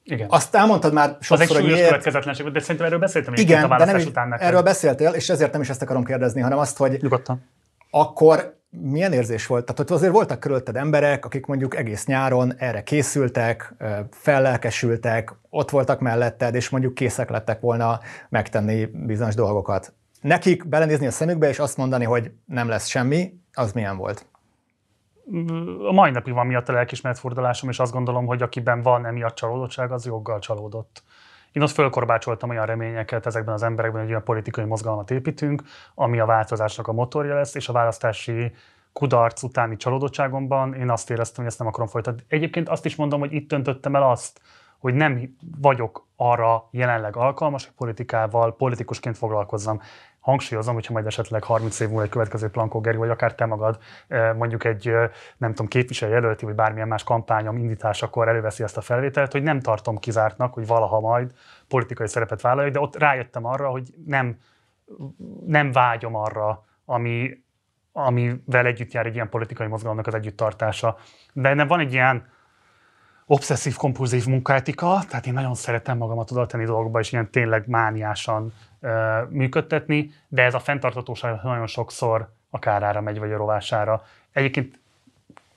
Igen. 0.05 0.27
Azt 0.31 0.55
elmondtad 0.55 0.93
már 0.93 1.17
sokszor, 1.21 1.33
az 1.37 1.41
egy 1.41 1.63
hogy 1.63 1.73
miért... 1.73 1.87
következetlenség, 1.87 2.47
de 2.47 2.61
szerintem 2.61 2.87
erről 2.87 2.99
beszéltem 2.99 3.35
Igen, 3.35 3.71
a 3.71 3.79
de 3.79 3.85
nem 3.85 3.97
is, 3.97 4.07
után 4.07 4.29
neked. 4.29 4.47
erről 4.47 4.63
beszéltél, 4.63 5.11
és 5.11 5.29
ezért 5.29 5.53
nem 5.53 5.61
is 5.61 5.69
ezt 5.69 5.83
akarom 5.83 6.05
kérdezni, 6.05 6.41
hanem 6.41 6.59
azt, 6.59 6.77
hogy 6.77 6.99
Nyugodtan. 7.01 7.43
akkor 7.91 8.57
milyen 8.71 9.13
érzés 9.13 9.47
volt? 9.47 9.65
Tehát 9.65 9.79
hogy 9.81 9.97
azért 9.97 10.13
voltak 10.13 10.41
körülötted 10.41 10.77
emberek, 10.77 11.25
akik 11.25 11.47
mondjuk 11.47 11.77
egész 11.77 12.07
nyáron 12.07 12.55
erre 12.57 12.83
készültek, 12.83 13.75
fellelkesültek, 14.11 15.33
ott 15.51 15.71
voltak 15.71 16.01
melletted, 16.01 16.55
és 16.55 16.69
mondjuk 16.69 16.95
készek 16.95 17.31
lettek 17.31 17.61
volna 17.61 18.01
megtenni 18.29 18.85
bizonyos 18.85 19.35
dolgokat. 19.35 19.93
Nekik 20.21 20.69
belenézni 20.69 21.07
a 21.07 21.11
szemükbe, 21.11 21.49
és 21.49 21.59
azt 21.59 21.77
mondani, 21.77 22.05
hogy 22.05 22.31
nem 22.45 22.69
lesz 22.69 22.87
semmi, 22.87 23.33
az 23.53 23.73
milyen 23.73 23.97
volt? 23.97 24.27
A 25.89 25.93
mai 25.93 26.11
napig 26.11 26.35
van 26.35 26.47
miatt 26.47 26.69
a 26.69 26.73
lelkismeret 26.73 27.19
fordulásom, 27.19 27.69
és 27.69 27.79
azt 27.79 27.93
gondolom, 27.93 28.27
hogy 28.27 28.43
akiben 28.43 28.83
van 28.83 29.07
emiatt 29.07 29.35
csalódottság, 29.35 29.93
az 29.93 30.07
joggal 30.07 30.39
csalódott. 30.39 31.03
Én 31.53 31.63
ott 31.63 31.71
fölkorbácsoltam 31.71 32.51
olyan 32.51 32.67
reményeket 32.67 33.27
ezekben 33.27 33.55
az 33.55 33.63
emberekben, 33.63 34.01
hogy 34.01 34.11
olyan 34.11 34.25
politikai 34.25 34.65
mozgalmat 34.65 35.11
építünk, 35.11 35.63
ami 35.95 36.19
a 36.19 36.27
változásnak 36.27 36.89
a 36.89 36.93
motorja 36.93 37.35
lesz, 37.35 37.55
és 37.55 37.69
a 37.69 37.73
választási 37.73 38.53
kudarc 38.93 39.43
utáni 39.43 39.77
csalódottságomban 39.77 40.75
én 40.75 40.91
azt 40.91 41.11
éreztem, 41.11 41.37
hogy 41.37 41.47
ezt 41.47 41.59
nem 41.59 41.69
akarom 41.69 41.89
folytatni. 41.89 42.23
Egyébként 42.29 42.69
azt 42.69 42.85
is 42.85 42.97
mondom, 42.97 43.21
hogy 43.21 43.33
itt 43.33 43.49
döntöttem 43.49 43.95
el 43.95 44.11
azt, 44.11 44.41
hogy 44.79 44.95
nem 44.95 45.37
vagyok 45.61 46.07
arra 46.17 46.69
jelenleg 46.71 47.17
alkalmas, 47.17 47.65
hogy 47.65 47.75
politikával, 47.75 48.57
politikusként 48.57 49.19
foglalkozzam 49.19 49.81
hangsúlyozom, 50.25 50.75
hogyha 50.75 50.93
majd 50.93 51.07
esetleg 51.07 51.45
30 51.45 51.81
év 51.81 51.89
múlva 51.89 52.03
egy 52.03 52.09
következő 52.09 52.49
Plankó 52.49 52.81
Geri, 52.81 52.97
vagy 52.97 53.11
akár 53.11 53.35
te 53.35 53.47
magad 53.47 53.79
mondjuk 54.37 54.65
egy, 54.65 54.93
nem 55.37 55.51
tudom, 55.51 55.67
képviselőjelölti, 55.67 56.45
vagy 56.45 56.55
bármilyen 56.55 56.89
más 56.89 57.05
kampányom 57.05 57.57
indításakor 57.57 58.29
előveszi 58.29 58.63
ezt 58.63 58.77
a 58.77 58.81
felvételt, 58.81 59.33
hogy 59.33 59.43
nem 59.43 59.61
tartom 59.61 59.99
kizártnak, 59.99 60.55
hogy 60.55 60.67
valaha 60.67 61.01
majd 61.01 61.33
politikai 61.69 62.09
szerepet 62.09 62.41
vállalja, 62.41 62.71
de 62.71 62.81
ott 62.81 62.97
rájöttem 62.97 63.45
arra, 63.45 63.69
hogy 63.69 63.95
nem, 64.07 64.39
nem 65.47 65.73
vágyom 65.73 66.15
arra, 66.15 66.65
ami, 66.85 67.45
amivel 67.93 68.67
együtt 68.67 68.93
jár 68.93 69.07
egy 69.07 69.15
ilyen 69.15 69.29
politikai 69.29 69.67
mozgalomnak 69.67 70.07
az 70.07 70.15
együtttartása. 70.15 70.97
De 71.33 71.49
ennek 71.49 71.69
van 71.69 71.81
egy 71.81 71.93
ilyen 71.93 72.27
obszesszív-kompulzív 73.27 74.27
munkátika, 74.27 75.03
tehát 75.09 75.27
én 75.27 75.33
nagyon 75.33 75.55
szeretem 75.55 75.97
magamat 75.97 76.31
oda 76.31 76.47
tenni 76.47 76.65
dolgokba, 76.65 77.01
és 77.01 77.13
ilyen 77.13 77.31
tényleg 77.31 77.67
mániásan 77.67 78.53
működtetni, 79.29 80.11
de 80.29 80.43
ez 80.43 80.55
a 80.55 80.59
fenntartatóság 80.59 81.41
nagyon 81.43 81.67
sokszor 81.67 82.33
a 82.51 82.59
kárára 82.59 83.01
megy, 83.01 83.19
vagy 83.19 83.33
a 83.33 83.37
rovására. 83.37 84.03
Egyébként 84.33 84.79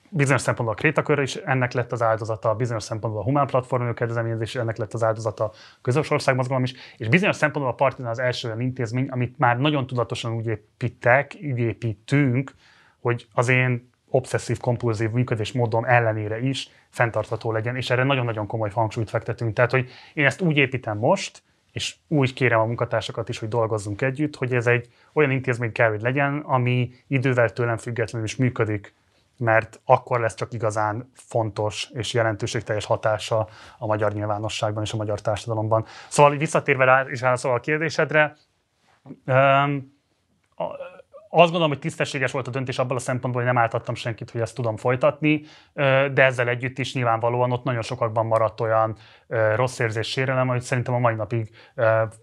bizonyos 0.08 0.40
szempontból 0.40 0.76
a 0.76 0.80
Krétakör 0.80 1.18
is 1.18 1.34
ennek 1.36 1.72
lett 1.72 1.92
az 1.92 2.02
áldozata, 2.02 2.54
bizonyos 2.54 2.82
szempontból 2.82 3.20
a 3.22 3.24
Humán 3.24 3.46
Platform 3.46 3.90
kezdeményezés 3.90 4.54
ennek 4.54 4.76
lett 4.76 4.94
az 4.94 5.04
áldozata, 5.04 5.44
a 5.44 5.52
Közös 5.82 6.10
Országmozgalom 6.10 6.62
is, 6.62 6.74
és 6.96 7.08
bizonyos 7.08 7.36
szempontból 7.36 7.72
a 7.72 7.76
Partizán 7.76 8.10
az 8.10 8.18
első 8.18 8.48
olyan 8.48 8.60
intézmény, 8.60 9.08
amit 9.08 9.38
már 9.38 9.58
nagyon 9.58 9.86
tudatosan 9.86 10.32
úgy 10.32 10.46
építek, 10.46 11.34
így 11.34 11.58
építünk, 11.58 12.54
hogy 13.00 13.26
az 13.32 13.48
én 13.48 13.90
obszesszív-kompulzív 14.10 15.10
működés 15.10 15.52
módom 15.52 15.84
ellenére 15.84 16.40
is 16.40 16.70
fenntartható 16.90 17.52
legyen, 17.52 17.76
és 17.76 17.90
erre 17.90 18.04
nagyon-nagyon 18.04 18.46
komoly 18.46 18.70
hangsúlyt 18.70 19.10
fektetünk. 19.10 19.54
Tehát, 19.54 19.70
hogy 19.70 19.90
én 20.14 20.24
ezt 20.24 20.40
úgy 20.40 20.56
építem 20.56 20.98
most, 20.98 21.42
és 21.72 21.94
úgy 22.08 22.32
kérem 22.32 22.60
a 22.60 22.64
munkatársakat 22.64 23.28
is, 23.28 23.38
hogy 23.38 23.48
dolgozzunk 23.48 24.02
együtt, 24.02 24.36
hogy 24.36 24.54
ez 24.54 24.66
egy 24.66 24.88
olyan 25.12 25.30
intézmény 25.30 25.72
kell, 25.72 25.88
hogy 25.88 26.00
legyen, 26.00 26.38
ami 26.38 26.90
idővel 27.06 27.50
tőlem 27.50 27.76
függetlenül 27.76 28.26
is 28.26 28.36
működik, 28.36 28.94
mert 29.36 29.80
akkor 29.84 30.20
lesz 30.20 30.34
csak 30.34 30.52
igazán 30.52 31.10
fontos 31.14 31.90
és 31.92 32.12
jelentőségteljes 32.12 32.84
hatása 32.84 33.48
a 33.78 33.86
magyar 33.86 34.12
nyilvánosságban 34.12 34.82
és 34.82 34.92
a 34.92 34.96
magyar 34.96 35.20
társadalomban. 35.20 35.84
Szóval 36.08 36.36
visszatérve 36.36 36.84
rá 36.84 37.06
is 37.10 37.20
válaszol 37.20 37.54
a 37.54 37.60
kérdésedre, 37.60 38.36
um, 39.26 39.96
azt 41.28 41.44
gondolom, 41.44 41.68
hogy 41.68 41.78
tisztességes 41.78 42.32
volt 42.32 42.48
a 42.48 42.50
döntés 42.50 42.78
abban 42.78 42.96
a 42.96 43.00
szempontból, 43.00 43.42
hogy 43.42 43.52
nem 43.52 43.62
áltattam 43.62 43.94
senkit, 43.94 44.30
hogy 44.30 44.40
ezt 44.40 44.54
tudom 44.54 44.76
folytatni, 44.76 45.42
de 46.12 46.22
ezzel 46.22 46.48
együtt 46.48 46.78
is 46.78 46.94
nyilvánvalóan 46.94 47.52
ott 47.52 47.64
nagyon 47.64 47.82
sokakban 47.82 48.26
maradt 48.26 48.60
olyan 48.60 48.96
rossz 49.54 49.78
érzés, 49.78 50.08
sérelem, 50.08 50.46
hogy 50.46 50.60
szerintem 50.60 50.94
a 50.94 50.98
mai 50.98 51.14
napig 51.14 51.50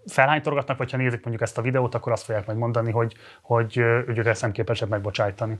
felhánytorgatnak, 0.06 0.78
vagy 0.78 0.90
ha 0.90 0.96
nézik 0.96 1.20
mondjuk 1.20 1.42
ezt 1.42 1.58
a 1.58 1.62
videót, 1.62 1.94
akkor 1.94 2.12
azt 2.12 2.24
fogják 2.24 2.46
majd 2.46 2.58
mondani, 2.58 2.90
hogy, 2.90 3.14
hogy 3.42 3.76
ők 3.76 4.26
ezt 4.26 4.42
nem 4.42 4.52
képesek 4.52 4.88
megbocsájtani. 4.88 5.58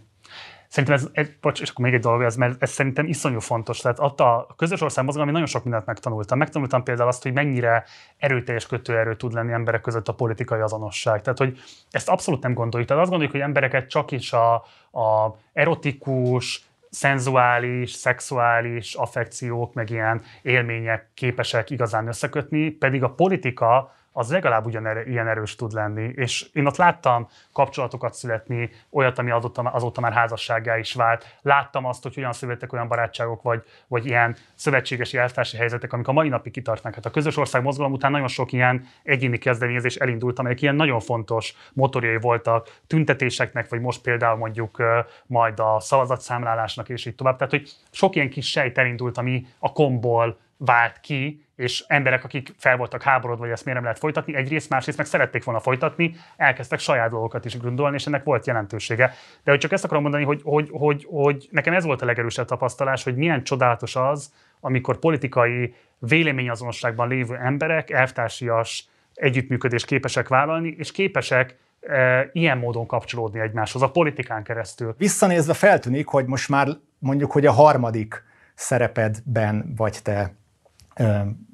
Szerintem 0.68 0.94
ez, 0.94 1.08
ez 1.12 1.28
bocs, 1.40 1.60
és 1.60 1.70
akkor 1.70 1.84
még 1.84 1.94
egy 1.94 2.00
dolog, 2.00 2.22
ez, 2.22 2.36
mert 2.36 2.62
ez 2.62 2.70
szerintem 2.70 3.06
iszonyú 3.06 3.40
fontos. 3.40 3.78
Tehát 3.78 3.98
ott 4.00 4.20
a 4.20 4.46
közös 4.56 4.80
ország 4.80 5.04
mozgalom, 5.04 5.32
nagyon 5.32 5.46
sok 5.46 5.62
mindent 5.62 5.86
megtanultam. 5.86 6.38
Megtanultam 6.38 6.82
például 6.82 7.08
azt, 7.08 7.22
hogy 7.22 7.32
mennyire 7.32 7.84
erőteljes 8.18 8.66
kötőerő 8.66 9.16
tud 9.16 9.32
lenni 9.32 9.52
emberek 9.52 9.80
között 9.80 10.08
a 10.08 10.14
politikai 10.14 10.60
azonosság. 10.60 11.22
Tehát, 11.22 11.38
hogy 11.38 11.58
ezt 11.90 12.08
abszolút 12.08 12.42
nem 12.42 12.54
gondoljuk. 12.54 12.88
Tehát 12.88 13.02
azt 13.02 13.10
gondoljuk, 13.12 13.36
hogy 13.36 13.48
embereket 13.48 13.88
csak 13.88 14.10
is 14.10 14.32
a, 14.32 14.54
a 14.92 15.36
erotikus, 15.52 16.66
szenzuális, 16.90 17.90
szexuális 17.90 18.94
affekciók, 18.94 19.74
meg 19.74 19.90
ilyen 19.90 20.22
élmények 20.42 21.10
képesek 21.14 21.70
igazán 21.70 22.06
összekötni, 22.06 22.70
pedig 22.70 23.02
a 23.02 23.10
politika 23.10 23.94
az 24.18 24.30
legalább 24.30 24.66
ugyan 24.66 25.06
ilyen 25.06 25.28
erős 25.28 25.54
tud 25.54 25.72
lenni. 25.72 26.12
És 26.14 26.46
én 26.52 26.66
ott 26.66 26.76
láttam 26.76 27.28
kapcsolatokat 27.52 28.14
születni, 28.14 28.70
olyat, 28.90 29.18
ami 29.18 29.30
azóta, 29.30 29.62
azóta 29.62 30.00
már 30.00 30.12
házasságá 30.12 30.78
is 30.78 30.94
vált. 30.94 31.38
Láttam 31.42 31.84
azt, 31.84 32.02
hogy 32.02 32.14
hogyan 32.14 32.32
születtek 32.32 32.72
olyan 32.72 32.88
barátságok, 32.88 33.42
vagy, 33.42 33.62
vagy 33.88 34.06
ilyen 34.06 34.36
szövetségesi 34.54 35.16
elvtársi 35.16 35.56
helyzetek, 35.56 35.92
amik 35.92 36.08
a 36.08 36.12
mai 36.12 36.28
napig 36.28 36.52
kitartnak. 36.52 36.94
Hát 36.94 37.06
a 37.06 37.10
közös 37.10 37.36
ország 37.36 37.62
mozgalom 37.62 37.92
után 37.92 38.10
nagyon 38.10 38.28
sok 38.28 38.52
ilyen 38.52 38.86
egyéni 39.02 39.38
kezdeményezés 39.38 39.96
elindult, 39.96 40.38
amelyek 40.38 40.62
ilyen 40.62 40.74
nagyon 40.74 41.00
fontos 41.00 41.54
motorjai 41.72 42.18
voltak 42.18 42.80
tüntetéseknek, 42.86 43.68
vagy 43.68 43.80
most 43.80 44.02
például 44.02 44.36
mondjuk 44.36 44.82
majd 45.26 45.60
a 45.60 45.80
szavazatszámlálásnak, 45.80 46.88
és 46.88 47.06
így 47.06 47.14
tovább. 47.14 47.36
Tehát, 47.36 47.52
hogy 47.52 47.70
sok 47.90 48.14
ilyen 48.14 48.30
kis 48.30 48.50
sejt 48.50 48.78
elindult, 48.78 49.18
ami 49.18 49.46
a 49.58 49.72
komból 49.72 50.38
vált 50.56 51.00
ki, 51.00 51.45
és 51.56 51.84
emberek, 51.86 52.24
akik 52.24 52.54
fel 52.58 52.76
voltak 52.76 53.02
háborodva, 53.02 53.42
vagy 53.42 53.52
ezt 53.52 53.64
miért 53.64 53.78
nem 53.78 53.86
lehet 53.88 54.02
folytatni, 54.02 54.34
egyrészt, 54.34 54.68
másrészt 54.68 54.98
meg 54.98 55.06
szerették 55.06 55.44
volna 55.44 55.60
folytatni, 55.60 56.16
elkezdtek 56.36 56.78
saját 56.78 57.10
dolgokat 57.10 57.44
is 57.44 57.58
gondolni, 57.58 57.96
és 57.96 58.06
ennek 58.06 58.24
volt 58.24 58.46
jelentősége. 58.46 59.14
De 59.44 59.50
hogy 59.50 59.60
csak 59.60 59.72
ezt 59.72 59.84
akarom 59.84 60.02
mondani, 60.02 60.24
hogy, 60.24 60.40
hogy, 60.44 60.68
hogy, 60.72 61.06
hogy 61.10 61.48
nekem 61.50 61.74
ez 61.74 61.84
volt 61.84 62.02
a 62.02 62.06
legerősebb 62.06 62.46
tapasztalás, 62.46 63.04
hogy 63.04 63.16
milyen 63.16 63.44
csodálatos 63.44 63.96
az, 63.96 64.32
amikor 64.60 64.98
politikai 64.98 65.74
véleményazonosságban 65.98 67.08
lévő 67.08 67.36
emberek 67.36 67.90
elvtársias 67.90 68.88
együttműködést 69.14 69.86
képesek 69.86 70.28
vállalni, 70.28 70.74
és 70.78 70.92
képesek 70.92 71.56
e, 71.80 72.28
ilyen 72.32 72.58
módon 72.58 72.86
kapcsolódni 72.86 73.40
egymáshoz, 73.40 73.82
a 73.82 73.90
politikán 73.90 74.42
keresztül. 74.42 74.94
Visszanézve 74.98 75.54
feltűnik, 75.54 76.06
hogy 76.06 76.26
most 76.26 76.48
már 76.48 76.68
mondjuk, 76.98 77.32
hogy 77.32 77.46
a 77.46 77.52
harmadik 77.52 78.24
szerepedben 78.54 79.72
vagy 79.76 79.98
te 80.02 80.34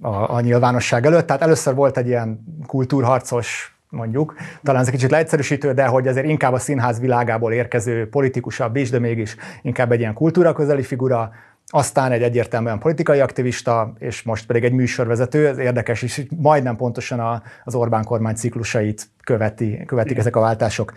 a, 0.01 0.35
a 0.35 0.41
nyilvánosság 0.41 1.07
előtt. 1.07 1.27
Tehát 1.27 1.43
először 1.43 1.75
volt 1.75 1.97
egy 1.97 2.07
ilyen 2.07 2.45
kultúrharcos 2.67 3.77
mondjuk, 3.89 4.35
talán 4.63 4.81
ez 4.81 4.87
egy 4.87 4.93
kicsit 4.93 5.11
leegyszerűsítő, 5.11 5.73
de 5.73 5.87
hogy 5.87 6.09
azért 6.09 6.27
inkább 6.27 6.53
a 6.53 6.59
színház 6.59 7.01
világából 7.01 7.53
érkező 7.53 8.09
politikusabb 8.09 8.77
is, 8.77 8.91
de 8.91 8.99
mégis 8.99 9.37
inkább 9.63 9.93
egy 9.93 10.01
ilyen 10.01 10.15
kultúraközeli 10.15 10.83
figura, 10.83 11.31
aztán 11.67 12.13
egy 12.13 12.23
egyértelműen 12.23 12.79
politikai 12.79 13.21
aktivista, 13.21 13.93
és 13.99 14.23
most 14.23 14.47
pedig 14.47 14.65
egy 14.65 14.73
műsorvezető, 14.73 15.49
ez 15.49 15.59
érdekes, 15.59 16.03
és 16.03 16.27
majdnem 16.37 16.77
pontosan 16.77 17.21
a, 17.21 17.43
az 17.65 17.75
Orbán 17.75 18.05
kormány 18.05 18.35
ciklusait 18.35 19.09
követi, 19.25 19.83
követik 19.87 20.19
ezek 20.19 20.37
a 20.37 20.41
váltások. 20.41 20.93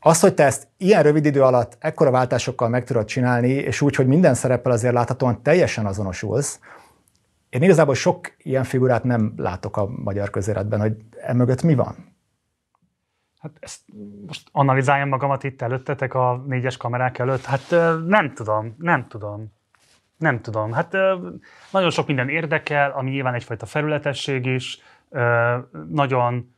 Az, 0.00 0.20
hogy 0.20 0.34
te 0.34 0.44
ezt 0.44 0.66
ilyen 0.76 1.02
rövid 1.02 1.24
idő 1.24 1.42
alatt 1.42 1.76
ekkora 1.78 2.10
váltásokkal 2.10 2.68
meg 2.68 2.84
tudod 2.84 3.04
csinálni, 3.04 3.50
és 3.50 3.80
úgy, 3.80 3.96
hogy 3.96 4.06
minden 4.06 4.34
szereppel 4.34 4.72
azért 4.72 4.94
láthatóan 4.94 5.42
teljesen 5.42 5.86
azonosulsz, 5.86 6.58
én 7.48 7.62
igazából 7.62 7.94
sok 7.94 8.34
ilyen 8.38 8.64
figurát 8.64 9.04
nem 9.04 9.32
látok 9.36 9.76
a 9.76 9.86
magyar 9.86 10.30
közéletben, 10.30 10.80
hogy 10.80 10.96
emögött 11.20 11.62
mi 11.62 11.74
van? 11.74 12.16
Hát 13.40 13.52
ezt 13.60 13.80
most 14.26 14.48
analizáljam 14.52 15.08
magamat 15.08 15.44
itt 15.44 15.62
előttetek 15.62 16.14
a 16.14 16.44
négyes 16.46 16.76
kamerák 16.76 17.18
előtt. 17.18 17.44
Hát 17.44 17.70
nem 18.06 18.32
tudom, 18.34 18.74
nem 18.78 19.06
tudom. 19.08 19.56
Nem 20.16 20.40
tudom. 20.40 20.72
Hát 20.72 20.92
nagyon 21.72 21.90
sok 21.90 22.06
minden 22.06 22.28
érdekel, 22.28 22.90
ami 22.90 23.10
nyilván 23.10 23.34
egyfajta 23.34 23.66
felületesség 23.66 24.46
is. 24.46 24.78
Nagyon, 25.88 26.54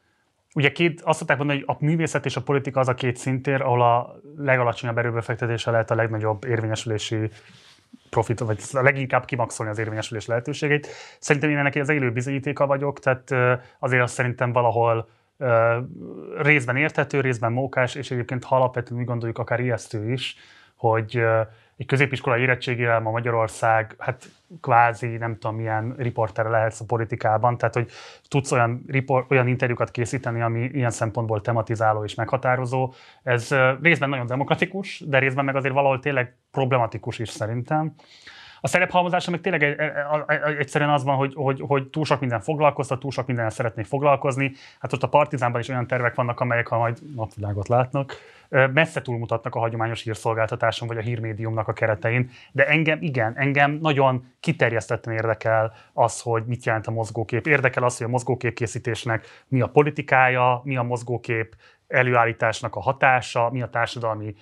ugye 0.55 0.72
két, 0.72 1.01
azt 1.01 1.18
szokták 1.18 1.38
mondani, 1.38 1.64
hogy 1.66 1.76
a 1.76 1.84
művészet 1.84 2.24
és 2.24 2.36
a 2.36 2.43
politika 2.43 2.80
az 2.80 2.88
a 2.88 2.95
két 2.95 3.16
szintér, 3.16 3.62
ahol 3.62 3.82
a 3.82 4.20
legalacsonyabb 4.36 4.99
erőbefektetése 4.99 5.70
lehet 5.70 5.91
a 5.91 5.95
legnagyobb 5.95 6.45
érvényesülési 6.45 7.30
profit, 8.11 8.38
vagy 8.38 8.62
leginkább 8.72 9.24
kimaxolni 9.24 9.72
az 9.72 9.78
érvényesülés 9.78 10.26
lehetőségét. 10.26 10.88
Szerintem 11.18 11.51
én 11.51 11.59
ennek 11.59 11.74
az 11.74 11.88
élő 11.88 12.12
bizonyítéka 12.12 12.66
vagyok, 12.66 12.99
tehát 12.99 13.30
azért 13.78 14.03
azt 14.03 14.14
szerintem 14.14 14.53
valahol 14.53 15.09
részben 16.38 16.76
érthető, 16.76 17.20
részben 17.20 17.53
mókás, 17.53 17.95
és 17.95 18.11
egyébként 18.11 18.45
ha 18.45 18.57
alapvetően 18.57 19.01
úgy 19.01 19.07
gondoljuk, 19.07 19.38
akár 19.38 19.61
ijesztő 19.61 20.12
is, 20.12 20.36
hogy 20.76 21.22
egy 21.81 21.87
középiskolai 21.87 22.41
érettségével 22.41 23.01
ma 23.01 23.11
Magyarország, 23.11 23.95
hát 23.99 24.31
kvázi 24.61 25.07
nem 25.16 25.39
tudom 25.39 25.57
milyen 25.57 25.95
riporter 25.97 26.47
lehetsz 26.47 26.81
a 26.81 26.85
politikában, 26.85 27.59
tehát 27.59 27.74
hogy 27.74 27.91
tudsz 28.28 28.53
olyan, 28.53 28.85
riport, 28.87 29.31
olyan 29.31 29.47
interjúkat 29.49 29.91
készíteni, 29.91 30.41
ami 30.41 30.61
ilyen 30.61 30.91
szempontból 30.91 31.41
tematizáló 31.41 32.05
és 32.05 32.14
meghatározó. 32.14 32.93
Ez 33.22 33.55
részben 33.83 34.09
nagyon 34.09 34.26
demokratikus, 34.26 35.03
de 35.07 35.18
részben 35.18 35.45
meg 35.45 35.57
azért 35.57 35.74
valahol 35.74 35.99
tényleg 35.99 36.37
problematikus 36.51 37.18
is 37.18 37.28
szerintem. 37.28 37.95
A 38.61 38.68
szerephalmozása 38.68 39.30
meg 39.30 39.40
tényleg 39.40 39.62
egyszerűen 40.58 40.90
az 40.90 41.04
van, 41.04 41.16
hogy, 41.16 41.34
hogy, 41.34 41.62
hogy 41.66 41.88
túl 41.88 42.04
sok 42.04 42.20
minden 42.20 42.40
foglalkoztat, 42.40 43.00
túl 43.00 43.11
sok 43.11 43.26
mindennel 43.26 43.50
szeretnék 43.50 43.86
foglalkozni. 43.86 44.52
Hát 44.78 44.92
ott 44.92 45.02
a 45.02 45.08
Partizánban 45.08 45.61
is 45.61 45.68
olyan 45.68 45.86
tervek 45.86 46.14
vannak, 46.14 46.40
amelyek, 46.40 46.66
ha 46.66 46.78
majd 46.78 46.98
napvilágot 47.16 47.68
látnak, 47.68 48.16
messze 48.72 49.02
túlmutatnak 49.02 49.54
a 49.54 49.58
hagyományos 49.58 50.02
hírszolgáltatáson 50.02 50.88
vagy 50.88 50.96
a 50.96 51.00
hírmédiumnak 51.00 51.68
a 51.68 51.72
keretein, 51.72 52.30
de 52.52 52.66
engem 52.66 52.98
igen, 53.02 53.32
engem 53.36 53.78
nagyon 53.80 54.24
kiterjesztetten 54.40 55.12
érdekel 55.12 55.74
az, 55.92 56.20
hogy 56.20 56.44
mit 56.46 56.64
jelent 56.64 56.86
a 56.86 56.90
mozgókép. 56.90 57.46
Érdekel 57.46 57.82
az, 57.82 57.96
hogy 57.96 58.06
a 58.06 58.11
mozgókép 58.11 58.54
készítésnek 58.54 59.26
mi 59.48 59.61
a 59.61 59.66
politikája, 59.66 60.61
mi 60.64 60.76
a 60.76 60.82
mozgókép 60.82 61.56
előállításnak 61.91 62.76
a 62.76 62.80
hatása, 62.80 63.51
mi 63.51 63.62
a 63.62 63.68
társadalmi 63.68 64.34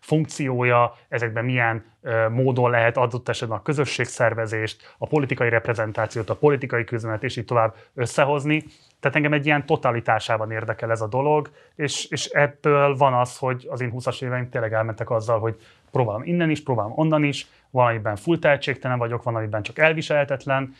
funkciója, 0.00 0.94
ezekben 1.08 1.44
milyen 1.44 1.84
módon 2.30 2.70
lehet 2.70 2.96
adott 2.96 3.28
esetben 3.28 3.58
a 3.58 3.62
közösségszervezést, 3.62 4.94
a 4.98 5.06
politikai 5.06 5.48
reprezentációt, 5.48 6.30
a 6.30 6.36
politikai 6.36 6.84
küzdelmet 6.84 7.22
és 7.22 7.36
így 7.36 7.44
tovább 7.44 7.74
összehozni. 7.94 8.64
Tehát 9.00 9.16
engem 9.16 9.32
egy 9.32 9.46
ilyen 9.46 9.66
totalitásában 9.66 10.50
érdekel 10.50 10.90
ez 10.90 11.00
a 11.00 11.06
dolog, 11.06 11.50
és, 11.74 12.04
és 12.04 12.26
ebből 12.26 12.96
van 12.96 13.14
az, 13.14 13.38
hogy 13.38 13.66
az 13.70 13.80
én 13.80 13.92
20-as 13.94 14.22
éveim 14.22 14.48
tényleg 14.48 14.72
elmentek 14.72 15.10
azzal, 15.10 15.38
hogy 15.38 15.56
próbálom 15.90 16.22
innen 16.22 16.50
is, 16.50 16.62
próbálom 16.62 16.92
onnan 16.94 17.24
is, 17.24 17.46
valamiben 17.70 18.16
full 18.16 18.38
tehetségtelen 18.38 18.98
vagyok, 18.98 19.22
van, 19.22 19.34
amiben 19.36 19.62
csak 19.62 19.78
elviselhetetlen, 19.78 20.74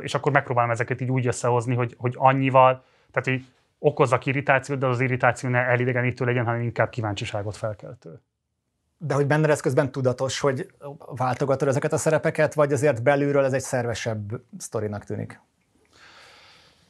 és 0.00 0.14
akkor 0.14 0.32
megpróbálom 0.32 0.70
ezeket 0.70 1.00
így 1.00 1.10
úgy 1.10 1.26
összehozni, 1.26 1.74
hogy, 1.74 1.94
hogy 1.98 2.14
annyival, 2.16 2.84
tehát 3.12 3.28
hogy 3.28 3.46
okozzak 3.78 4.26
irritációt, 4.26 4.78
de 4.78 4.86
az 4.86 5.00
irritáció 5.00 5.50
ne 5.50 5.58
elidegenítő 5.58 6.24
legyen, 6.24 6.44
hanem 6.44 6.60
inkább 6.60 6.88
kíváncsiságot 6.88 7.56
felkeltő. 7.56 8.20
De 8.98 9.14
hogy 9.14 9.26
benne 9.26 9.48
ez 9.48 9.60
közben 9.60 9.92
tudatos, 9.92 10.40
hogy 10.40 10.66
váltogatod 11.16 11.68
ezeket 11.68 11.92
a 11.92 11.96
szerepeket, 11.96 12.54
vagy 12.54 12.72
azért 12.72 13.02
belülről 13.02 13.44
ez 13.44 13.52
egy 13.52 13.60
szervesebb 13.60 14.42
sztorinak 14.58 15.04
tűnik? 15.04 15.40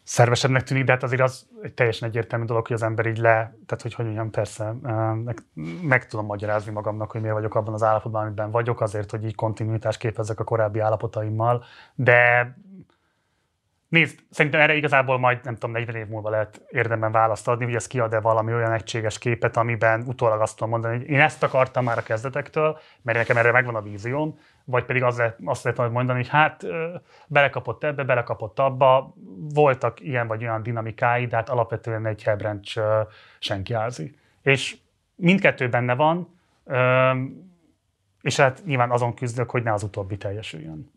szervesebbnek 0.07 0.63
tűnik, 0.63 0.85
de 0.85 0.93
hát 0.93 1.03
azért 1.03 1.23
az 1.23 1.47
egy 1.63 1.75
teljesen 1.75 2.09
egyértelmű 2.09 2.45
dolog, 2.45 2.67
hogy 2.67 2.77
az 2.77 2.83
ember 2.83 3.07
így 3.07 3.19
le, 3.19 3.33
tehát 3.67 3.83
hogy 3.83 3.95
hogy 3.95 4.05
mondjam, 4.05 4.31
persze, 4.31 4.75
meg, 5.25 5.39
meg 5.83 6.07
tudom 6.07 6.27
magyarázni 6.27 6.73
magamnak, 6.73 7.11
hogy 7.11 7.21
miért 7.21 7.37
vagyok 7.37 7.55
abban 7.55 7.75
az 7.75 7.83
állapotban, 7.83 8.23
amiben 8.23 8.51
vagyok, 8.51 8.81
azért, 8.81 9.11
hogy 9.11 9.25
így 9.25 9.35
kontinuitást 9.35 9.99
képezzek 9.99 10.41
a 10.41 10.45
korábbi 10.45 10.79
állapotaimmal, 10.79 11.65
de 11.95 12.57
Nézd, 13.89 14.19
szerintem 14.31 14.61
erre 14.61 14.75
igazából 14.75 15.19
majd, 15.19 15.39
nem 15.45 15.55
tudom, 15.55 15.71
40 15.71 15.97
év 15.97 16.07
múlva 16.07 16.31
lehet 16.31 16.63
érdemben 16.69 17.13
választ 17.13 17.49
adni, 17.49 17.65
hogy 17.65 17.75
ez 17.75 17.87
kiad-e 17.87 18.21
valami 18.21 18.53
olyan 18.53 18.73
egységes 18.73 19.19
képet, 19.19 19.57
amiben 19.57 20.03
utólag 20.07 20.41
azt 20.41 20.57
tudom 20.57 20.73
mondani, 20.73 20.97
hogy 20.97 21.09
én 21.09 21.21
ezt 21.21 21.43
akartam 21.43 21.85
már 21.85 21.99
a 21.99 22.03
kezdetektől, 22.03 22.79
mert 23.03 23.19
nekem 23.19 23.37
erre 23.37 23.53
megvan 23.53 23.75
a 23.75 23.83
vízióm, 23.83 24.39
vagy 24.65 24.85
pedig 24.85 25.03
az 25.03 25.17
lehet, 25.17 25.39
azt 25.45 25.65
lehet 25.65 25.93
mondani, 25.93 26.19
hogy 26.19 26.29
hát 26.29 26.67
belekapott 27.27 27.85
ebbe, 27.85 28.05
belekapott 28.05 28.59
abba, 28.59 29.15
voltak 29.55 30.01
ilyen 30.01 30.27
vagy 30.27 30.43
olyan 30.43 30.63
dinamikái, 30.63 31.27
de 31.27 31.37
hát 31.37 31.49
alapvetően 31.49 32.07
egy 32.07 32.23
hebrencs 32.23 32.75
senki 33.39 33.73
házi. 33.73 34.19
És 34.43 34.77
mindkettő 35.15 35.69
benne 35.69 35.95
van, 35.95 36.39
és 38.23 38.37
hát 38.37 38.63
nyilván 38.65 38.91
azon 38.91 39.15
küzdök, 39.15 39.51
hogy 39.51 39.63
ne 39.63 39.73
az 39.73 39.83
utóbbi 39.83 40.17
teljesüljön. 40.17 40.95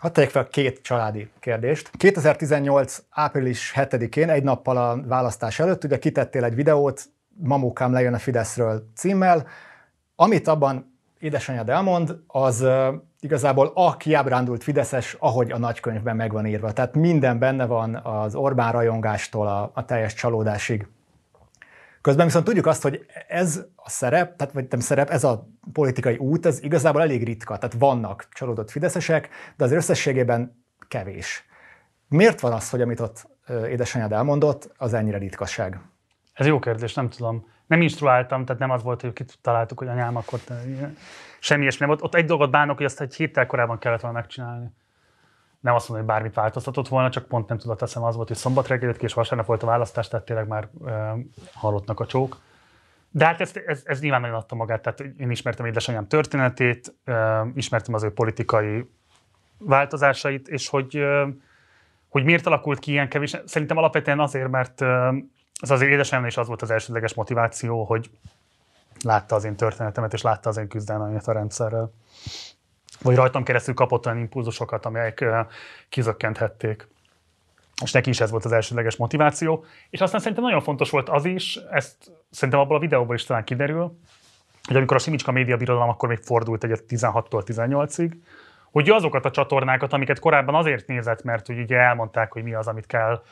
Hadd 0.00 0.12
tegyek 0.12 0.30
fel 0.30 0.48
két 0.48 0.82
családi 0.82 1.30
kérdést. 1.40 1.90
2018. 1.96 3.02
április 3.10 3.72
7-én, 3.76 4.28
egy 4.28 4.42
nappal 4.42 4.76
a 4.76 5.00
választás 5.06 5.58
előtt, 5.58 5.84
ugye 5.84 5.98
kitettél 5.98 6.44
egy 6.44 6.54
videót, 6.54 7.04
Mamukám 7.42 7.92
lejön 7.92 8.14
a 8.14 8.18
Fideszről 8.18 8.86
címmel, 8.94 9.46
amit 10.16 10.48
abban 10.48 10.98
édesanyád 11.18 11.68
elmond, 11.68 12.16
az 12.26 12.66
igazából 13.20 13.70
a 13.74 13.96
kiábrándult 13.96 14.62
Fideszes, 14.62 15.16
ahogy 15.18 15.50
a 15.50 15.58
nagykönyvben 15.58 16.16
meg 16.16 16.32
van 16.32 16.46
írva. 16.46 16.72
Tehát 16.72 16.94
minden 16.94 17.38
benne 17.38 17.66
van 17.66 17.94
az 17.94 18.34
Orbán 18.34 18.72
rajongástól 18.72 19.46
a, 19.46 19.70
a 19.74 19.84
teljes 19.84 20.14
csalódásig. 20.14 20.86
Közben 22.00 22.26
viszont 22.26 22.44
tudjuk 22.44 22.66
azt, 22.66 22.82
hogy 22.82 23.06
ez 23.28 23.64
a 23.76 23.90
szerep, 23.90 24.36
tehát 24.36 24.52
vagy 24.52 24.66
nem 24.70 24.80
szerep, 24.80 25.10
ez 25.10 25.24
a 25.24 25.48
politikai 25.72 26.16
út, 26.16 26.46
ez 26.46 26.62
igazából 26.62 27.02
elég 27.02 27.24
ritka. 27.24 27.58
Tehát 27.58 27.76
vannak 27.78 28.28
csalódott 28.30 28.70
fideszesek, 28.70 29.28
de 29.56 29.64
az 29.64 29.72
összességében 29.72 30.64
kevés. 30.88 31.44
Miért 32.08 32.40
van 32.40 32.52
az, 32.52 32.70
hogy 32.70 32.80
amit 32.80 33.00
ott 33.00 33.28
édesanyád 33.68 34.12
elmondott, 34.12 34.72
az 34.76 34.94
ennyire 34.94 35.18
ritkaság? 35.18 35.80
Ez 36.32 36.46
jó 36.46 36.58
kérdés, 36.58 36.94
nem 36.94 37.08
tudom. 37.08 37.46
Nem 37.66 37.82
instruáltam, 37.82 38.44
tehát 38.44 38.60
nem 38.60 38.70
az 38.70 38.82
volt, 38.82 39.00
hogy 39.00 39.24
találtuk, 39.40 39.78
hogy 39.78 39.88
anyám 39.88 40.16
akkor 40.16 40.40
semmi 41.40 41.60
ilyesmi 41.60 41.86
nem 41.86 41.88
volt. 41.88 42.02
Ott 42.02 42.14
egy 42.14 42.24
dolgot 42.24 42.50
bánok, 42.50 42.76
hogy 42.76 42.86
azt 42.86 43.00
egy 43.00 43.14
héttel 43.14 43.46
korábban 43.46 43.78
kellett 43.78 44.00
volna 44.00 44.18
megcsinálni. 44.18 44.70
Nem 45.60 45.74
azt 45.74 45.88
mondom, 45.88 46.06
hogy 46.06 46.16
bármit 46.16 46.34
változtatott 46.34 46.88
volna, 46.88 47.10
csak 47.10 47.26
pont 47.26 47.48
nem 47.48 47.58
tudott 47.58 47.82
eszem 47.82 48.02
az 48.02 48.14
volt, 48.14 48.28
hogy 48.28 48.36
szombat 48.36 48.68
reggel 48.68 48.88
jött 48.88 48.98
ki, 48.98 49.04
és 49.04 49.14
vasárnap 49.14 49.46
volt 49.46 49.62
a 49.62 49.66
választás, 49.66 50.08
tehát 50.08 50.26
tényleg 50.26 50.46
már 50.46 50.68
e, 50.86 51.16
halottnak 51.52 52.00
a 52.00 52.06
csók. 52.06 52.40
De 53.10 53.24
hát 53.24 53.40
ez, 53.40 53.52
ez, 53.66 53.82
ez 53.84 54.00
nyilván 54.00 54.20
nagyon 54.20 54.36
adta 54.36 54.54
magát, 54.54 54.82
tehát 54.82 55.00
én 55.00 55.30
ismertem 55.30 55.66
édesanyám 55.66 56.06
történetét, 56.06 56.94
e, 57.04 57.46
ismertem 57.54 57.94
az 57.94 58.02
ő 58.02 58.12
politikai 58.12 58.90
változásait, 59.58 60.48
és 60.48 60.68
hogy, 60.68 60.96
e, 60.96 61.28
hogy 62.08 62.24
miért 62.24 62.46
alakult 62.46 62.78
ki 62.78 62.90
ilyen 62.90 63.08
kevés. 63.08 63.36
Szerintem 63.44 63.76
alapvetően 63.76 64.20
azért, 64.20 64.50
mert 64.50 64.82
ez 65.60 65.70
azért 65.70 65.90
édesanyám 65.90 66.26
is 66.26 66.36
az 66.36 66.46
volt 66.46 66.62
az 66.62 66.70
elsődleges 66.70 67.14
motiváció, 67.14 67.84
hogy 67.84 68.10
látta 69.04 69.34
az 69.34 69.44
én 69.44 69.56
történetemet, 69.56 70.12
és 70.12 70.22
látta 70.22 70.48
az 70.48 70.56
én 70.56 70.68
küzdelmemet 70.68 71.28
a 71.28 71.32
rendszerrel. 71.32 71.92
Vagy 73.02 73.16
rajtam 73.16 73.42
keresztül 73.42 73.74
kapott 73.74 74.06
olyan 74.06 74.18
impulzusokat, 74.18 74.86
amelyek 74.86 75.24
kizökkenthették. 75.88 76.88
És 77.82 77.92
neki 77.92 78.10
is 78.10 78.20
ez 78.20 78.30
volt 78.30 78.44
az 78.44 78.52
elsődleges 78.52 78.96
motiváció. 78.96 79.64
És 79.90 80.00
aztán 80.00 80.20
szerintem 80.20 80.44
nagyon 80.44 80.60
fontos 80.60 80.90
volt 80.90 81.08
az 81.08 81.24
is, 81.24 81.56
ezt 81.70 81.96
szerintem 82.30 82.60
abból 82.60 82.76
a 82.76 82.80
videóból 82.80 83.14
is 83.14 83.24
talán 83.24 83.44
kiderül, 83.44 83.98
hogy 84.66 84.76
amikor 84.76 84.96
a 84.96 85.00
Simicska 85.00 85.32
média 85.32 85.56
birodalom 85.56 85.88
akkor 85.88 86.08
még 86.08 86.18
fordult 86.18 86.64
egy 86.64 86.82
16-tól 86.88 87.42
18-ig, 87.46 88.12
hogy 88.70 88.90
azokat 88.90 89.24
a 89.24 89.30
csatornákat, 89.30 89.92
amiket 89.92 90.18
korábban 90.18 90.54
azért 90.54 90.86
nézett, 90.86 91.22
mert 91.22 91.46
hogy 91.46 91.58
ugye 91.58 91.76
elmondták, 91.76 92.32
hogy 92.32 92.42
mi 92.42 92.54
az, 92.54 92.66
amit 92.66 92.86
kell 92.86 93.22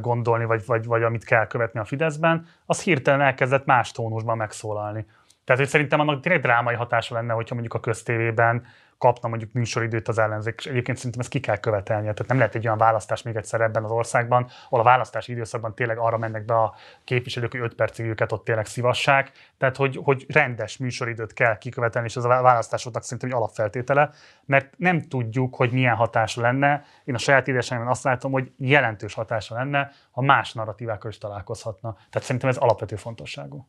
gondolni, 0.00 0.44
vagy, 0.44 0.62
vagy, 0.66 0.84
vagy 0.84 1.02
amit 1.02 1.24
kell 1.24 1.46
követni 1.46 1.80
a 1.80 1.84
Fideszben, 1.84 2.46
az 2.66 2.82
hirtelen 2.82 3.20
elkezdett 3.20 3.64
más 3.64 3.92
tónusban 3.92 4.36
megszólalni. 4.36 5.06
Tehát, 5.44 5.60
hogy 5.60 5.70
szerintem 5.70 6.00
annak 6.00 6.20
tényleg 6.20 6.42
drámai 6.42 6.74
hatása 6.74 7.14
lenne, 7.14 7.32
hogyha 7.32 7.54
mondjuk 7.54 7.74
a 7.74 7.80
köztévében 7.80 8.66
kapna 8.98 9.28
mondjuk 9.28 9.52
műsoridőt 9.52 10.08
az 10.08 10.18
ellenzék, 10.18 10.54
és 10.58 10.66
egyébként 10.66 10.96
szerintem 10.96 11.20
ezt 11.20 11.30
ki 11.30 11.40
kell 11.40 11.56
követelnie. 11.56 12.12
Tehát 12.12 12.28
nem 12.28 12.38
lehet 12.38 12.54
egy 12.54 12.66
olyan 12.66 12.78
választás 12.78 13.22
még 13.22 13.36
egyszer 13.36 13.60
ebben 13.60 13.84
az 13.84 13.90
országban, 13.90 14.50
ahol 14.64 14.80
a 14.80 14.82
választási 14.82 15.32
időszakban 15.32 15.74
tényleg 15.74 15.98
arra 15.98 16.18
mennek 16.18 16.44
be 16.44 16.54
a 16.54 16.74
képviselők, 17.04 17.50
hogy 17.50 17.60
5 17.60 17.74
percig 17.74 18.06
őket 18.06 18.32
ott 18.32 18.44
tényleg 18.44 18.66
szívassák. 18.66 19.32
Tehát, 19.58 19.76
hogy, 19.76 20.00
hogy 20.02 20.26
rendes 20.28 20.76
műsoridőt 20.76 21.32
kell 21.32 21.58
kikövetelni, 21.58 22.08
és 22.08 22.16
ez 22.16 22.24
a 22.24 22.28
választásoknak 22.28 23.02
szerintem 23.02 23.28
egy 23.28 23.34
alapfeltétele, 23.34 24.10
mert 24.44 24.74
nem 24.76 25.00
tudjuk, 25.00 25.54
hogy 25.54 25.72
milyen 25.72 25.94
hatása 25.94 26.40
lenne. 26.40 26.84
Én 27.04 27.14
a 27.14 27.18
saját 27.18 27.48
édesemben 27.48 27.88
azt 27.88 28.04
látom, 28.04 28.32
hogy 28.32 28.52
jelentős 28.56 29.14
hatása 29.14 29.54
lenne, 29.54 29.90
ha 30.10 30.22
más 30.22 30.52
narratívákkal 30.52 31.10
is 31.10 31.18
találkozhatna. 31.18 31.92
Tehát 31.92 32.22
szerintem 32.26 32.50
ez 32.50 32.56
alapvető 32.56 32.96
fontosságú. 32.96 33.66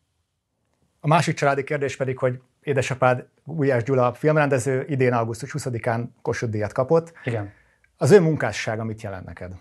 A 0.99 1.07
másik 1.07 1.35
családi 1.35 1.63
kérdés 1.63 1.95
pedig, 1.95 2.17
hogy 2.17 2.41
édesapád 2.65 3.27
Gulyás 3.43 3.83
Gyula 3.83 4.13
filmrendező 4.13 4.85
idén 4.87 5.13
augusztus 5.13 5.55
20-án 5.57 6.05
Kossuth 6.21 6.51
díjat 6.51 6.73
kapott. 6.73 7.13
Igen. 7.23 7.51
Az 7.97 8.11
ő 8.11 8.19
munkássága 8.19 8.83
mit 8.83 9.01
jelent 9.01 9.25
neked? 9.25 9.51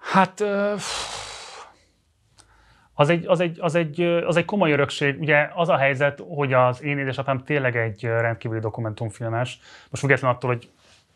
Hát 0.00 0.40
az 2.94 3.08
egy, 3.08 3.26
az, 3.26 3.40
egy, 3.40 3.58
az, 3.60 3.74
egy, 3.74 4.00
az 4.00 4.36
egy 4.36 4.44
komoly 4.44 4.72
örökség. 4.72 5.20
Ugye 5.20 5.50
az 5.54 5.68
a 5.68 5.76
helyzet, 5.76 6.22
hogy 6.28 6.52
az 6.52 6.82
én 6.82 6.98
édesapám 6.98 7.44
tényleg 7.44 7.76
egy 7.76 8.02
rendkívüli 8.02 8.60
dokumentumfilmes. 8.60 9.60
Most 9.90 10.02
függetlenül 10.02 10.36
attól, 10.36 10.50
hogy 10.50 10.70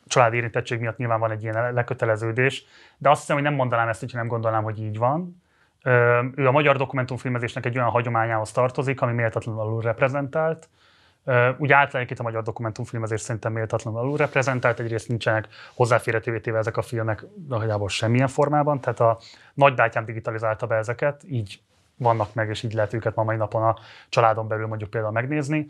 családi 0.06 0.36
érintettség 0.36 0.80
miatt 0.80 0.96
nyilván 0.96 1.20
van 1.20 1.30
egy 1.30 1.42
ilyen 1.42 1.74
leköteleződés, 1.74 2.64
de 2.98 3.10
azt 3.10 3.20
hiszem, 3.20 3.36
hogy 3.36 3.44
nem 3.44 3.54
mondanám 3.54 3.88
ezt, 3.88 4.00
hogyha 4.00 4.18
nem 4.18 4.26
gondolnám, 4.26 4.62
hogy 4.62 4.82
így 4.82 4.98
van. 4.98 5.42
Ő 6.34 6.46
a 6.46 6.50
magyar 6.50 6.76
dokumentumfilmezésnek 6.76 7.66
egy 7.66 7.76
olyan 7.76 7.90
hagyományához 7.90 8.52
tartozik, 8.52 9.00
ami 9.00 9.12
méltatlanul 9.12 9.60
alul 9.60 9.82
reprezentált. 9.82 10.68
Ugye 11.58 11.74
általában 11.74 12.12
itt 12.12 12.18
a 12.18 12.22
magyar 12.22 12.42
dokumentumfilmezés 12.42 13.20
szerintem 13.20 13.52
méltatlanul 13.52 14.00
alul 14.00 14.16
reprezentált, 14.16 14.80
egyrészt 14.80 15.08
nincsenek 15.08 15.48
hozzáférhetővé 15.74 16.40
téve 16.40 16.58
ezek 16.58 16.76
a 16.76 16.82
filmek 16.82 17.24
nagyjából 17.48 17.88
semmilyen 17.88 18.28
formában, 18.28 18.80
tehát 18.80 19.00
a 19.00 19.18
nagybátyám 19.54 20.04
digitalizálta 20.04 20.66
be 20.66 20.74
ezeket, 20.74 21.22
így 21.26 21.60
vannak 21.96 22.34
meg, 22.34 22.48
és 22.48 22.62
így 22.62 22.72
lehet 22.72 22.92
őket 22.92 23.14
ma 23.14 23.22
mai 23.22 23.36
napon 23.36 23.62
a 23.62 23.76
családon 24.08 24.48
belül 24.48 24.66
mondjuk 24.66 24.90
például 24.90 25.12
megnézni. 25.12 25.66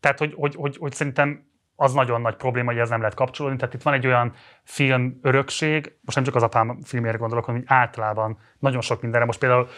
Tehát, 0.00 0.18
hogy, 0.18 0.34
hogy, 0.36 0.54
hogy, 0.54 0.76
hogy 0.76 0.92
szerintem 0.92 1.49
az 1.82 1.92
nagyon 1.92 2.20
nagy 2.20 2.36
probléma, 2.36 2.70
hogy 2.70 2.80
ez 2.80 2.88
nem 2.88 2.98
lehet 3.00 3.14
kapcsolódni. 3.14 3.58
Tehát 3.58 3.74
itt 3.74 3.82
van 3.82 3.94
egy 3.94 4.06
olyan 4.06 4.32
film 4.62 5.18
örökség, 5.22 5.92
most 6.00 6.16
nem 6.16 6.24
csak 6.24 6.34
az 6.34 6.42
apám 6.42 6.78
filmére 6.82 7.16
gondolok, 7.16 7.44
hanem 7.44 7.62
általában 7.66 8.38
nagyon 8.58 8.80
sok 8.80 9.02
mindenre. 9.02 9.26
Most 9.26 9.38
például 9.38 9.68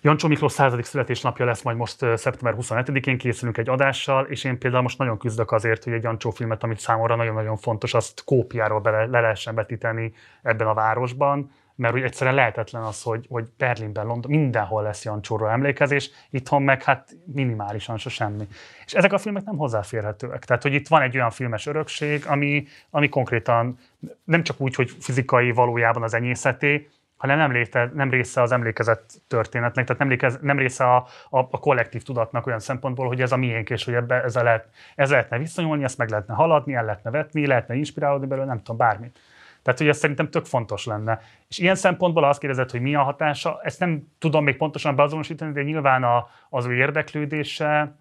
Jancsó 0.00 0.28
Miklós 0.28 0.52
századik 0.52 0.84
születésnapja 0.84 1.44
lesz 1.44 1.62
majd 1.62 1.76
most 1.76 1.98
szeptember 1.98 2.54
27-én 2.60 3.18
készülünk 3.18 3.58
egy 3.58 3.68
adással, 3.68 4.24
és 4.24 4.44
én 4.44 4.58
például 4.58 4.82
most 4.82 4.98
nagyon 4.98 5.18
küzdök 5.18 5.52
azért, 5.52 5.84
hogy 5.84 5.92
egy 5.92 6.02
Jancsó 6.02 6.30
filmet, 6.30 6.62
amit 6.62 6.78
számomra 6.78 7.16
nagyon-nagyon 7.16 7.56
fontos, 7.56 7.94
azt 7.94 8.24
kópiáról 8.24 8.80
bele, 8.80 9.06
le 9.06 9.20
lehessen 9.20 9.54
betíteni 9.54 10.12
ebben 10.42 10.66
a 10.66 10.74
városban, 10.74 11.50
mert 11.76 11.94
úgy 11.94 12.02
egyszerűen 12.02 12.36
lehetetlen 12.36 12.82
az, 12.82 13.02
hogy, 13.02 13.26
hogy 13.28 13.44
Berlinben, 13.58 14.06
London, 14.06 14.30
mindenhol 14.30 14.82
lesz 14.82 15.04
Jancsóról 15.04 15.50
emlékezés, 15.50 16.10
itthon 16.30 16.62
meg 16.62 16.82
hát 16.82 17.16
minimálisan 17.24 17.98
se 17.98 18.08
semmi. 18.08 18.48
És 18.86 18.92
ezek 18.92 19.12
a 19.12 19.18
filmek 19.18 19.44
nem 19.44 19.56
hozzáférhetőek. 19.56 20.44
Tehát, 20.44 20.62
hogy 20.62 20.74
itt 20.74 20.88
van 20.88 21.02
egy 21.02 21.16
olyan 21.16 21.30
filmes 21.30 21.66
örökség, 21.66 22.26
ami, 22.26 22.66
ami 22.90 23.08
konkrétan 23.08 23.78
nem 24.24 24.42
csak 24.42 24.60
úgy, 24.60 24.74
hogy 24.74 24.90
fizikai 25.00 25.52
valójában 25.52 26.02
az 26.02 26.14
enyészeté, 26.14 26.88
hanem 27.16 27.38
nem, 27.38 27.52
léte, 27.52 27.90
nem 27.94 28.10
része 28.10 28.42
az 28.42 28.52
emlékezett 28.52 29.10
történetnek, 29.28 29.84
tehát 29.84 30.00
nem, 30.00 30.10
lékez, 30.10 30.38
nem 30.40 30.58
része 30.58 30.84
a, 30.84 30.96
a, 31.30 31.38
a 31.38 31.58
kollektív 31.58 32.02
tudatnak 32.02 32.46
olyan 32.46 32.58
szempontból, 32.58 33.06
hogy 33.06 33.20
ez 33.20 33.32
a 33.32 33.36
miénk, 33.36 33.70
és 33.70 33.84
hogy 33.84 33.94
ebbe 33.94 34.22
ez, 34.22 34.34
lehet, 34.34 34.68
ez 34.94 35.10
lehetne 35.10 35.38
viszonyulni, 35.38 35.84
ezt 35.84 35.98
meg 35.98 36.08
lehetne 36.08 36.34
haladni, 36.34 36.74
el 36.74 36.84
lehetne 36.84 37.10
vetni, 37.10 37.46
lehetne 37.46 37.74
inspirálódni 37.74 38.26
belőle, 38.26 38.46
nem 38.46 38.58
tudom, 38.58 38.76
bármit. 38.76 39.18
Tehát, 39.64 39.78
hogy 39.78 39.88
ez 39.88 39.98
szerintem 39.98 40.30
tök 40.30 40.44
fontos 40.44 40.84
lenne. 40.84 41.20
És 41.48 41.58
ilyen 41.58 41.74
szempontból 41.74 42.24
azt 42.24 42.40
kérdezett, 42.40 42.70
hogy 42.70 42.80
mi 42.80 42.94
a 42.94 43.02
hatása, 43.02 43.60
ezt 43.62 43.80
nem 43.80 44.08
tudom 44.18 44.44
még 44.44 44.56
pontosan 44.56 44.96
beazonosítani, 44.96 45.52
de 45.52 45.62
nyilván 45.62 46.02
a, 46.02 46.26
az 46.48 46.66
ő 46.66 46.74
érdeklődése, 46.74 47.96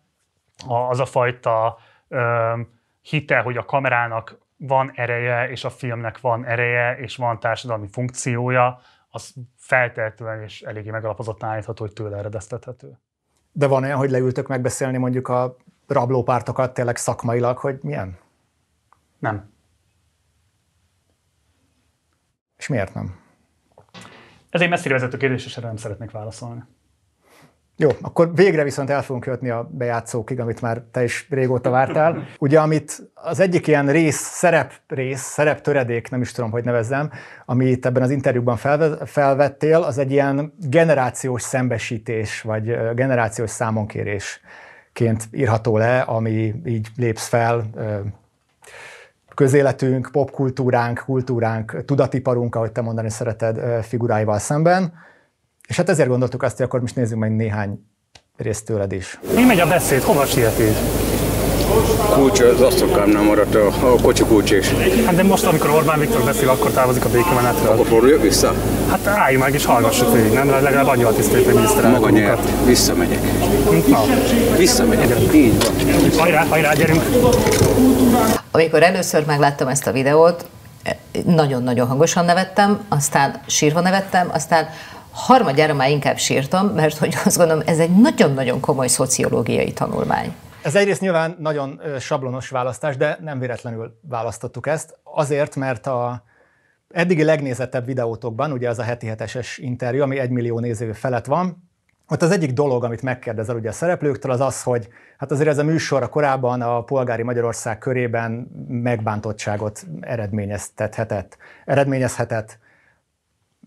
a, 0.68 0.74
az 0.74 1.00
a 1.00 1.06
fajta 1.06 1.78
ö, 2.08 2.54
hite, 3.02 3.40
hogy 3.40 3.58
a 3.58 3.66
kamerának 3.66 4.38
van 4.58 4.92
ereje, 4.96 5.50
és 5.50 5.64
a 5.64 5.70
filmnek 5.70 6.20
van 6.20 6.46
ereje, 6.46 6.98
és 6.98 7.16
van 7.16 7.40
társadalmi 7.40 7.88
funkciója, 7.92 8.80
az 9.10 9.34
feltehetően 9.58 10.42
és 10.42 10.62
eléggé 10.62 10.90
megalapozottan 10.90 11.50
állítható, 11.50 11.84
hogy 11.84 11.94
tőle 11.94 12.18
eredeztethető. 12.18 13.00
De 13.52 13.68
van 13.68 13.84
olyan, 13.84 13.98
hogy 13.98 14.10
leültök 14.10 14.48
megbeszélni 14.48 14.98
mondjuk 14.98 15.28
a 15.28 15.56
rablópártokat 15.88 16.74
tényleg 16.74 16.96
szakmailag, 16.96 17.58
hogy 17.58 17.80
milyen? 17.82 18.18
Nem. 19.20 19.53
És 22.64 22.70
miért 22.70 22.94
nem? 22.94 23.16
Ez 24.50 24.62
egy 24.62 24.70
messzire 24.70 24.94
vezető 24.94 25.18
kérdés, 25.18 25.46
és 25.46 25.58
erre 25.58 25.68
nem 25.68 25.76
szeretnék 25.76 26.12
válaszolni. 26.12 26.64
Jó, 27.78 27.90
akkor 28.02 28.36
végre 28.36 28.64
viszont 28.64 28.90
el 28.90 29.02
fogunk 29.04 29.24
kötni 29.24 29.50
a 29.50 29.70
bejátszókig, 29.72 30.40
amit 30.40 30.62
már 30.62 30.82
te 30.92 31.04
is 31.04 31.28
régóta 31.30 31.70
vártál. 31.70 32.28
Ugye, 32.40 32.60
amit 32.60 33.12
az 33.14 33.40
egyik 33.40 33.68
ilyen 33.68 33.92
rész, 33.92 34.18
szerep 34.18 34.74
rész, 34.88 35.22
szerep 35.22 35.62
töredék, 35.62 36.10
nem 36.10 36.22
is 36.22 36.32
tudom, 36.32 36.52
hogy 36.52 36.64
nevezzem, 36.64 37.12
amit 37.46 37.86
ebben 37.86 38.04
az 38.04 38.12
interjúban 38.12 38.58
felvettél, 39.06 39.82
az 39.82 39.98
egy 39.98 40.12
ilyen 40.12 40.54
generációs 40.58 41.42
szembesítés, 41.42 42.42
vagy 42.42 42.94
generációs 42.94 43.50
számonkérésként 43.50 45.24
írható 45.32 45.78
le, 45.78 46.02
ami 46.02 46.54
így 46.66 46.88
lépsz 46.96 47.28
fel 47.28 47.70
közéletünk, 49.34 50.10
popkultúránk, 50.12 51.04
kultúránk, 51.06 51.86
tudatiparunk, 51.86 52.56
ahogy 52.56 52.72
te 52.72 52.82
mondani 52.82 53.10
szereted, 53.10 53.84
figuráival 53.84 54.40
szemben. 54.40 54.94
És 55.68 55.78
hát 55.78 55.90
ezért 55.90 56.10
gondoltuk 56.10 56.44
azt, 56.44 56.58
hogy 56.58 56.66
akkor 56.66 56.82
most 56.82 56.96
nézzük 56.96 57.18
meg 57.18 57.36
néhány 57.36 57.80
részt 58.38 58.66
tőled 58.66 58.92
is. 58.92 59.20
Mi 59.36 59.44
megy 59.44 59.60
a 59.60 59.68
beszéd? 59.68 60.02
Hova 60.02 60.26
sietés? 60.26 60.76
kulcs 62.14 62.40
az 62.40 62.62
asztalkámnál 62.62 63.24
maradt 63.24 63.56
a, 63.56 63.68
a 63.68 63.96
kocsi 64.02 64.24
kulcs 64.24 64.52
is. 64.52 64.68
Hát 65.06 65.16
de 65.16 65.24
most, 65.24 65.46
amikor 65.46 65.70
Orbán 65.70 66.00
Viktor 66.00 66.24
beszél, 66.24 66.50
akkor 66.50 66.72
távozik 66.72 67.06
a 67.06 67.10
békemenetről. 67.10 67.72
Akkor 67.72 67.86
fordulja 67.86 68.20
vissza? 68.20 68.54
Hát 68.90 69.08
álljunk 69.08 69.44
meg 69.44 69.54
és 69.54 69.66
hallgassuk 69.66 70.14
végig, 70.14 70.32
nem? 70.32 70.50
Legalább 70.50 70.88
annyi 70.88 71.04
a 71.04 71.12
tisztelt, 71.12 71.46
hogy 71.46 71.92
Maga 71.92 72.10
nyert. 72.10 72.66
Visszamegyek. 72.66 73.20
Na. 73.88 74.00
Visszamegyek. 74.58 75.20
Igen. 75.20 75.36
Így 75.36 75.58
van. 75.58 76.20
Hajrá, 76.20 76.46
hajrá, 76.46 76.74
gyerünk! 76.74 77.04
Amikor 78.56 78.84
először 78.84 79.26
megláttam 79.26 79.68
ezt 79.68 79.88
a 79.88 79.92
videót, 79.92 80.50
nagyon-nagyon 81.26 81.88
hangosan 81.88 82.26
nevettem, 82.26 82.86
aztán 82.90 83.42
sírva 83.48 83.80
nevettem, 83.80 84.30
aztán 84.32 84.68
harmadjára 85.12 85.74
már 85.74 85.90
inkább 85.90 86.18
sírtam, 86.18 86.68
mert 86.68 86.98
hogy 86.98 87.16
azt 87.26 87.38
gondolom, 87.38 87.64
ez 87.66 87.80
egy 87.80 87.96
nagyon-nagyon 87.96 88.60
komoly 88.60 88.88
szociológiai 88.88 89.74
tanulmány. 89.74 90.36
Ez 90.62 90.76
egyrészt 90.76 91.02
nyilván 91.02 91.36
nagyon 91.40 91.82
sablonos 92.00 92.50
választás, 92.50 92.98
de 92.98 93.18
nem 93.22 93.40
véletlenül 93.40 94.00
választottuk 94.02 94.68
ezt. 94.68 94.98
Azért, 95.04 95.56
mert 95.56 95.88
a 95.88 96.24
eddigi 96.90 97.24
legnézettebb 97.24 97.86
videótokban, 97.86 98.52
ugye 98.52 98.70
az 98.70 98.80
a 98.80 98.84
heti 98.84 99.08
heteses 99.08 99.58
interjú, 99.58 100.02
ami 100.02 100.20
egy 100.20 100.30
millió 100.30 100.60
néző 100.60 100.92
felett 100.92 101.26
van, 101.26 101.70
ott 102.14 102.22
az 102.22 102.32
egyik 102.32 102.52
dolog, 102.52 102.84
amit 102.84 103.02
megkérdezel 103.02 103.56
ugye 103.56 103.70
a 103.70 103.72
szereplőktől, 103.72 104.32
az 104.32 104.40
az, 104.40 104.64
hogy 104.64 104.88
hát 105.18 105.32
azért 105.32 105.50
ez 105.50 105.58
a 105.58 105.64
műsor 105.64 106.04
a 106.04 106.10
korábban 106.10 106.62
a 106.62 106.84
polgári 106.84 107.24
Magyarország 107.24 107.78
körében 107.78 108.32
megbántottságot 108.68 109.86
eredményeztethetett, 110.00 111.38
eredményezhetett. 111.66 112.60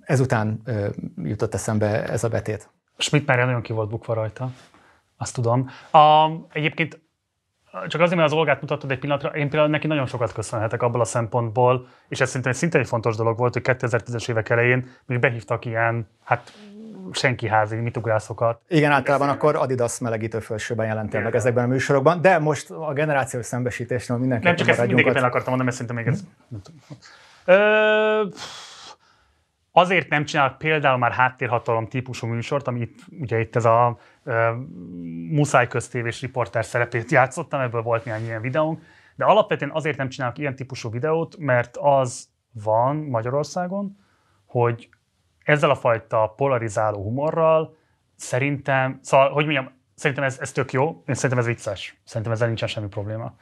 Ezután 0.00 0.60
ö, 0.64 0.88
jutott 1.22 1.54
eszembe 1.54 2.08
ez 2.08 2.24
a 2.24 2.28
betét. 2.28 2.68
Schmidt 2.96 3.26
már 3.26 3.38
nagyon 3.38 3.62
ki 3.62 3.72
volt 3.72 3.88
bukva 3.88 4.14
rajta, 4.14 4.50
azt 5.16 5.34
tudom. 5.34 5.70
A, 5.90 6.28
egyébként 6.52 7.00
csak 7.88 8.00
azért, 8.00 8.16
mert 8.16 8.32
az 8.32 8.38
Olgát 8.38 8.60
mutattad 8.60 8.90
egy 8.90 8.98
pillanatra, 8.98 9.28
én 9.28 9.48
például 9.48 9.70
neki 9.70 9.86
nagyon 9.86 10.06
sokat 10.06 10.32
köszönhetek 10.32 10.82
abból 10.82 11.00
a 11.00 11.04
szempontból, 11.04 11.86
és 12.08 12.20
ez 12.20 12.26
szerintem 12.26 12.52
egy 12.52 12.58
szintén 12.58 12.80
egy 12.80 12.86
fontos 12.86 13.16
dolog 13.16 13.38
volt, 13.38 13.52
hogy 13.52 13.62
2010-es 13.64 14.30
évek 14.30 14.48
elején 14.48 14.88
még 15.06 15.18
behívtak 15.18 15.64
ilyen, 15.64 16.08
hát 16.24 16.52
senki 17.12 17.48
házi 17.48 17.76
mitugrászokat. 17.76 18.60
Igen, 18.68 18.92
általában 18.92 19.28
akkor 19.28 19.56
Adidas 19.56 19.98
melegítő 19.98 20.38
fölsőben 20.38 20.86
jelentél 20.86 21.20
meg 21.20 21.34
ezekben 21.34 21.64
a 21.64 21.66
műsorokban, 21.66 22.20
de 22.20 22.38
most 22.38 22.70
a 22.70 22.92
generációs 22.92 23.46
szembesítésnél 23.46 24.16
mindenképpen 24.16 24.54
Nem 24.54 24.66
csak 24.66 24.76
ezt 24.76 24.86
mindenképpen 24.86 25.24
akartam 25.24 25.54
mondani, 25.56 25.64
mert 25.64 25.76
szerintem 25.76 25.96
még 25.96 26.06
ez... 26.06 26.24
Ö, 27.44 28.24
azért 29.72 30.08
nem 30.08 30.24
csinálok 30.24 30.58
például 30.58 30.98
már 30.98 31.12
háttérhatalom 31.12 31.88
típusú 31.88 32.26
műsort, 32.26 32.68
ami 32.68 32.80
itt, 32.80 32.98
ugye 33.20 33.40
itt 33.40 33.56
ez 33.56 33.64
a 33.64 33.98
ö, 34.24 34.50
muszáj 35.30 35.68
köztévés 35.68 36.20
riporter 36.20 36.64
szerepét 36.64 37.10
játszottam, 37.10 37.60
ebből 37.60 37.82
volt 37.82 38.04
néhány 38.04 38.24
ilyen 38.24 38.40
videónk, 38.40 38.82
de 39.14 39.24
alapvetően 39.24 39.70
azért 39.70 39.96
nem 39.96 40.08
csinálok 40.08 40.38
ilyen 40.38 40.56
típusú 40.56 40.90
videót, 40.90 41.36
mert 41.38 41.76
az 41.76 42.28
van 42.64 42.96
Magyarországon, 42.96 43.96
hogy 44.46 44.88
ezzel 45.46 45.70
a 45.70 45.74
fajta 45.74 46.32
polarizáló 46.36 47.02
humorral 47.02 47.76
szerintem, 48.16 48.98
szóval, 49.02 49.30
hogy 49.30 49.44
mondjam, 49.44 49.70
szerintem 49.94 50.24
ez, 50.24 50.38
ez 50.40 50.52
tök 50.52 50.72
jó, 50.72 51.02
én 51.06 51.14
szerintem 51.14 51.38
ez 51.38 51.46
vicces, 51.46 51.96
szerintem 52.04 52.32
ezzel 52.32 52.46
nincsen 52.46 52.68
semmi 52.68 52.88
probléma. 52.88 53.34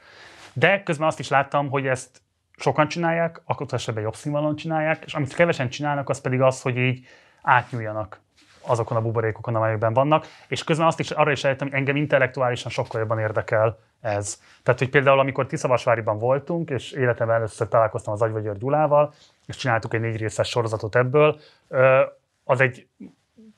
De 0.53 0.83
közben 0.83 1.07
azt 1.07 1.19
is 1.19 1.29
láttam, 1.29 1.69
hogy 1.69 1.87
ezt 1.87 2.21
sokan 2.57 2.87
csinálják, 2.87 3.41
akkor 3.45 3.67
esetben 3.69 4.03
jobb 4.03 4.15
színvonalon 4.15 4.55
csinálják, 4.55 5.03
és 5.05 5.13
amit 5.13 5.33
kevesen 5.33 5.69
csinálnak, 5.69 6.09
az 6.09 6.21
pedig 6.21 6.41
az, 6.41 6.61
hogy 6.61 6.77
így 6.77 7.07
átnyúljanak 7.41 8.19
azokon 8.61 8.97
a 8.97 9.01
buborékokon, 9.01 9.55
amelyekben 9.55 9.93
vannak, 9.93 10.27
és 10.47 10.63
közben 10.63 10.87
azt 10.87 10.99
is 10.99 11.11
arra 11.11 11.31
is 11.31 11.43
eljöttem, 11.43 11.67
hogy 11.67 11.77
engem 11.77 11.95
intellektuálisan 11.95 12.71
sokkal 12.71 12.99
jobban 12.99 13.19
érdekel 13.19 13.79
ez. 14.05 14.41
Tehát, 14.63 14.79
hogy 14.79 14.89
például 14.89 15.19
amikor 15.19 15.45
Tiszavasváriban 15.45 16.17
voltunk, 16.19 16.69
és 16.69 16.91
életemben 16.91 17.35
először 17.35 17.67
találkoztam 17.67 18.13
az 18.13 18.21
Agyvagyör 18.21 18.57
Gyulával, 18.57 19.13
és 19.45 19.55
csináltuk 19.55 19.93
egy 19.93 20.01
négy 20.01 20.17
részes 20.17 20.49
sorozatot 20.49 20.95
ebből, 20.95 21.39
az 22.43 22.61
egy 22.61 22.87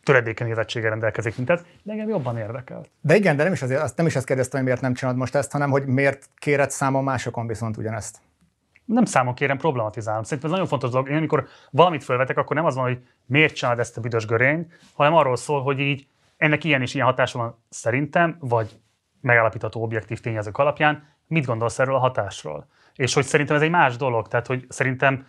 töredéken 0.03 0.47
érettséggel 0.47 0.89
rendelkezik, 0.89 1.37
mint 1.37 1.49
ez, 1.49 1.61
de 1.83 1.91
engem 1.91 2.09
jobban 2.09 2.37
érdekel. 2.37 2.85
De 3.01 3.15
igen, 3.15 3.35
de 3.35 3.43
nem 3.43 3.53
is, 3.53 3.61
azért, 3.61 3.81
azt 3.81 3.97
nem 3.97 4.05
is 4.05 4.15
ezt 4.15 4.25
kérdeztem, 4.25 4.59
hogy 4.59 4.67
miért 4.67 4.81
nem 4.83 4.93
csinálod 4.93 5.19
most 5.19 5.35
ezt, 5.35 5.51
hanem 5.51 5.69
hogy 5.69 5.85
miért 5.85 6.29
kéred 6.35 6.71
számon 6.71 7.03
másokon 7.03 7.47
viszont 7.47 7.77
ugyanezt. 7.77 8.17
Nem 8.85 9.05
számon 9.05 9.33
kérem, 9.33 9.57
problematizálom. 9.57 10.23
Szerintem 10.23 10.49
ez 10.49 10.55
nagyon 10.55 10.69
fontos 10.69 10.89
dolog. 10.89 11.09
Én 11.09 11.15
amikor 11.15 11.47
valamit 11.71 12.03
felvetek, 12.03 12.37
akkor 12.37 12.55
nem 12.55 12.65
az 12.65 12.75
van, 12.75 12.83
hogy 12.83 12.99
miért 13.25 13.55
csinálod 13.55 13.79
ezt 13.79 13.97
a 13.97 14.01
büdös 14.01 14.25
görény, 14.25 14.71
hanem 14.93 15.13
arról 15.13 15.35
szól, 15.35 15.61
hogy 15.61 15.79
így 15.79 16.07
ennek 16.37 16.63
ilyen 16.63 16.81
és 16.81 16.93
ilyen 16.93 17.05
hatása 17.05 17.37
van 17.37 17.63
szerintem, 17.69 18.37
vagy 18.39 18.79
megállapítható 19.27 19.81
objektív 19.81 20.19
tényezők 20.19 20.57
alapján, 20.57 21.07
mit 21.27 21.45
gondolsz 21.45 21.79
erről 21.79 21.95
a 21.95 21.99
hatásról? 21.99 22.67
És 22.95 23.13
hogy 23.13 23.25
szerintem 23.25 23.55
ez 23.55 23.61
egy 23.61 23.69
más 23.69 23.95
dolog, 23.95 24.27
tehát 24.27 24.47
hogy 24.47 24.65
szerintem 24.69 25.27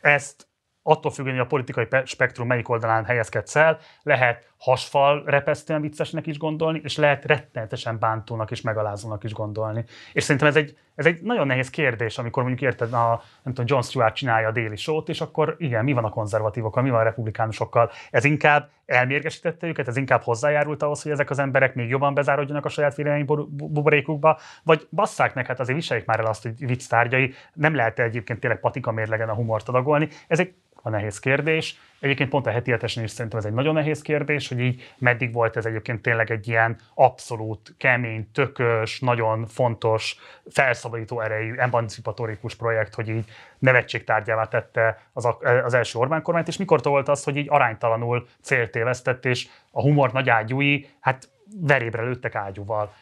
ezt 0.00 0.48
attól 0.82 1.10
függően, 1.10 1.34
hogy 1.34 1.44
a 1.44 1.48
politikai 1.48 1.86
spektrum 2.04 2.46
melyik 2.46 2.68
oldalán 2.68 3.04
helyezkedsz 3.04 3.56
el, 3.56 3.78
lehet 4.02 4.52
hasfal 4.58 5.22
repesztően 5.26 5.80
viccesnek 5.80 6.26
is 6.26 6.38
gondolni, 6.38 6.80
és 6.84 6.96
lehet 6.96 7.24
rettenetesen 7.24 7.98
bántónak 7.98 8.50
és 8.50 8.60
megalázónak 8.60 9.24
is 9.24 9.32
gondolni. 9.32 9.84
És 10.12 10.22
szerintem 10.22 10.48
ez 10.48 10.56
egy, 10.56 10.78
ez 10.94 11.06
egy 11.06 11.20
nagyon 11.22 11.46
nehéz 11.46 11.70
kérdés, 11.70 12.18
amikor 12.18 12.42
mondjuk 12.42 12.70
érted, 12.70 12.92
a, 12.92 13.22
nem 13.42 13.54
tudom, 13.54 13.64
John 13.68 13.82
Stewart 13.82 14.14
csinálja 14.14 14.48
a 14.48 14.52
déli 14.52 14.76
sót, 14.76 15.08
és 15.08 15.20
akkor 15.20 15.54
igen, 15.58 15.84
mi 15.84 15.92
van 15.92 16.04
a 16.04 16.08
konzervatívokkal, 16.08 16.82
mi 16.82 16.90
van 16.90 17.00
a 17.00 17.02
republikánusokkal. 17.02 17.90
Ez 18.10 18.24
inkább 18.24 18.70
elmérgesítette 18.86 19.66
őket, 19.66 19.88
ez 19.88 19.96
inkább 19.96 20.22
hozzájárult 20.22 20.82
ahhoz, 20.82 21.02
hogy 21.02 21.12
ezek 21.12 21.30
az 21.30 21.38
emberek 21.38 21.74
még 21.74 21.88
jobban 21.88 22.14
bezárodjanak 22.14 22.64
a 22.64 22.68
saját 22.68 22.94
vélemény 22.94 23.24
buborékukba, 23.48 24.38
vagy 24.62 24.86
basszák 24.90 25.34
meg, 25.34 25.46
hát 25.46 25.60
azért 25.60 25.78
viseljék 25.78 26.06
már 26.06 26.18
el 26.18 26.26
azt, 26.26 26.42
hogy 26.42 26.66
vicc 26.66 26.88
tárgyai, 26.88 27.34
nem 27.52 27.74
lehet 27.74 27.98
egyébként 27.98 28.40
tényleg 28.40 28.60
patika 28.60 28.92
mérlegen 28.92 29.28
a 29.28 29.34
humort 29.34 29.68
adagolni. 29.68 30.08
Ez 30.26 30.40
egy 30.40 30.54
a 30.82 30.90
nehéz 30.90 31.18
kérdés. 31.18 31.78
Egyébként 32.00 32.28
pont 32.28 32.46
a 32.46 32.50
heti 32.50 32.74
is 32.82 33.10
szerintem 33.10 33.38
ez 33.38 33.44
egy 33.44 33.52
nagyon 33.52 33.74
nehéz 33.74 34.02
kérdés, 34.02 34.48
hogy 34.48 34.58
így 34.60 34.94
meddig 34.98 35.32
volt 35.32 35.56
ez 35.56 35.66
egyébként 35.66 36.02
tényleg 36.02 36.30
egy 36.30 36.48
ilyen 36.48 36.76
abszolút 36.94 37.74
kemény, 37.78 38.30
tökös, 38.32 39.00
nagyon 39.00 39.46
fontos, 39.46 40.16
felszabadító 40.50 41.20
erejű, 41.20 41.54
emancipatorikus 41.54 42.54
projekt, 42.54 42.94
hogy 42.94 43.08
így 43.08 43.24
nevetségtárgyává 43.58 44.44
tette 44.44 45.02
az, 45.12 45.28
az 45.64 45.74
első 45.74 45.98
Orbán 45.98 46.22
kormányt, 46.22 46.48
és 46.48 46.56
mikor 46.56 46.80
volt 46.82 47.08
az, 47.08 47.24
hogy 47.24 47.36
így 47.36 47.46
aránytalanul 47.50 48.26
céltévesztett, 48.40 49.24
és 49.24 49.48
a 49.70 49.80
humor 49.80 50.12
nagy 50.12 50.28
ágyúi, 50.28 50.86
hát 51.00 51.28
verébre 51.60 52.02
lőttek 52.02 52.34
ágyúval. 52.34 52.94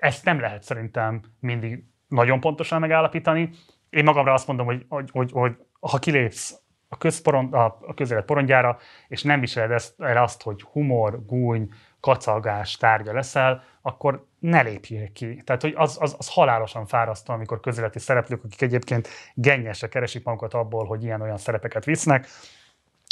Ezt 0.00 0.24
nem 0.24 0.40
lehet 0.40 0.62
szerintem 0.62 1.20
mindig 1.40 1.84
nagyon 2.08 2.40
pontosan 2.40 2.80
megállapítani. 2.80 3.50
Én 3.90 4.04
magamra 4.04 4.32
azt 4.32 4.46
mondom, 4.46 4.66
hogy, 4.66 4.84
hogy, 4.88 5.10
hogy, 5.12 5.30
hogy 5.32 5.56
ha 5.80 5.98
kilépsz 5.98 6.60
a, 6.88 6.96
közporond, 6.96 7.54
a, 7.54 7.64
a 7.64 7.94
közélet 7.94 8.24
porondjára, 8.24 8.78
és 9.08 9.22
nem 9.22 9.40
viseled 9.40 9.70
ezt, 9.70 9.94
erre 10.00 10.22
azt, 10.22 10.42
hogy 10.42 10.62
humor, 10.62 11.24
gúny, 11.26 11.68
kacagás 12.00 12.76
tárgya 12.76 13.12
leszel, 13.12 13.62
akkor 13.82 14.26
ne 14.38 14.60
lépjél 14.60 15.12
ki. 15.12 15.42
Tehát, 15.44 15.62
hogy 15.62 15.72
az, 15.76 15.96
az, 16.00 16.14
az 16.18 16.28
halálosan 16.32 16.86
fárasztó, 16.86 17.32
amikor 17.34 17.60
közéleti 17.60 17.98
szereplők, 17.98 18.44
akik 18.44 18.62
egyébként 18.62 19.08
gennyesek 19.34 19.88
keresik 19.88 20.24
magukat 20.24 20.54
abból, 20.54 20.84
hogy 20.84 21.02
ilyen-olyan 21.02 21.38
szerepeket 21.38 21.84
visznek, 21.84 22.28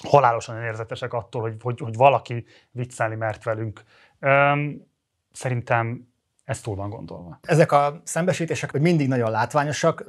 halálosan 0.08 0.62
érzetesek 0.62 1.12
attól, 1.12 1.42
hogy, 1.42 1.56
hogy, 1.62 1.80
hogy 1.80 1.96
valaki 1.96 2.44
viccelni 2.70 3.14
mert 3.14 3.44
velünk. 3.44 3.82
Üm, 4.20 4.86
szerintem 5.32 6.08
ez 6.44 6.60
túl 6.60 6.74
van 6.74 6.90
gondolva. 6.90 7.38
Ezek 7.42 7.72
a 7.72 8.00
szembesítések 8.04 8.70
hogy 8.70 8.80
mindig 8.80 9.08
nagyon 9.08 9.30
látványosak, 9.30 10.04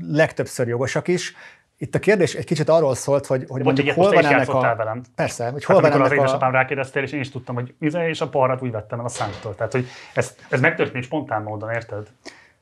legtöbbször 0.00 0.68
jogosak 0.68 1.08
is, 1.08 1.34
itt 1.82 1.94
a 1.94 1.98
kérdés 1.98 2.34
egy 2.34 2.44
kicsit 2.44 2.68
arról 2.68 2.94
szólt, 2.94 3.26
hogy, 3.26 3.44
hogy 3.48 3.62
mondjuk 3.62 3.90
hol 3.90 4.12
van 4.12 4.24
ennek 4.24 4.48
a... 4.48 4.74
velem. 4.76 5.02
Persze, 5.14 5.50
hogy 5.50 5.64
hol 5.64 5.74
hát, 5.74 5.84
van 5.84 5.92
ennek 5.92 6.06
az 6.06 6.12
a... 6.12 6.14
édesapám 6.14 6.52
rákérdeztél, 6.52 7.02
és 7.02 7.12
én 7.12 7.20
is 7.20 7.30
tudtam, 7.30 7.54
hogy 7.54 7.74
izé, 7.78 8.08
és 8.08 8.20
a 8.20 8.28
parrat 8.28 8.62
úgy 8.62 8.70
vettem 8.70 8.98
el 8.98 9.04
a 9.04 9.08
számtól. 9.08 9.54
Tehát, 9.54 9.72
hogy 9.72 9.86
ez, 10.14 10.36
ez 10.48 10.60
megtörténik 10.60 11.04
spontán 11.04 11.42
módon, 11.42 11.70
érted? 11.70 12.06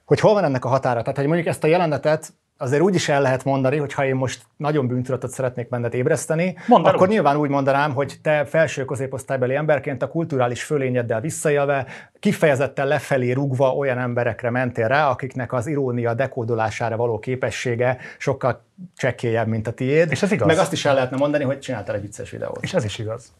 Hogy 0.08 0.20
hol 0.20 0.34
van 0.34 0.44
ennek 0.44 0.64
a 0.64 0.68
határa? 0.68 1.00
Tehát, 1.00 1.16
hogy 1.16 1.26
mondjuk 1.26 1.46
ezt 1.46 1.64
a 1.64 1.66
jelenetet 1.66 2.32
azért 2.56 2.82
úgy 2.82 2.94
is 2.94 3.08
el 3.08 3.22
lehet 3.22 3.44
mondani, 3.44 3.76
hogy 3.76 3.92
ha 3.92 4.04
én 4.04 4.14
most 4.14 4.42
nagyon 4.56 4.86
bűntudatot 4.86 5.30
szeretnék 5.30 5.68
benned 5.68 5.94
ébreszteni, 5.94 6.56
Mondd 6.66 6.84
akkor 6.84 7.08
nyilván 7.08 7.36
úgy 7.36 7.50
mondanám, 7.50 7.94
hogy 7.94 8.14
te 8.22 8.44
felső 8.44 8.84
középosztálybeli 8.84 9.54
emberként 9.54 10.02
a 10.02 10.08
kulturális 10.08 10.62
fölényeddel 10.62 11.20
visszajelve, 11.20 11.86
kifejezetten 12.18 12.86
lefelé 12.86 13.30
rugva 13.32 13.74
olyan 13.74 13.98
emberekre 13.98 14.50
mentél 14.50 14.88
rá, 14.88 15.10
akiknek 15.10 15.52
az 15.52 15.66
irónia 15.66 16.14
dekódolására 16.14 16.96
való 16.96 17.18
képessége 17.18 17.98
sokkal 18.18 18.64
csekkélyebb, 18.96 19.46
mint 19.46 19.66
a 19.66 19.72
tiéd. 19.72 20.10
És 20.10 20.22
ez 20.22 20.32
igaz. 20.32 20.46
Meg 20.46 20.58
azt 20.58 20.72
is 20.72 20.84
el 20.84 20.94
lehetne 20.94 21.16
mondani, 21.16 21.44
hogy 21.44 21.58
csináltál 21.58 21.94
egy 21.94 22.02
vicces 22.02 22.30
videót. 22.30 22.62
És 22.62 22.74
ez 22.74 22.84
is 22.84 22.98
igaz. 22.98 23.32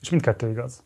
És 0.00 0.10
mindkettő 0.10 0.50
igaz. 0.50 0.82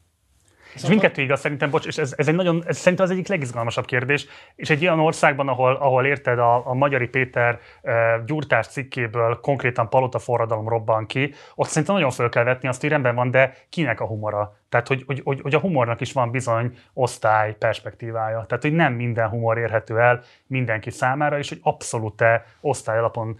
És 0.82 0.88
mindkettő 0.88 1.22
igaz 1.22 1.40
szerintem, 1.40 1.70
bocs, 1.70 1.86
és 1.86 1.98
ez, 1.98 2.14
ez, 2.16 2.28
egy 2.28 2.34
nagyon, 2.34 2.62
ez 2.66 2.78
szerintem 2.78 3.06
az 3.06 3.12
egyik 3.12 3.28
legizgalmasabb 3.28 3.84
kérdés, 3.84 4.26
és 4.54 4.70
egy 4.70 4.82
olyan 4.82 5.00
országban, 5.00 5.48
ahol, 5.48 5.74
ahol 5.74 6.06
érted, 6.06 6.38
a, 6.38 6.68
a 6.68 6.74
Magyari 6.74 7.08
Péter 7.08 7.58
e, 7.82 8.22
gyúrtás 8.26 8.66
cikkéből 8.66 9.40
konkrétan 9.40 9.88
palota 9.88 10.18
forradalom 10.18 10.68
robban 10.68 11.06
ki, 11.06 11.34
ott 11.54 11.68
szerintem 11.68 11.94
nagyon 11.94 12.10
föl 12.10 12.28
kell 12.28 12.44
vetni 12.44 12.68
azt, 12.68 12.80
hogy 12.80 12.90
rendben 12.90 13.14
van, 13.14 13.30
de 13.30 13.56
kinek 13.68 14.00
a 14.00 14.06
humora? 14.06 14.56
Tehát, 14.68 14.86
hogy, 14.88 15.02
hogy, 15.06 15.20
hogy, 15.24 15.40
hogy 15.40 15.54
a 15.54 15.58
humornak 15.58 16.00
is 16.00 16.12
van 16.12 16.30
bizony 16.30 16.76
osztály 16.92 17.56
perspektívája. 17.56 18.44
Tehát, 18.48 18.62
hogy 18.62 18.72
nem 18.72 18.92
minden 18.92 19.28
humor 19.28 19.58
érhető 19.58 19.98
el 19.98 20.22
mindenki 20.46 20.90
számára, 20.90 21.38
és 21.38 21.48
hogy 21.48 21.60
abszolút 21.62 22.24
osztály 22.60 22.98
alapon 22.98 23.38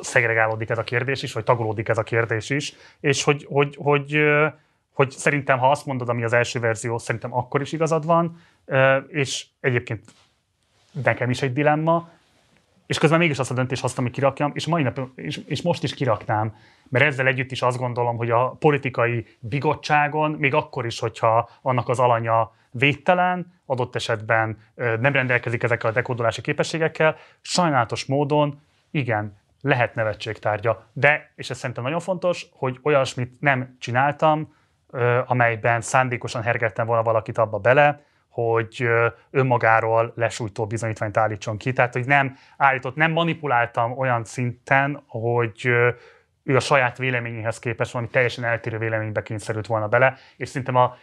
szegregálódik 0.00 0.70
ez 0.70 0.78
a 0.78 0.84
kérdés 0.84 1.22
is, 1.22 1.32
vagy 1.32 1.44
tagolódik 1.44 1.88
ez 1.88 1.98
a 1.98 2.02
kérdés 2.02 2.50
is, 2.50 2.74
és 3.00 3.24
hogy, 3.24 3.46
hogy, 3.48 3.76
hogy, 3.78 4.06
hogy 4.12 4.22
hogy 4.92 5.10
szerintem, 5.10 5.58
ha 5.58 5.70
azt 5.70 5.86
mondod, 5.86 6.08
ami 6.08 6.24
az 6.24 6.32
első 6.32 6.60
verzió, 6.60 6.98
szerintem 6.98 7.34
akkor 7.34 7.60
is 7.60 7.72
igazad 7.72 8.06
van, 8.06 8.40
és 9.08 9.46
egyébként 9.60 10.04
nekem 10.92 11.30
is 11.30 11.42
egy 11.42 11.52
dilemma, 11.52 12.08
és 12.86 12.98
közben 12.98 13.18
mégis 13.18 13.38
azt 13.38 13.50
a 13.50 13.54
döntést 13.54 13.82
hoztam, 13.82 14.04
hogy 14.04 14.12
kirakjam, 14.12 14.50
és 14.54 14.66
mai 14.66 14.82
nap, 14.82 15.00
és, 15.14 15.36
és 15.46 15.62
most 15.62 15.82
is 15.82 15.94
kiraknám, 15.94 16.54
mert 16.88 17.04
ezzel 17.04 17.26
együtt 17.26 17.50
is 17.50 17.62
azt 17.62 17.78
gondolom, 17.78 18.16
hogy 18.16 18.30
a 18.30 18.48
politikai 18.48 19.26
bigottságon, 19.38 20.30
még 20.30 20.54
akkor 20.54 20.86
is, 20.86 20.98
hogyha 20.98 21.50
annak 21.62 21.88
az 21.88 21.98
alanya 21.98 22.52
védtelen, 22.70 23.60
adott 23.66 23.94
esetben 23.94 24.58
nem 24.74 25.12
rendelkezik 25.12 25.62
ezekkel 25.62 25.90
a 25.90 25.92
dekódolási 25.92 26.40
képességekkel, 26.40 27.16
sajnálatos 27.40 28.04
módon 28.04 28.60
igen, 28.90 29.38
lehet 29.60 29.94
nevetségtárgya. 29.94 30.86
De, 30.92 31.32
és 31.34 31.50
ez 31.50 31.58
szerintem 31.58 31.84
nagyon 31.84 32.00
fontos, 32.00 32.46
hogy 32.52 32.78
olyasmit 32.82 33.40
nem 33.40 33.76
csináltam, 33.78 34.54
amelyben 35.26 35.80
szándékosan 35.80 36.42
hergettem 36.42 36.86
volna 36.86 37.02
valakit 37.02 37.38
abba 37.38 37.58
bele, 37.58 38.04
hogy 38.28 38.88
önmagáról 39.30 40.12
lesújtó 40.16 40.66
bizonyítványt 40.66 41.16
állítson 41.16 41.56
ki. 41.56 41.72
Tehát, 41.72 41.92
hogy 41.92 42.06
nem 42.06 42.36
állított, 42.56 42.96
nem 42.96 43.12
manipuláltam 43.12 43.98
olyan 43.98 44.24
szinten, 44.24 45.02
hogy 45.06 45.66
ő 46.42 46.56
a 46.56 46.60
saját 46.60 46.98
véleményéhez 46.98 47.58
képest 47.58 47.92
valami 47.92 48.10
teljesen 48.10 48.44
eltérő 48.44 48.78
véleménybe 48.78 49.22
kényszerült 49.22 49.66
volna 49.66 49.88
bele, 49.88 50.16
és 50.36 50.48
szerintem 50.48 50.76
a, 50.76 50.96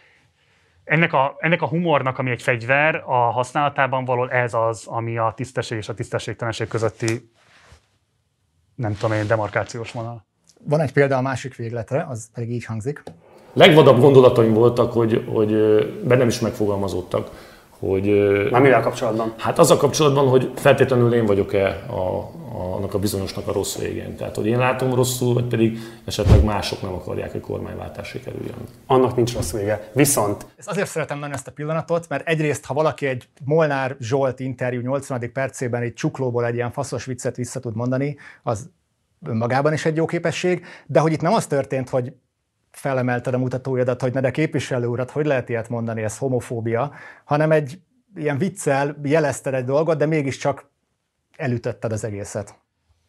ennek 0.84 1.12
a, 1.12 1.36
ennek 1.38 1.62
a 1.62 1.66
humornak, 1.66 2.18
ami 2.18 2.30
egy 2.30 2.42
fegyver, 2.42 3.02
a 3.06 3.30
használatában 3.30 4.04
való 4.04 4.28
ez 4.28 4.54
az, 4.54 4.86
ami 4.86 5.18
a 5.18 5.32
tisztesség 5.36 5.78
és 5.78 5.88
a 5.88 5.94
tisztességtelenség 5.94 6.68
közötti, 6.68 7.30
nem 8.74 8.94
tudom 8.94 9.12
én, 9.12 9.26
demarkációs 9.26 9.92
vonal. 9.92 10.26
Van 10.64 10.80
egy 10.80 10.92
példa 10.92 11.16
a 11.16 11.20
másik 11.20 11.56
végletre, 11.56 12.04
az 12.08 12.30
pedig 12.34 12.50
így 12.50 12.64
hangzik. 12.64 13.02
Legvadabb 13.58 14.00
gondolataim 14.00 14.52
voltak, 14.52 14.92
hogy, 14.92 15.24
hogy 15.34 15.50
bennem 16.04 16.28
is 16.28 16.40
megfogalmazódtak, 16.40 17.30
hogy... 17.78 18.04
Már 18.50 18.62
mivel 18.62 18.80
kapcsolatban? 18.80 19.34
Hát 19.36 19.58
az 19.58 19.70
a 19.70 19.76
kapcsolatban, 19.76 20.28
hogy 20.28 20.50
feltétlenül 20.54 21.14
én 21.14 21.26
vagyok-e 21.26 21.84
a, 21.90 21.94
a, 21.94 22.74
annak 22.74 22.94
a 22.94 22.98
bizonyosnak 22.98 23.48
a 23.48 23.52
rossz 23.52 23.78
végén. 23.78 24.16
Tehát, 24.16 24.36
hogy 24.36 24.46
én 24.46 24.58
látom 24.58 24.94
rosszul, 24.94 25.34
vagy 25.34 25.44
pedig 25.44 25.78
esetleg 26.04 26.44
mások 26.44 26.82
nem 26.82 26.92
akarják, 26.92 27.32
hogy 27.32 27.40
kormányváltásra 27.40 28.20
kerüljön. 28.20 28.54
Annak 28.86 29.16
nincs 29.16 29.34
rossz 29.34 29.52
vége. 29.52 29.90
Viszont... 29.92 30.46
Ezt 30.56 30.68
azért 30.68 30.88
szeretem 30.88 31.18
nagyon 31.18 31.34
ezt 31.34 31.48
a 31.48 31.52
pillanatot, 31.52 32.08
mert 32.08 32.28
egyrészt, 32.28 32.64
ha 32.64 32.74
valaki 32.74 33.06
egy 33.06 33.28
Molnár 33.44 33.96
Zsolt 34.00 34.40
interjú 34.40 34.80
80. 34.80 35.32
percében 35.32 35.82
egy 35.82 35.94
csuklóból 35.94 36.46
egy 36.46 36.54
ilyen 36.54 36.72
faszos 36.72 37.04
viccet 37.04 37.36
vissza 37.36 37.60
tud 37.60 37.74
mondani, 37.74 38.16
az 38.42 38.70
önmagában 39.26 39.72
is 39.72 39.84
egy 39.84 39.96
jó 39.96 40.04
képesség, 40.04 40.64
de 40.86 41.00
hogy 41.00 41.12
itt 41.12 41.20
nem 41.20 41.32
az 41.32 41.46
történt, 41.46 41.88
hogy 41.88 42.12
felemelted 42.70 43.34
a 43.34 43.38
mutatójadat, 43.38 44.00
hogy 44.00 44.12
ne 44.12 44.20
de 44.20 44.30
képviselő 44.30 44.86
urat, 44.86 45.10
hogy 45.10 45.26
lehet 45.26 45.48
ilyet 45.48 45.68
mondani, 45.68 46.02
ez 46.02 46.18
homofóbia, 46.18 46.92
hanem 47.24 47.52
egy 47.52 47.80
ilyen 48.14 48.38
viccel 48.38 48.96
jelezted 49.02 49.54
egy 49.54 49.64
dolgot, 49.64 49.98
de 49.98 50.06
mégiscsak 50.06 50.70
elütötted 51.36 51.92
az 51.92 52.04
egészet. 52.04 52.58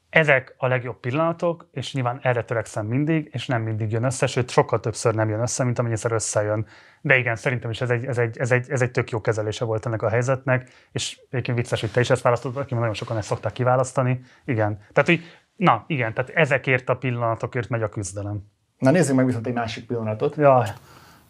Ezek 0.09 0.55
a 0.57 0.67
legjobb 0.67 0.99
pillanatok, 0.99 1.69
és 1.71 1.93
nyilván 1.93 2.19
erre 2.21 2.43
törekszem 2.43 2.85
mindig, 2.85 3.29
és 3.31 3.47
nem 3.47 3.61
mindig 3.61 3.91
jön 3.91 4.03
össze, 4.03 4.27
sőt 4.27 4.49
sokkal 4.49 4.79
többször 4.79 5.15
nem 5.15 5.29
jön 5.29 5.39
össze, 5.39 5.63
mint 5.63 5.79
amennyiszer 5.79 6.11
összejön. 6.11 6.65
De 7.01 7.17
igen, 7.17 7.35
szerintem 7.35 7.69
is 7.69 7.81
ez 7.81 7.89
egy, 7.89 8.05
ez, 8.05 8.17
egy, 8.17 8.37
ez, 8.37 8.51
egy, 8.51 8.69
ez 8.69 8.81
egy 8.81 8.91
tök 8.91 9.09
jó 9.09 9.21
kezelése 9.21 9.65
volt 9.65 9.85
ennek 9.85 10.01
a 10.01 10.09
helyzetnek, 10.09 10.69
és 10.91 11.19
egyébként 11.29 11.57
vicces, 11.57 11.81
hogy 11.81 11.91
te 11.91 11.99
is 11.99 12.09
ezt 12.09 12.21
választottad, 12.21 12.61
aki 12.61 12.73
nagyon 12.73 12.93
sokan 12.93 13.17
ezt 13.17 13.27
szokták 13.27 13.53
kiválasztani. 13.53 14.21
Igen. 14.45 14.77
Tehát, 14.77 15.09
hogy, 15.09 15.21
na 15.55 15.83
igen, 15.87 16.13
tehát 16.13 16.29
ezekért 16.29 16.89
a 16.89 16.97
pillanatokért 16.97 17.69
megy 17.69 17.81
a 17.81 17.89
küzdelem. 17.89 18.43
Na 18.79 18.91
nézzük 18.91 19.15
meg 19.15 19.25
viszont 19.25 19.47
egy 19.47 19.53
másik 19.53 19.85
pillanatot. 19.85 20.35
Ja. 20.35 20.65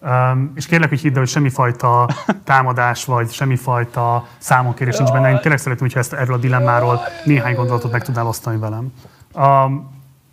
Um, 0.01 0.51
és 0.55 0.65
kérlek, 0.65 0.89
hogy 0.89 0.99
hidd 0.99 1.13
el, 1.13 1.19
hogy 1.19 1.27
semmifajta 1.27 2.09
támadás 2.43 3.05
vagy 3.05 3.31
semmifajta 3.31 4.27
számonkérés 4.37 4.97
nincs 4.97 5.11
benne. 5.11 5.29
Én 5.29 5.39
tényleg 5.39 5.59
szeretném, 5.59 5.87
hogyha 5.87 5.99
ezt 5.99 6.13
erről 6.13 6.35
a 6.35 6.39
dilemmáról 6.39 6.99
néhány 7.25 7.55
gondolatot 7.55 7.91
meg 7.91 8.03
tudnál 8.03 8.27
osztani 8.27 8.57
velem. 8.57 8.93
A 9.33 9.69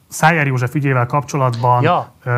Szájer 0.09 0.47
József 0.47 0.75
ügyével 0.75 1.07
kapcsolatban 1.07 1.83
ja. 1.83 2.13
uh, 2.25 2.33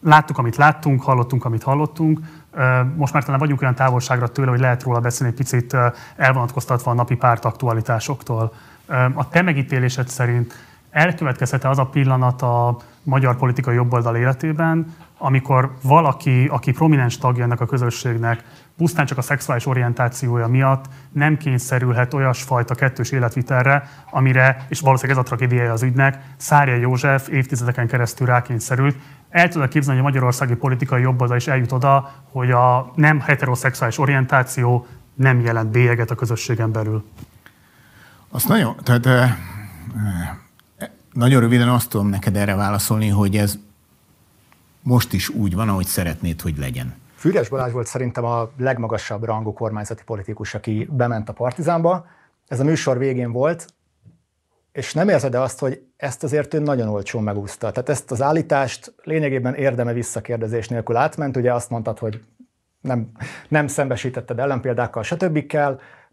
láttuk, 0.00 0.38
amit 0.38 0.56
láttunk, 0.56 1.02
hallottunk, 1.02 1.44
amit 1.44 1.62
hallottunk. 1.62 2.18
Uh, 2.54 2.94
most 2.96 3.12
már 3.12 3.24
talán 3.24 3.40
vagyunk 3.40 3.62
olyan 3.62 3.74
távolságra 3.74 4.28
tőle, 4.28 4.50
hogy 4.50 4.60
lehet 4.60 4.82
róla 4.82 5.00
beszélni 5.00 5.32
egy 5.32 5.38
picit 5.38 5.72
uh, 5.72 5.80
elvonatkoztatva 6.16 6.90
a 6.90 6.94
napi 6.94 7.16
párt 7.16 7.44
aktualitásoktól. 7.44 8.52
A 9.14 9.28
te 9.28 9.42
megítélésed 9.42 10.08
szerint 10.08 10.54
elkövetkezhet 10.94 11.64
az 11.64 11.78
a 11.78 11.86
pillanat 11.86 12.42
a 12.42 12.76
magyar 13.02 13.36
politikai 13.36 13.74
jobboldal 13.74 14.16
életében, 14.16 14.94
amikor 15.18 15.74
valaki, 15.82 16.46
aki 16.46 16.72
prominens 16.72 17.18
tagja 17.18 17.44
ennek 17.44 17.60
a 17.60 17.66
közösségnek, 17.66 18.44
pusztán 18.76 19.06
csak 19.06 19.18
a 19.18 19.22
szexuális 19.22 19.66
orientációja 19.66 20.46
miatt 20.46 20.84
nem 21.12 21.36
kényszerülhet 21.36 22.14
olyasfajta 22.14 22.74
kettős 22.74 23.10
életvitelre, 23.10 23.88
amire, 24.10 24.66
és 24.68 24.80
valószínűleg 24.80 25.18
ez 25.18 25.24
a 25.24 25.28
tragédiája 25.28 25.72
az 25.72 25.82
ügynek, 25.82 26.18
Szárja 26.36 26.74
József 26.74 27.28
évtizedeken 27.28 27.86
keresztül 27.86 28.26
rákényszerült. 28.26 28.96
El 29.30 29.48
tudod 29.48 29.68
képzelni, 29.68 30.00
hogy 30.00 30.08
a 30.08 30.12
magyarországi 30.12 30.54
politikai 30.54 31.02
jobboldal 31.02 31.36
is 31.36 31.46
eljut 31.46 31.72
oda, 31.72 32.10
hogy 32.30 32.50
a 32.50 32.92
nem 32.94 33.20
heteroszexuális 33.20 33.98
orientáció 33.98 34.86
nem 35.14 35.40
jelent 35.40 35.70
bélyeget 35.70 36.10
a 36.10 36.14
közösségen 36.14 36.72
belül. 36.72 37.04
Azt 38.28 38.48
nagyon, 38.48 38.76
tehát 38.82 39.06
nagyon 41.14 41.40
röviden 41.40 41.68
azt 41.68 41.88
tudom 41.88 42.08
neked 42.08 42.36
erre 42.36 42.54
válaszolni, 42.54 43.08
hogy 43.08 43.36
ez 43.36 43.58
most 44.82 45.12
is 45.12 45.28
úgy 45.28 45.54
van, 45.54 45.68
ahogy 45.68 45.86
szeretnéd, 45.86 46.40
hogy 46.40 46.58
legyen. 46.58 46.94
Fűrjes 47.14 47.48
Balázs 47.48 47.72
volt 47.72 47.86
szerintem 47.86 48.24
a 48.24 48.50
legmagasabb 48.56 49.24
rangú 49.24 49.52
kormányzati 49.52 50.02
politikus, 50.04 50.54
aki 50.54 50.88
bement 50.90 51.28
a 51.28 51.32
Partizánba. 51.32 52.06
Ez 52.48 52.60
a 52.60 52.64
műsor 52.64 52.98
végén 52.98 53.32
volt, 53.32 53.66
és 54.72 54.92
nem 54.92 55.08
érzed 55.08 55.34
azt, 55.34 55.58
hogy 55.58 55.82
ezt 55.96 56.22
azért 56.22 56.54
ő 56.54 56.58
nagyon 56.58 56.88
olcsón 56.88 57.22
megúszta. 57.22 57.70
Tehát 57.70 57.88
ezt 57.88 58.10
az 58.10 58.22
állítást 58.22 58.94
lényegében 59.02 59.54
érdeme 59.54 59.92
visszakérdezés 59.92 60.68
nélkül 60.68 60.96
átment. 60.96 61.36
Ugye 61.36 61.52
azt 61.52 61.70
mondtad, 61.70 61.98
hogy 61.98 62.22
nem, 62.80 63.10
nem 63.48 63.66
szembesítetted 63.66 64.38
ellenpéldákkal, 64.38 65.02
stb. 65.02 65.46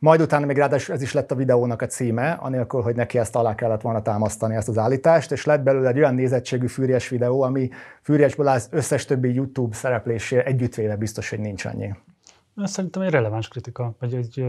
Majd 0.01 0.21
utána 0.21 0.45
még 0.45 0.57
ráadásul 0.57 0.95
ez 0.95 1.01
is 1.01 1.13
lett 1.13 1.31
a 1.31 1.35
videónak 1.35 1.81
a 1.81 1.85
címe, 1.85 2.31
anélkül, 2.31 2.81
hogy 2.81 2.95
neki 2.95 3.17
ezt 3.17 3.35
alá 3.35 3.55
kellett 3.55 3.81
volna 3.81 4.01
támasztani, 4.01 4.55
ezt 4.55 4.67
az 4.67 4.77
állítást, 4.77 5.31
és 5.31 5.45
lett 5.45 5.61
belőle 5.61 5.89
egy 5.89 5.97
olyan 5.97 6.15
nézettségű 6.15 6.67
fűrjes 6.67 7.09
videó, 7.09 7.41
ami 7.41 7.69
fűrjes 8.01 8.35
az 8.35 8.67
összes 8.71 9.05
többi 9.05 9.33
YouTube 9.33 9.75
szereplésé 9.75 10.37
együttvéve 10.45 10.95
biztos, 10.95 11.29
hogy 11.29 11.39
nincs 11.39 11.65
annyi. 11.65 11.93
Szerintem 12.63 13.01
egy 13.01 13.09
releváns 13.09 13.47
kritika, 13.47 13.95
vagy 13.99 14.13
egy 14.13 14.45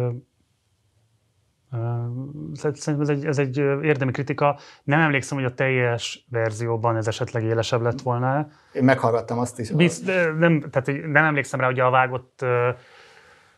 Szerintem 2.52 3.00
ez 3.00 3.08
egy, 3.08 3.24
ez 3.24 3.38
egy 3.38 3.56
érdemi 3.82 4.10
kritika. 4.10 4.58
Nem 4.84 5.00
emlékszem, 5.00 5.38
hogy 5.38 5.46
a 5.46 5.54
teljes 5.54 6.26
verzióban 6.30 6.96
ez 6.96 7.06
esetleg 7.06 7.42
élesebb 7.42 7.80
lett 7.80 8.00
volna. 8.00 8.48
Én 8.72 8.84
meghallgattam 8.84 9.38
azt 9.38 9.58
is. 9.58 9.70
Bizt, 9.70 10.06
nem, 10.38 10.60
tehát 10.70 10.86
nem 11.06 11.24
emlékszem 11.24 11.60
rá, 11.60 11.66
hogy 11.66 11.80
a 11.80 11.90
vágott 11.90 12.44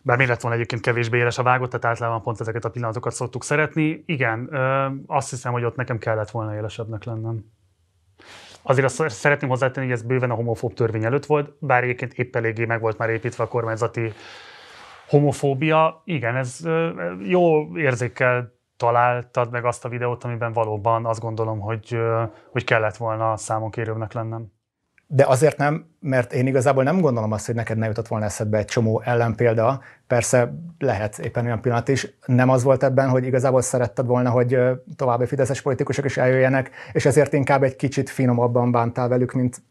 bár 0.04 0.16
mi 0.16 0.26
lett 0.26 0.40
volna 0.40 0.56
egyébként 0.56 0.82
kevésbé 0.82 1.18
éles 1.18 1.38
a 1.38 1.42
vágott, 1.42 1.70
tehát 1.70 1.84
általában 1.84 2.22
pont 2.22 2.40
ezeket 2.40 2.64
a 2.64 2.70
pillanatokat 2.70 3.12
szoktuk 3.12 3.44
szeretni. 3.44 4.02
Igen, 4.06 4.54
azt 5.06 5.30
hiszem, 5.30 5.52
hogy 5.52 5.64
ott 5.64 5.76
nekem 5.76 5.98
kellett 5.98 6.30
volna 6.30 6.54
élesebbnek 6.54 7.04
lennem. 7.04 7.44
Azért 8.62 8.86
azt 8.86 9.08
szeretném 9.08 9.50
hozzátenni, 9.50 9.86
hogy 9.86 9.94
ez 9.94 10.02
bőven 10.02 10.30
a 10.30 10.34
homofób 10.34 10.74
törvény 10.74 11.04
előtt 11.04 11.26
volt, 11.26 11.56
bár 11.60 11.82
egyébként 11.82 12.12
épp 12.12 12.36
eléggé 12.36 12.64
meg 12.64 12.80
volt 12.80 12.98
már 12.98 13.10
építve 13.10 13.44
a 13.44 13.48
kormányzati 13.48 14.12
homofóbia. 15.08 16.02
Igen, 16.04 16.36
ez 16.36 16.60
jó 17.20 17.76
érzékkel 17.76 18.52
találtad 18.76 19.50
meg 19.50 19.64
azt 19.64 19.84
a 19.84 19.88
videót, 19.88 20.24
amiben 20.24 20.52
valóban 20.52 21.06
azt 21.06 21.20
gondolom, 21.20 21.60
hogy, 21.60 21.98
hogy 22.50 22.64
kellett 22.64 22.96
volna 22.96 23.36
számonkérőbbnek 23.36 24.12
lennem. 24.12 24.52
De 25.14 25.24
azért 25.26 25.56
nem, 25.56 25.86
mert 26.00 26.32
én 26.32 26.46
igazából 26.46 26.82
nem 26.82 27.00
gondolom 27.00 27.32
azt, 27.32 27.46
hogy 27.46 27.54
neked 27.54 27.78
ne 27.78 27.86
jutott 27.86 28.08
volna 28.08 28.24
eszedbe 28.24 28.58
egy 28.58 28.64
csomó 28.64 29.02
ellenpélda. 29.04 29.80
Persze 30.06 30.54
lehet 30.78 31.18
éppen 31.18 31.44
olyan 31.44 31.60
pillanat 31.60 31.88
is. 31.88 32.08
Nem 32.26 32.48
az 32.48 32.62
volt 32.62 32.82
ebben, 32.82 33.08
hogy 33.08 33.24
igazából 33.24 33.62
szeretted 33.62 34.06
volna, 34.06 34.30
hogy 34.30 34.58
további 34.96 35.26
fideszes 35.26 35.62
politikusok 35.62 36.04
is 36.04 36.16
eljöjjenek, 36.16 36.70
és 36.92 37.04
ezért 37.04 37.32
inkább 37.32 37.62
egy 37.62 37.76
kicsit 37.76 38.10
finomabban 38.10 38.70
bántál 38.70 39.08
velük, 39.08 39.32
mint 39.32 39.62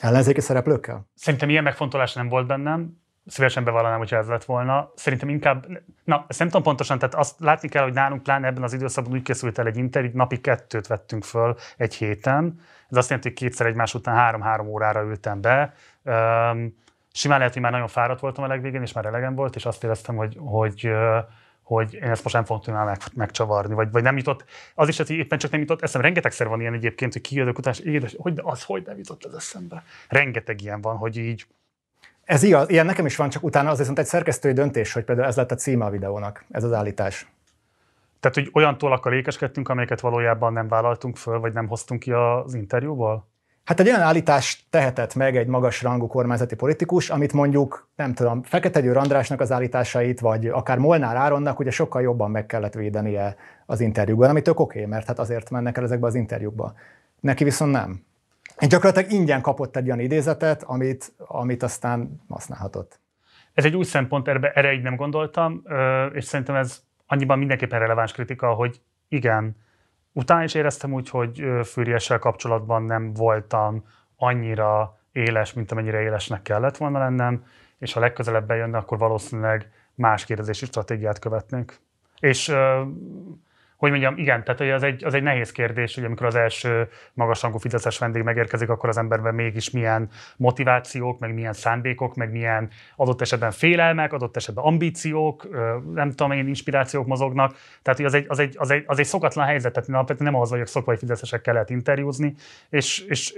ellenzéki 0.00 0.40
szereplőkkel? 0.40 1.06
Szerintem 1.14 1.48
ilyen 1.48 1.62
megfontolás 1.62 2.12
nem 2.12 2.28
volt 2.28 2.46
bennem. 2.46 2.98
Szívesen 3.26 3.64
bevallanám, 3.64 3.98
hogyha 3.98 4.16
ez 4.16 4.28
lett 4.28 4.44
volna. 4.44 4.92
Szerintem 4.94 5.28
inkább, 5.28 5.66
na, 6.04 6.24
ezt 6.28 6.38
nem 6.38 6.48
tudom 6.48 6.62
pontosan, 6.62 6.98
tehát 6.98 7.14
azt 7.14 7.34
látni 7.38 7.68
kell, 7.68 7.82
hogy 7.82 7.92
nálunk 7.92 8.22
pláne 8.22 8.46
ebben 8.46 8.62
az 8.62 8.72
időszakban 8.72 9.12
úgy 9.12 9.22
készült 9.22 9.58
el 9.58 9.66
egy 9.66 9.76
interjú, 9.76 10.10
napi 10.14 10.40
kettőt 10.40 10.86
vettünk 10.86 11.24
föl 11.24 11.56
egy 11.76 11.94
héten, 11.94 12.60
ez 12.90 12.96
azt 12.96 13.08
jelenti, 13.08 13.28
hogy 13.28 13.38
kétszer 13.38 13.66
egymás 13.66 13.94
után 13.94 14.14
három-három 14.14 14.66
órára 14.66 15.02
ültem 15.02 15.40
be. 15.40 15.74
Simán 17.12 17.38
lehet, 17.38 17.52
hogy 17.52 17.62
már 17.62 17.72
nagyon 17.72 17.88
fáradt 17.88 18.20
voltam 18.20 18.44
a 18.44 18.46
legvégén, 18.46 18.82
és 18.82 18.92
már 18.92 19.04
elegem 19.04 19.34
volt, 19.34 19.56
és 19.56 19.64
azt 19.64 19.84
éreztem, 19.84 20.16
hogy, 20.16 20.36
hogy 20.38 20.90
hogy 21.74 21.94
én 21.94 22.10
ezt 22.10 22.22
most 22.22 22.34
nem 22.34 22.44
fogom 22.44 22.62
tudni 22.62 22.84
meg, 22.84 22.98
megcsavarni, 23.14 23.74
vagy, 23.74 23.90
vagy 23.90 24.02
nem 24.02 24.16
jutott, 24.16 24.44
az 24.74 24.88
is, 24.88 24.96
hogy 24.96 25.10
éppen 25.10 25.38
csak 25.38 25.50
nem 25.50 25.60
jutott 25.60 25.82
eszem. 25.82 26.00
Rengetegszer 26.00 26.48
van 26.48 26.60
ilyen 26.60 26.74
egyébként, 26.74 27.12
hogy 27.12 27.22
kijövök 27.22 27.58
után, 27.58 27.72
és 27.72 27.80
édes, 27.80 28.14
hogy 28.18 28.40
az, 28.42 28.64
hogy 28.64 28.82
nem 28.86 28.96
jutott 28.96 29.24
ez 29.24 29.32
eszembe. 29.32 29.82
Rengeteg 30.08 30.62
ilyen 30.62 30.80
van, 30.80 30.96
hogy 30.96 31.16
így. 31.16 31.46
Ez 32.24 32.42
igaz, 32.42 32.68
ilyen 32.68 32.86
nekem 32.86 33.06
is 33.06 33.16
van, 33.16 33.28
csak 33.28 33.42
utána 33.42 33.70
az 33.70 33.78
viszont 33.78 33.98
egy 33.98 34.06
szerkesztői 34.06 34.52
döntés, 34.52 34.92
hogy 34.92 35.04
például 35.04 35.28
ez 35.28 35.36
lett 35.36 35.50
a 35.50 35.54
címe 35.54 35.84
a 35.84 35.90
videónak, 35.90 36.44
ez 36.50 36.64
az 36.64 36.72
állítás. 36.72 37.26
Tehát, 38.20 38.36
hogy 38.36 38.50
olyan 38.52 38.78
tollakkal 38.78 39.12
ékeskedtünk, 39.12 39.68
amelyeket 39.68 40.00
valójában 40.00 40.52
nem 40.52 40.68
vállaltunk 40.68 41.16
föl, 41.16 41.38
vagy 41.38 41.52
nem 41.52 41.68
hoztunk 41.68 42.00
ki 42.00 42.12
az 42.12 42.54
interjúból? 42.54 43.28
Hát 43.64 43.80
egy 43.80 43.88
olyan 43.88 44.00
állítást 44.00 44.64
tehetett 44.70 45.14
meg 45.14 45.36
egy 45.36 45.46
magas 45.46 45.82
rangú 45.82 46.06
kormányzati 46.06 46.54
politikus, 46.54 47.10
amit 47.10 47.32
mondjuk, 47.32 47.88
nem 47.96 48.14
tudom, 48.14 48.42
Fekete 48.42 48.80
Győr 48.80 48.96
Andrásnak 48.96 49.40
az 49.40 49.52
állításait, 49.52 50.20
vagy 50.20 50.46
akár 50.46 50.78
Molnár 50.78 51.16
Áronnak 51.16 51.58
ugye 51.58 51.70
sokkal 51.70 52.02
jobban 52.02 52.30
meg 52.30 52.46
kellett 52.46 52.74
védenie 52.74 53.36
az 53.66 53.80
interjúban, 53.80 54.28
ami 54.28 54.42
tök 54.42 54.60
oké, 54.60 54.78
okay, 54.78 54.90
mert 54.90 55.06
hát 55.06 55.18
azért 55.18 55.50
mennek 55.50 55.76
el 55.76 55.84
ezekbe 55.84 56.06
az 56.06 56.14
interjúkba. 56.14 56.74
Neki 57.20 57.44
viszont 57.44 57.72
nem. 57.72 58.04
Gyakorlatilag 58.68 59.12
ingyen 59.12 59.40
kapott 59.40 59.76
egy 59.76 59.86
olyan 59.86 60.00
idézetet, 60.00 60.62
amit, 60.62 61.12
amit 61.18 61.62
aztán 61.62 62.20
használhatott. 62.28 63.00
Ez 63.54 63.64
egy 63.64 63.76
új 63.76 63.84
szempont, 63.84 64.28
erre, 64.28 64.50
erre 64.50 64.72
így 64.72 64.82
nem 64.82 64.96
gondoltam, 64.96 65.62
és 66.12 66.24
szerintem 66.24 66.54
ez 66.54 66.80
annyiban 67.10 67.38
mindenképpen 67.38 67.78
releváns 67.78 68.12
kritika, 68.12 68.52
hogy 68.52 68.80
igen, 69.08 69.56
utána 70.12 70.42
is 70.42 70.54
éreztem 70.54 70.92
úgy, 70.92 71.08
hogy 71.08 71.44
Fűriessel 71.64 72.18
kapcsolatban 72.18 72.82
nem 72.82 73.12
voltam 73.12 73.84
annyira 74.16 74.98
éles, 75.12 75.52
mint 75.52 75.72
amennyire 75.72 76.00
élesnek 76.00 76.42
kellett 76.42 76.76
volna 76.76 76.98
lennem, 76.98 77.44
és 77.78 77.92
ha 77.92 78.00
legközelebb 78.00 78.46
bejönne, 78.46 78.78
akkor 78.78 78.98
valószínűleg 78.98 79.72
más 79.94 80.24
kérdezési 80.24 80.64
stratégiát 80.64 81.18
követnék. 81.18 81.80
És 82.20 82.52
hogy 83.80 83.90
mondjam, 83.90 84.16
igen, 84.16 84.44
tehát 84.44 84.60
az 84.74 84.82
egy, 84.82 85.04
az 85.04 85.14
egy 85.14 85.22
nehéz 85.22 85.52
kérdés, 85.52 85.94
hogy 85.94 86.04
amikor 86.04 86.26
az 86.26 86.34
első 86.34 86.88
magasrangú 87.12 87.58
fideszes 87.58 87.98
vendég 87.98 88.22
megérkezik, 88.22 88.68
akkor 88.68 88.88
az 88.88 88.96
emberben 88.96 89.34
mégis 89.34 89.70
milyen 89.70 90.08
motivációk, 90.36 91.18
meg 91.18 91.34
milyen 91.34 91.52
szándékok, 91.52 92.14
meg 92.14 92.30
milyen 92.30 92.70
adott 92.96 93.20
esetben 93.20 93.50
félelmek, 93.50 94.12
adott 94.12 94.36
esetben 94.36 94.64
ambíciók, 94.64 95.48
nem 95.94 96.10
tudom 96.10 96.32
én, 96.32 96.48
inspirációk 96.48 97.06
mozognak. 97.06 97.56
Tehát 97.82 98.00
az 98.00 98.14
egy, 98.14 98.24
az 98.28 98.38
egy, 98.38 98.54
az 98.58 98.70
egy, 98.70 98.84
az 98.86 98.98
egy 98.98 99.06
szokatlan 99.06 99.46
helyzet, 99.46 99.72
tehát 99.72 100.18
nem 100.18 100.34
ahhoz 100.34 100.50
vagyok 100.50 100.66
szokva, 100.66 100.90
hogy 100.90 101.00
fideszesekkel 101.00 101.52
lehet 101.52 101.70
interjúzni, 101.70 102.34
és, 102.70 102.98
és 102.98 103.34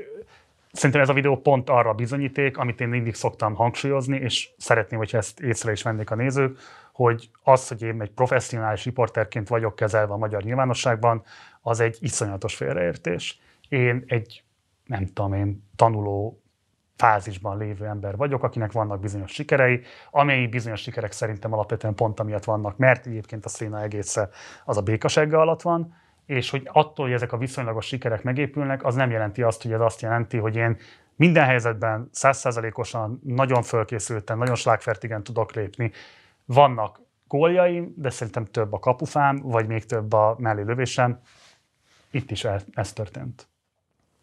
Szerintem 0.72 1.00
ez 1.00 1.08
a 1.08 1.12
videó 1.12 1.36
pont 1.36 1.70
arra 1.70 1.92
bizonyíték, 1.92 2.56
amit 2.56 2.80
én 2.80 2.88
mindig 2.88 3.14
szoktam 3.14 3.54
hangsúlyozni, 3.54 4.16
és 4.16 4.48
szeretném, 4.56 4.98
hogyha 4.98 5.18
ezt 5.18 5.40
észre 5.40 5.72
is 5.72 5.82
vennék 5.82 6.10
a 6.10 6.14
nézők, 6.14 6.58
hogy 6.92 7.30
az, 7.42 7.68
hogy 7.68 7.82
én 7.82 8.00
egy 8.00 8.10
professzionális 8.10 8.84
riporterként 8.84 9.48
vagyok 9.48 9.76
kezelve 9.76 10.12
a 10.12 10.16
magyar 10.16 10.42
nyilvánosságban, 10.42 11.22
az 11.60 11.80
egy 11.80 11.96
iszonyatos 12.00 12.56
félreértés. 12.56 13.40
Én 13.68 14.04
egy, 14.06 14.44
nem 14.86 15.06
tudom 15.06 15.32
én, 15.32 15.68
tanuló 15.76 16.42
fázisban 16.96 17.58
lévő 17.58 17.86
ember 17.86 18.16
vagyok, 18.16 18.42
akinek 18.42 18.72
vannak 18.72 19.00
bizonyos 19.00 19.32
sikerei, 19.32 19.80
amely 20.10 20.46
bizonyos 20.46 20.80
sikerek 20.80 21.12
szerintem 21.12 21.52
alapvetően 21.52 21.94
pont 21.94 22.20
amiatt 22.20 22.44
vannak, 22.44 22.76
mert 22.76 23.06
egyébként 23.06 23.44
a 23.44 23.48
széna 23.48 23.82
egésze 23.82 24.28
az 24.64 24.76
a 24.76 24.82
békasegge 24.82 25.38
alatt 25.38 25.62
van, 25.62 25.94
és 26.26 26.50
hogy 26.50 26.68
attól, 26.72 27.04
hogy 27.04 27.14
ezek 27.14 27.32
a 27.32 27.36
viszonylagos 27.36 27.86
sikerek 27.86 28.22
megépülnek, 28.22 28.84
az 28.84 28.94
nem 28.94 29.10
jelenti 29.10 29.42
azt, 29.42 29.62
hogy 29.62 29.72
ez 29.72 29.80
azt 29.80 30.00
jelenti, 30.00 30.36
hogy 30.36 30.56
én 30.56 30.76
minden 31.16 31.44
helyzetben 31.44 32.08
százszázalékosan, 32.12 33.20
nagyon 33.24 33.62
fölkészülten, 33.62 34.38
nagyon 34.38 34.54
slágfertigen 34.54 35.22
tudok 35.22 35.52
lépni. 35.52 35.90
Vannak 36.44 37.00
góljaim, 37.28 37.94
de 37.96 38.10
szerintem 38.10 38.44
több 38.44 38.72
a 38.72 38.78
kapufám, 38.78 39.40
vagy 39.42 39.66
még 39.66 39.84
több 39.84 40.12
a 40.12 40.36
mellé 40.38 40.62
lövésem. 40.62 41.20
Itt 42.10 42.30
is 42.30 42.46
ez 42.74 42.92
történt. 42.92 43.46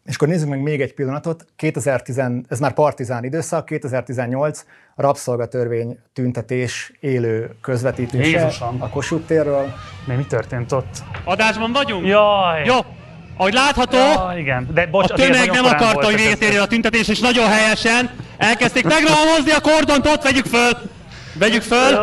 És 0.04 0.14
akkor 0.14 0.28
nézzük 0.28 0.48
meg 0.48 0.62
még 0.62 0.80
egy 0.80 0.94
pillanatot. 0.94 1.44
2010, 1.56 2.18
ez 2.48 2.60
már 2.60 2.72
partizán 2.74 3.24
időszak, 3.24 3.64
2018 3.64 4.64
a 4.94 5.02
rabszolgatörvény 5.02 5.98
tüntetés 6.12 6.92
élő 7.00 7.56
közvetítése 7.60 8.40
Jézusom. 8.40 8.82
a 8.82 8.88
Kossuth 8.88 9.26
térről. 9.26 9.72
Mi, 10.06 10.14
mi 10.14 10.24
történt 10.24 10.72
ott? 10.72 11.02
Adásban 11.24 11.72
vagyunk? 11.72 12.06
Jaj! 12.06 12.64
Jó, 12.64 12.78
ahogy 13.36 13.52
látható, 13.52 13.96
Ja, 13.96 14.32
igen. 14.38 14.68
De 14.74 14.86
bocs, 14.86 15.10
a 15.10 15.14
tömeg 15.14 15.50
nem 15.50 15.64
akarta, 15.64 16.04
hogy 16.04 16.16
véget 16.16 16.42
érjen 16.42 16.62
a 16.62 16.66
tüntetés, 16.66 17.08
és 17.08 17.20
nagyon 17.20 17.48
helyesen 17.48 18.10
elkezdték 18.36 18.84
megrohamozni 18.84 19.50
a 19.50 19.60
kordont, 19.60 20.06
ott 20.06 20.22
vegyük 20.22 20.46
föl! 20.46 20.70
Vegyük 21.40 21.62
föl! 21.62 21.94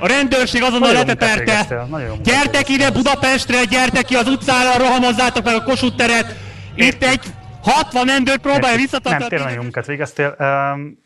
A 0.00 0.06
rendőrség 0.06 0.62
azonnal 0.62 0.92
munkát 0.92 2.22
Gyertek 2.22 2.68
ide 2.68 2.90
Budapestre, 2.90 3.64
gyertek 3.64 4.04
ki 4.04 4.14
az 4.14 4.28
utcára, 4.28 4.78
rohamozzátok 4.78 5.44
meg 5.44 5.54
a 5.54 5.62
Kossuth 5.62 5.96
teret. 5.96 6.34
Itt 6.74 7.02
egy 7.02 7.24
60 7.62 8.06
rendőr 8.06 8.38
próbálja 8.38 8.66
Nem, 8.66 8.76
visszatartani. 8.76 9.28
tényleg 9.28 9.38
nagyon 9.38 9.56
jó 9.56 9.62
munkát 9.62 9.86
végeztél. 9.86 10.36
Um, 10.38 11.04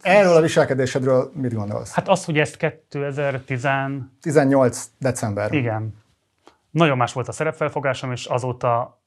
Erről 0.00 0.36
a 0.36 0.40
viselkedésedről 0.40 1.30
mit 1.34 1.54
gondolsz? 1.54 1.92
hát 1.92 2.08
az, 2.08 2.24
hogy 2.24 2.38
ezt 2.38 2.56
2010 2.56 3.68
18 4.20 4.84
december. 4.98 5.52
Igen. 5.52 5.94
Nagyon 6.70 6.96
más 6.96 7.12
volt 7.12 7.28
a 7.28 7.32
szerepfelfogásom, 7.32 8.12
és 8.12 8.24
azóta 8.24 9.00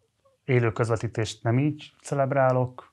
élő 0.45 0.71
közvetítést 0.71 1.43
nem 1.43 1.59
így 1.59 1.91
celebrálok. 2.01 2.88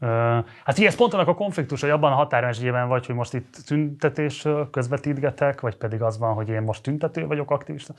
Hát 0.00 0.78
ugye 0.78 0.86
ez 0.86 0.94
pont 0.94 1.14
annak 1.14 1.28
a 1.28 1.34
konfliktus, 1.34 1.80
hogy 1.80 1.90
abban 1.90 2.12
a 2.12 2.14
határmesdjében 2.14 2.88
vagy, 2.88 3.06
hogy 3.06 3.14
most 3.14 3.34
itt 3.34 3.56
tüntetésről 3.66 4.70
közvetítgetek, 4.70 5.60
vagy 5.60 5.76
pedig 5.76 6.02
az 6.02 6.18
van, 6.18 6.34
hogy 6.34 6.48
én 6.48 6.62
most 6.62 6.82
tüntető 6.82 7.26
vagyok, 7.26 7.50
aktivista. 7.50 7.94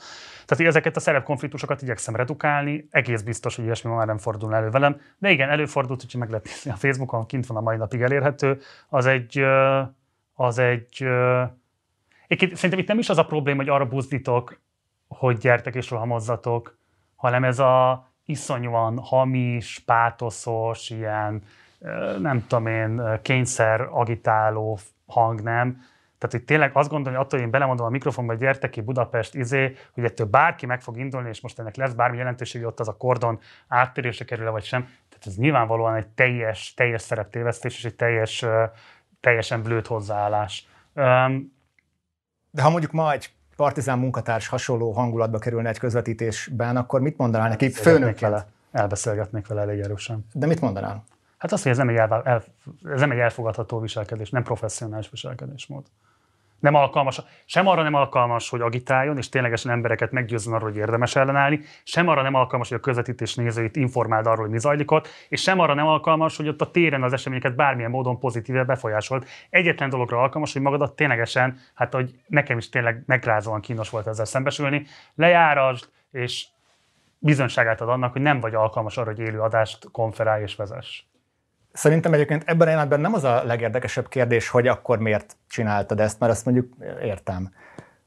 Tehát 0.46 0.66
ezeket 0.66 0.96
a 0.96 1.00
szerepkonfliktusokat 1.00 1.82
igyekszem 1.82 2.16
redukálni, 2.16 2.88
egész 2.90 3.22
biztos, 3.22 3.56
hogy 3.56 3.64
ilyesmi 3.64 3.90
már 3.90 4.06
nem 4.06 4.18
fordul 4.18 4.54
elő 4.54 4.70
velem. 4.70 5.00
De 5.18 5.30
igen, 5.30 5.48
előfordult, 5.48 6.00
hogy 6.00 6.20
meg 6.20 6.28
lehet 6.28 6.44
nézni 6.44 6.70
a 6.70 6.76
Facebookon, 6.76 7.26
kint 7.26 7.46
van 7.46 7.56
a 7.56 7.60
mai 7.60 7.76
napig 7.76 8.00
elérhető, 8.00 8.60
az 8.88 9.06
egy, 9.06 9.44
az 10.34 10.58
egy 10.58 11.06
Egyébként 12.30 12.56
szerintem 12.56 12.78
itt 12.78 12.88
nem 12.88 12.98
is 12.98 13.08
az 13.08 13.18
a 13.18 13.24
probléma, 13.24 13.58
hogy 13.58 13.68
arra 13.68 13.86
buzdítok, 13.86 14.60
hogy 15.08 15.38
gyertek 15.38 15.74
és 15.74 15.90
rohamozzatok, 15.90 16.78
hanem 17.16 17.44
ez 17.44 17.58
a 17.58 18.06
iszonyúan 18.24 18.98
hamis, 18.98 19.78
pátoszos, 19.78 20.90
ilyen, 20.90 21.42
nem 22.18 22.44
tudom 22.46 22.66
én, 22.66 23.02
kényszer 23.22 23.80
agitáló 23.80 24.78
hang, 25.06 25.42
nem? 25.42 25.82
Tehát, 26.18 26.36
hogy 26.36 26.44
tényleg 26.44 26.70
azt 26.74 26.88
gondolom, 26.88 27.14
hogy 27.18 27.26
attól, 27.26 27.38
hogy 27.38 27.46
én 27.46 27.52
belemondom 27.52 27.86
a 27.86 27.90
mikrofonba, 27.90 28.32
hogy 28.32 28.40
gyertek 28.40 28.70
ki 28.70 28.80
Budapest 28.80 29.34
izé, 29.34 29.76
hogy 29.92 30.04
ettől 30.04 30.26
bárki 30.26 30.66
meg 30.66 30.80
fog 30.80 30.98
indulni, 30.98 31.28
és 31.28 31.40
most 31.40 31.58
ennek 31.58 31.76
lesz 31.76 31.92
bármi 31.92 32.16
jelentősége, 32.16 32.66
ott 32.66 32.80
az 32.80 32.88
a 32.88 32.96
kordon 32.96 33.38
áttörésre 33.68 34.24
kerül 34.24 34.50
vagy 34.50 34.64
sem. 34.64 34.80
Tehát 34.82 35.26
ez 35.26 35.36
nyilvánvalóan 35.36 35.94
egy 35.94 36.06
teljes, 36.06 36.74
teljes 36.74 37.02
szereptévesztés, 37.02 37.76
és 37.76 37.84
egy 37.84 37.94
teljes, 37.94 38.44
teljesen 39.20 39.62
blőtt 39.62 39.86
hozzáállás. 39.86 40.68
Öm, 40.94 41.52
De 42.50 42.62
ha 42.62 42.70
mondjuk 42.70 42.92
ma 42.92 43.12
egy 43.12 43.30
partizán 43.56 43.98
munkatárs 43.98 44.48
hasonló 44.48 44.92
hangulatba 44.92 45.38
kerülne 45.38 45.68
egy 45.68 45.78
közvetítésben, 45.78 46.76
akkor 46.76 47.00
mit 47.00 47.16
mondanál 47.16 47.48
neki 47.48 47.70
főnökként? 47.70 48.20
vele. 48.20 48.46
Elbeszélgetnék 48.72 49.46
vele 49.46 49.60
elég 49.60 49.80
erősen. 49.80 50.26
De 50.32 50.46
mit 50.46 50.60
mondanál? 50.60 51.04
Hát 51.40 51.52
azt, 51.52 51.62
hogy 51.62 51.72
ez 51.72 51.78
nem 51.78 51.88
egy, 51.88 51.96
el, 51.96 52.22
el, 52.24 52.42
ez 52.84 53.00
nem 53.00 53.10
egy 53.10 53.18
elfogadható 53.18 53.80
viselkedés, 53.80 54.30
nem 54.30 54.42
professzionális 54.42 55.10
viselkedésmód. 55.10 55.84
Nem 56.58 56.74
alkalmas, 56.74 57.20
sem 57.44 57.66
arra 57.66 57.82
nem 57.82 57.94
alkalmas, 57.94 58.48
hogy 58.48 58.60
agitáljon, 58.60 59.16
és 59.16 59.28
ténylegesen 59.28 59.72
embereket 59.72 60.10
meggyőzzön 60.10 60.54
arról, 60.54 60.68
hogy 60.68 60.78
érdemes 60.78 61.16
ellenállni, 61.16 61.60
sem 61.84 62.08
arra 62.08 62.22
nem 62.22 62.34
alkalmas, 62.34 62.68
hogy 62.68 62.78
a 62.78 62.80
közvetítés 62.80 63.34
nézőit 63.34 63.76
informáld 63.76 64.26
arról, 64.26 64.40
hogy 64.40 64.50
mi 64.50 64.58
zajlik 64.58 64.90
ott, 64.90 65.08
és 65.28 65.42
sem 65.42 65.58
arra 65.58 65.74
nem 65.74 65.86
alkalmas, 65.86 66.36
hogy 66.36 66.48
ott 66.48 66.60
a 66.60 66.70
téren 66.70 67.02
az 67.02 67.12
eseményeket 67.12 67.54
bármilyen 67.54 67.90
módon 67.90 68.18
pozitíve 68.18 68.64
befolyásolt. 68.64 69.28
Egyetlen 69.50 69.88
dologra 69.88 70.22
alkalmas, 70.22 70.52
hogy 70.52 70.62
magadat 70.62 70.96
ténylegesen, 70.96 71.58
hát 71.74 71.92
hogy 71.92 72.14
nekem 72.26 72.58
is 72.58 72.68
tényleg 72.68 73.02
megrázóan 73.06 73.60
kínos 73.60 73.90
volt 73.90 74.06
ezzel 74.06 74.24
szembesülni, 74.24 74.86
lejárasd, 75.14 75.88
és 76.10 76.46
bizonyságát 77.18 77.80
ad 77.80 77.88
annak, 77.88 78.12
hogy 78.12 78.22
nem 78.22 78.40
vagy 78.40 78.54
alkalmas 78.54 78.96
arra, 78.96 79.10
hogy 79.10 79.18
élő 79.18 79.40
adást 79.40 79.90
konferálj 79.90 80.42
és 80.42 80.56
vezess. 80.56 81.02
Szerintem 81.72 82.12
egyébként 82.12 82.42
ebben 82.46 82.66
a 82.66 82.70
jelenetben 82.70 83.00
nem 83.00 83.14
az 83.14 83.24
a 83.24 83.44
legérdekesebb 83.44 84.08
kérdés, 84.08 84.48
hogy 84.48 84.66
akkor 84.66 84.98
miért 84.98 85.36
csináltad 85.48 86.00
ezt, 86.00 86.20
mert 86.20 86.32
azt 86.32 86.44
mondjuk 86.44 86.72
értem. 87.02 87.52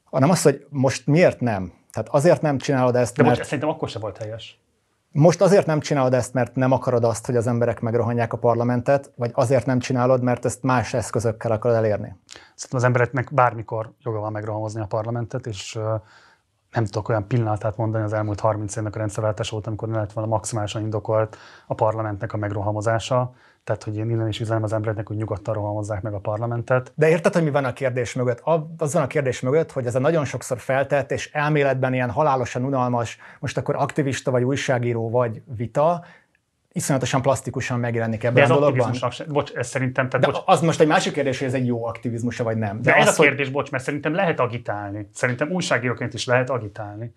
Hanem 0.04 0.30
az, 0.30 0.42
hogy 0.42 0.66
most 0.70 1.08
miért 1.08 1.40
nem. 1.40 1.74
Tehát 1.92 2.10
azért 2.10 2.42
nem 2.42 2.58
csinálod 2.58 2.96
ezt, 2.96 3.16
De 3.16 3.24
mert 3.24 3.36
most 3.36 3.50
szerintem 3.50 3.74
akkor 3.74 3.90
se 3.90 4.00
volt 4.00 4.18
helyes. 4.18 4.60
most 5.12 5.42
azért 5.42 5.66
nem 5.66 5.80
csinálod 5.80 6.14
ezt, 6.14 6.34
mert 6.34 6.56
nem 6.56 6.72
akarod 6.72 7.04
azt, 7.04 7.26
hogy 7.26 7.36
az 7.36 7.48
emberek 7.48 7.80
megrohanják 7.80 8.34
a 8.34 8.38
parlamentet, 8.38 9.12
vagy 9.16 9.32
azért 9.34 9.66
nem 9.66 9.80
csinálod, 9.80 10.22
mert 10.24 10.46
ezt 10.46 10.64
más 10.64 10.94
eszközökkel 10.94 11.52
akarod 11.52 11.78
elérni. 11.78 12.16
Szerintem 12.28 12.80
az 12.80 12.84
embereknek 12.84 13.34
bármikor 13.34 13.94
joga 14.04 14.20
van 14.20 14.32
megrohamozni 14.32 14.82
a 14.82 14.86
parlamentet, 14.86 15.46
és 15.46 15.80
nem 16.72 16.86
tudok 16.86 17.10
olyan 17.10 17.28
pillanatát 17.28 17.78
mondani 17.78 18.04
az 18.04 18.14
elmúlt 18.14 18.40
30 18.40 18.76
évnek 18.76 18.96
a 18.96 19.00
rendszerváltás 19.00 19.50
volt, 19.50 19.68
amikor 19.68 19.88
ne 19.88 19.98
lett 19.98 20.14
volna 20.14 20.30
maximálisan 20.30 20.82
indokolt 20.82 21.38
a 21.68 21.74
parlamentnek 21.74 22.34
a 22.34 22.38
megrohamozása. 22.38 23.34
Tehát, 23.64 23.84
hogy 23.84 23.98
én 23.98 24.10
innen 24.10 24.28
is 24.28 24.40
üzenem 24.40 24.64
az 24.64 24.74
embereknek, 24.74 25.08
hogy 25.08 25.16
nyugodtan 25.16 25.54
rohamozzák 25.54 26.02
meg 26.02 26.14
a 26.14 26.20
parlamentet. 26.20 26.92
De 26.96 27.10
érted, 27.10 27.34
hogy 27.34 27.44
mi 27.44 27.50
van 27.50 27.66
a 27.66 27.74
kérdés 27.74 28.14
mögött? 28.14 28.42
Az 28.78 28.94
van 28.94 29.04
a 29.04 29.08
kérdés 29.08 29.40
mögött, 29.40 29.72
hogy 29.72 29.86
ez 29.86 29.96
a 29.96 30.00
nagyon 30.00 30.26
sokszor 30.26 30.60
feltett 30.60 31.12
és 31.12 31.30
elméletben 31.32 31.94
ilyen 31.94 32.10
halálosan 32.10 32.64
unalmas, 32.64 33.18
most 33.40 33.58
akkor 33.58 33.76
aktivista 33.76 34.32
vagy 34.32 34.44
újságíró 34.44 35.10
vagy 35.10 35.42
vita, 35.58 36.04
iszonyatosan 36.74 37.22
plastikusan 37.22 37.80
megjelenik 37.80 38.22
De 38.22 38.28
ebben 38.28 38.44
ez 38.44 38.50
a 38.50 38.54
dologban. 38.54 38.94
se, 38.94 39.24
bocs, 39.28 39.52
ez 39.52 39.68
szerintem, 39.68 40.10
tehát 40.10 40.26
De 40.26 40.32
bocs, 40.32 40.44
az 40.46 40.62
most 40.62 40.80
egy 40.80 40.88
másik 40.88 41.14
kérdés, 41.14 41.40
hogy 41.40 41.48
ez 41.48 41.54
egy 41.54 41.66
jó 41.66 41.86
aktivizmusa 41.86 42.44
vagy 42.44 42.58
nem. 42.58 42.82
De, 42.82 42.92
de 42.92 42.98
ez 42.98 43.08
az, 43.08 43.20
a 43.20 43.24
kérdés, 43.24 43.50
bocs, 43.50 43.72
mert 43.72 43.84
szerintem 43.84 44.14
lehet 44.14 44.40
agitálni. 44.40 45.10
Szerintem 45.14 45.52
újságíróként 45.52 46.14
is 46.14 46.26
lehet 46.26 46.50
agitálni. 46.50 47.14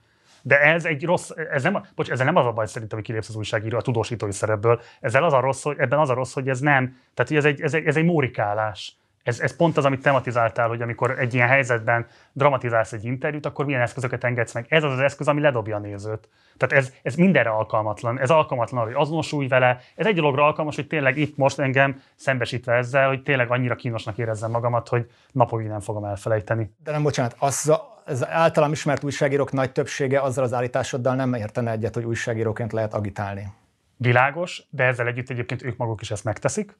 De 0.46 0.60
ez 0.60 0.84
egy 0.84 1.04
rossz, 1.04 1.30
ez 1.50 1.62
nem, 1.62 1.86
bocs, 1.94 2.10
ezzel 2.10 2.24
nem 2.24 2.36
az 2.36 2.46
a 2.46 2.52
baj 2.52 2.66
szerintem, 2.66 2.98
hogy 2.98 3.06
kilépsz 3.06 3.28
az 3.28 3.36
újságíró 3.36 3.78
a 3.78 3.82
tudósítói 3.82 4.32
szerepből. 4.32 4.80
Ezzel 5.00 5.24
az 5.24 5.32
a 5.32 5.40
rossz, 5.40 5.62
hogy 5.62 5.78
ebben 5.78 5.98
az 5.98 6.10
a 6.10 6.14
rossz, 6.14 6.32
hogy 6.32 6.48
ez 6.48 6.60
nem, 6.60 6.96
tehát 7.14 7.28
hogy 7.28 7.36
ez 7.36 7.44
egy, 7.44 7.60
ez 7.60 7.74
egy, 7.74 7.86
ez 7.86 7.96
egy 7.96 8.04
mórikálás. 8.04 8.96
Ez, 9.26 9.40
ez 9.40 9.56
pont 9.56 9.76
az, 9.76 9.84
amit 9.84 10.02
tematizáltál, 10.02 10.68
hogy 10.68 10.82
amikor 10.82 11.18
egy 11.18 11.34
ilyen 11.34 11.48
helyzetben 11.48 12.06
dramatizálsz 12.32 12.92
egy 12.92 13.04
interjút, 13.04 13.46
akkor 13.46 13.64
milyen 13.64 13.80
eszközöket 13.80 14.24
engedsz 14.24 14.54
meg. 14.54 14.66
Ez 14.68 14.82
az 14.84 14.92
az 14.92 14.98
eszköz, 14.98 15.28
ami 15.28 15.40
ledobja 15.40 15.76
a 15.76 15.78
nézőt. 15.78 16.28
Tehát 16.56 16.84
ez, 16.84 16.92
ez 17.02 17.14
mindenre 17.14 17.50
alkalmatlan. 17.50 18.20
Ez 18.20 18.30
alkalmatlan 18.30 18.84
hogy 18.84 18.92
azonosulj 18.94 19.48
vele. 19.48 19.80
Ez 19.94 20.06
egy 20.06 20.14
dologra 20.14 20.44
alkalmas, 20.44 20.74
hogy 20.74 20.86
tényleg 20.86 21.16
itt 21.16 21.36
most 21.36 21.58
engem 21.58 22.00
szembesítve 22.14 22.74
ezzel, 22.74 23.08
hogy 23.08 23.22
tényleg 23.22 23.50
annyira 23.50 23.74
kínosnak 23.74 24.18
érezzem 24.18 24.50
magamat, 24.50 24.88
hogy 24.88 25.10
napokig 25.32 25.66
nem 25.66 25.80
fogom 25.80 26.04
elfelejteni. 26.04 26.74
De 26.84 26.90
nem 26.90 27.02
bocsánat, 27.02 27.36
az, 27.38 27.72
az 28.04 28.26
általam 28.26 28.72
ismert 28.72 29.04
újságírók 29.04 29.52
nagy 29.52 29.72
többsége 29.72 30.20
azzal 30.20 30.44
az 30.44 30.52
állításoddal 30.52 31.14
nem 31.14 31.34
értene 31.34 31.70
egyet, 31.70 31.94
hogy 31.94 32.04
újságíróként 32.04 32.72
lehet 32.72 32.94
agitálni. 32.94 33.52
Világos, 33.96 34.62
de 34.70 34.84
ezzel 34.84 35.06
együtt 35.06 35.30
egyébként 35.30 35.62
ők 35.62 35.76
maguk 35.76 36.00
is 36.00 36.10
ezt 36.10 36.24
megteszik 36.24 36.76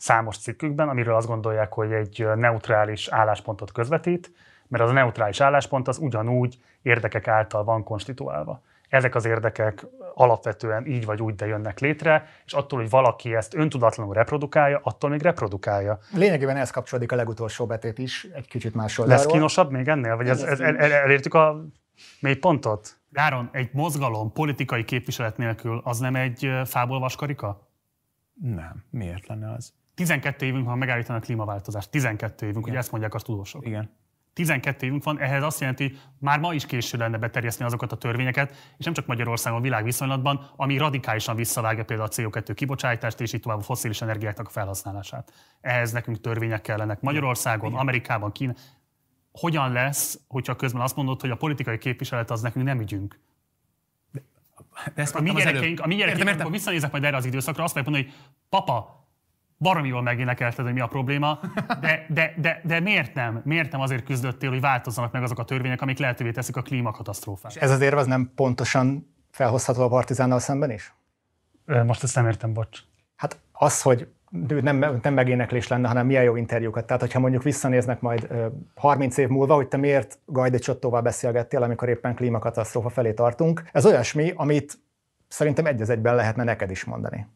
számos 0.00 0.38
cikkükben, 0.38 0.88
amiről 0.88 1.14
azt 1.14 1.26
gondolják, 1.26 1.72
hogy 1.72 1.92
egy 1.92 2.26
neutrális 2.36 3.08
álláspontot 3.08 3.72
közvetít, 3.72 4.32
mert 4.68 4.82
az 4.84 4.90
a 4.90 4.92
neutrális 4.92 5.40
álláspont 5.40 5.88
az 5.88 5.98
ugyanúgy 5.98 6.58
érdekek 6.82 7.28
által 7.28 7.64
van 7.64 7.84
konstituálva. 7.84 8.62
Ezek 8.88 9.14
az 9.14 9.24
érdekek 9.24 9.86
alapvetően 10.14 10.86
így 10.86 11.04
vagy 11.04 11.22
úgy, 11.22 11.34
de 11.34 11.46
jönnek 11.46 11.78
létre, 11.78 12.28
és 12.46 12.52
attól, 12.52 12.78
hogy 12.78 12.90
valaki 12.90 13.34
ezt 13.34 13.54
öntudatlanul 13.54 14.14
reprodukálja, 14.14 14.80
attól 14.82 15.10
még 15.10 15.22
reprodukálja. 15.22 15.98
Lényegében 16.14 16.56
ez 16.56 16.70
kapcsolódik 16.70 17.12
a 17.12 17.16
legutolsó 17.16 17.66
betét 17.66 17.98
is, 17.98 18.24
egy 18.34 18.48
kicsit 18.48 18.74
más 18.74 18.98
oldalról. 18.98 19.24
Lesz 19.24 19.32
kínosabb 19.32 19.70
még 19.70 19.88
ennél? 19.88 20.16
Vagy 20.16 20.28
ez, 20.28 20.42
ez, 20.42 20.60
el, 20.60 20.76
el, 20.76 20.92
elértük 20.92 21.34
a 21.34 21.64
mély 22.20 22.34
pontot? 22.34 22.98
Dáron, 23.08 23.48
egy 23.52 23.70
mozgalom 23.72 24.32
politikai 24.32 24.84
képviselet 24.84 25.36
nélkül 25.36 25.80
az 25.84 25.98
nem 25.98 26.14
egy 26.14 26.50
fából 26.64 26.98
vaskarika? 26.98 27.68
Nem. 28.42 28.84
Miért 28.90 29.26
lenne 29.26 29.52
az? 29.52 29.72
12 30.00 30.46
évünk 30.46 30.66
van 30.66 30.78
megállítani 30.78 31.18
a 31.18 31.20
klímaváltozást. 31.22 31.90
12 31.90 32.46
évünk, 32.46 32.58
Igen. 32.58 32.70
ugye 32.70 32.78
ezt 32.78 32.90
mondják 32.90 33.14
a 33.14 33.18
tudósok. 33.18 33.66
Igen. 33.66 33.90
12 34.32 34.86
évünk 34.86 35.04
van, 35.04 35.20
ehhez 35.20 35.42
azt 35.42 35.60
jelenti, 35.60 35.88
hogy 35.88 35.98
már 36.18 36.38
ma 36.38 36.54
is 36.54 36.66
késő 36.66 36.98
lenne 36.98 37.18
beterjeszteni 37.18 37.68
azokat 37.68 37.92
a 37.92 37.96
törvényeket, 37.96 38.74
és 38.78 38.84
nem 38.84 38.94
csak 38.94 39.06
Magyarországon, 39.06 39.62
világviszonylatban, 39.62 40.50
ami 40.56 40.76
radikálisan 40.76 41.36
visszavágja 41.36 41.84
például 41.84 42.08
a 42.08 42.12
CO2 42.12 42.52
kibocsátást, 42.54 43.20
és 43.20 43.32
így 43.32 43.40
tovább 43.40 43.58
a 43.58 43.62
foszilis 43.62 44.02
energiáknak 44.02 44.46
a 44.46 44.50
felhasználását. 44.50 45.32
Ehhez 45.60 45.92
nekünk 45.92 46.20
törvények 46.20 46.60
kellenek 46.60 47.00
Magyarországon, 47.00 47.68
Igen. 47.68 47.80
Amerikában, 47.80 48.32
Kína. 48.32 48.54
Hogyan 49.32 49.72
lesz, 49.72 50.20
hogyha 50.28 50.56
közben 50.56 50.82
azt 50.82 50.96
mondod, 50.96 51.20
hogy 51.20 51.30
a 51.30 51.36
politikai 51.36 51.78
képviselet 51.78 52.30
az 52.30 52.40
nekünk 52.40 52.64
nem 52.64 52.80
ügyünk? 52.80 53.20
De 54.94 55.02
ezt 55.02 55.14
a 55.14 55.20
mi 55.20 55.30
gyerekeink, 55.30 55.80
a 55.80 55.86
mi 55.86 55.94
gyerekeink, 55.94 56.28
amikor 56.28 56.52
visszanézek 56.52 56.90
majd 56.90 57.04
erre 57.04 57.16
az 57.16 57.24
időszakra, 57.24 57.64
azt 57.64 57.74
mondani, 57.74 57.96
hogy 57.96 58.12
papa, 58.48 58.99
baromi 59.60 59.88
jól 59.88 60.02
megénekelted, 60.02 60.64
hogy 60.64 60.74
mi 60.74 60.80
a 60.80 60.86
probléma, 60.86 61.40
de, 61.80 62.06
de, 62.08 62.34
de, 62.36 62.60
de 62.64 62.80
miért 62.80 63.14
nem? 63.14 63.40
Miért 63.44 63.72
nem 63.72 63.80
azért 63.80 64.04
küzdöttél, 64.04 64.50
hogy 64.50 64.60
változzanak 64.60 65.12
meg 65.12 65.22
azok 65.22 65.38
a 65.38 65.44
törvények, 65.44 65.82
amik 65.82 65.98
lehetővé 65.98 66.30
teszik 66.30 66.56
a 66.56 66.62
klímakatasztrófát? 66.62 67.54
És 67.54 67.60
ez 67.60 67.70
az 67.70 67.80
érv 67.80 67.96
az 67.96 68.06
nem 68.06 68.32
pontosan 68.34 69.14
felhozható 69.30 69.82
a 69.82 69.88
partizánnal 69.88 70.38
szemben 70.38 70.70
is? 70.70 70.94
Most 71.84 72.02
ezt 72.02 72.14
nem 72.14 72.26
értem, 72.26 72.52
bocs. 72.52 72.78
Hát 73.16 73.40
az, 73.52 73.82
hogy 73.82 74.08
nem, 74.60 75.00
nem 75.02 75.14
megéneklés 75.14 75.68
lenne, 75.68 75.88
hanem 75.88 76.06
milyen 76.06 76.22
jó 76.22 76.36
interjúkat. 76.36 76.86
Tehát, 76.86 77.02
hogyha 77.02 77.20
mondjuk 77.20 77.42
visszanéznek 77.42 78.00
majd 78.00 78.28
30 78.74 79.16
év 79.16 79.28
múlva, 79.28 79.54
hogy 79.54 79.68
te 79.68 79.76
miért 79.76 80.18
Gajdi 80.26 80.58
Csottóval 80.58 81.00
beszélgettél, 81.00 81.62
amikor 81.62 81.88
éppen 81.88 82.14
klímakatasztrófa 82.14 82.88
felé 82.88 83.12
tartunk, 83.12 83.62
ez 83.72 83.86
olyasmi, 83.86 84.32
amit 84.36 84.78
szerintem 85.28 85.66
egy 85.66 85.80
az 85.80 85.90
egyben 85.90 86.14
lehetne 86.14 86.44
neked 86.44 86.70
is 86.70 86.84
mondani 86.84 87.26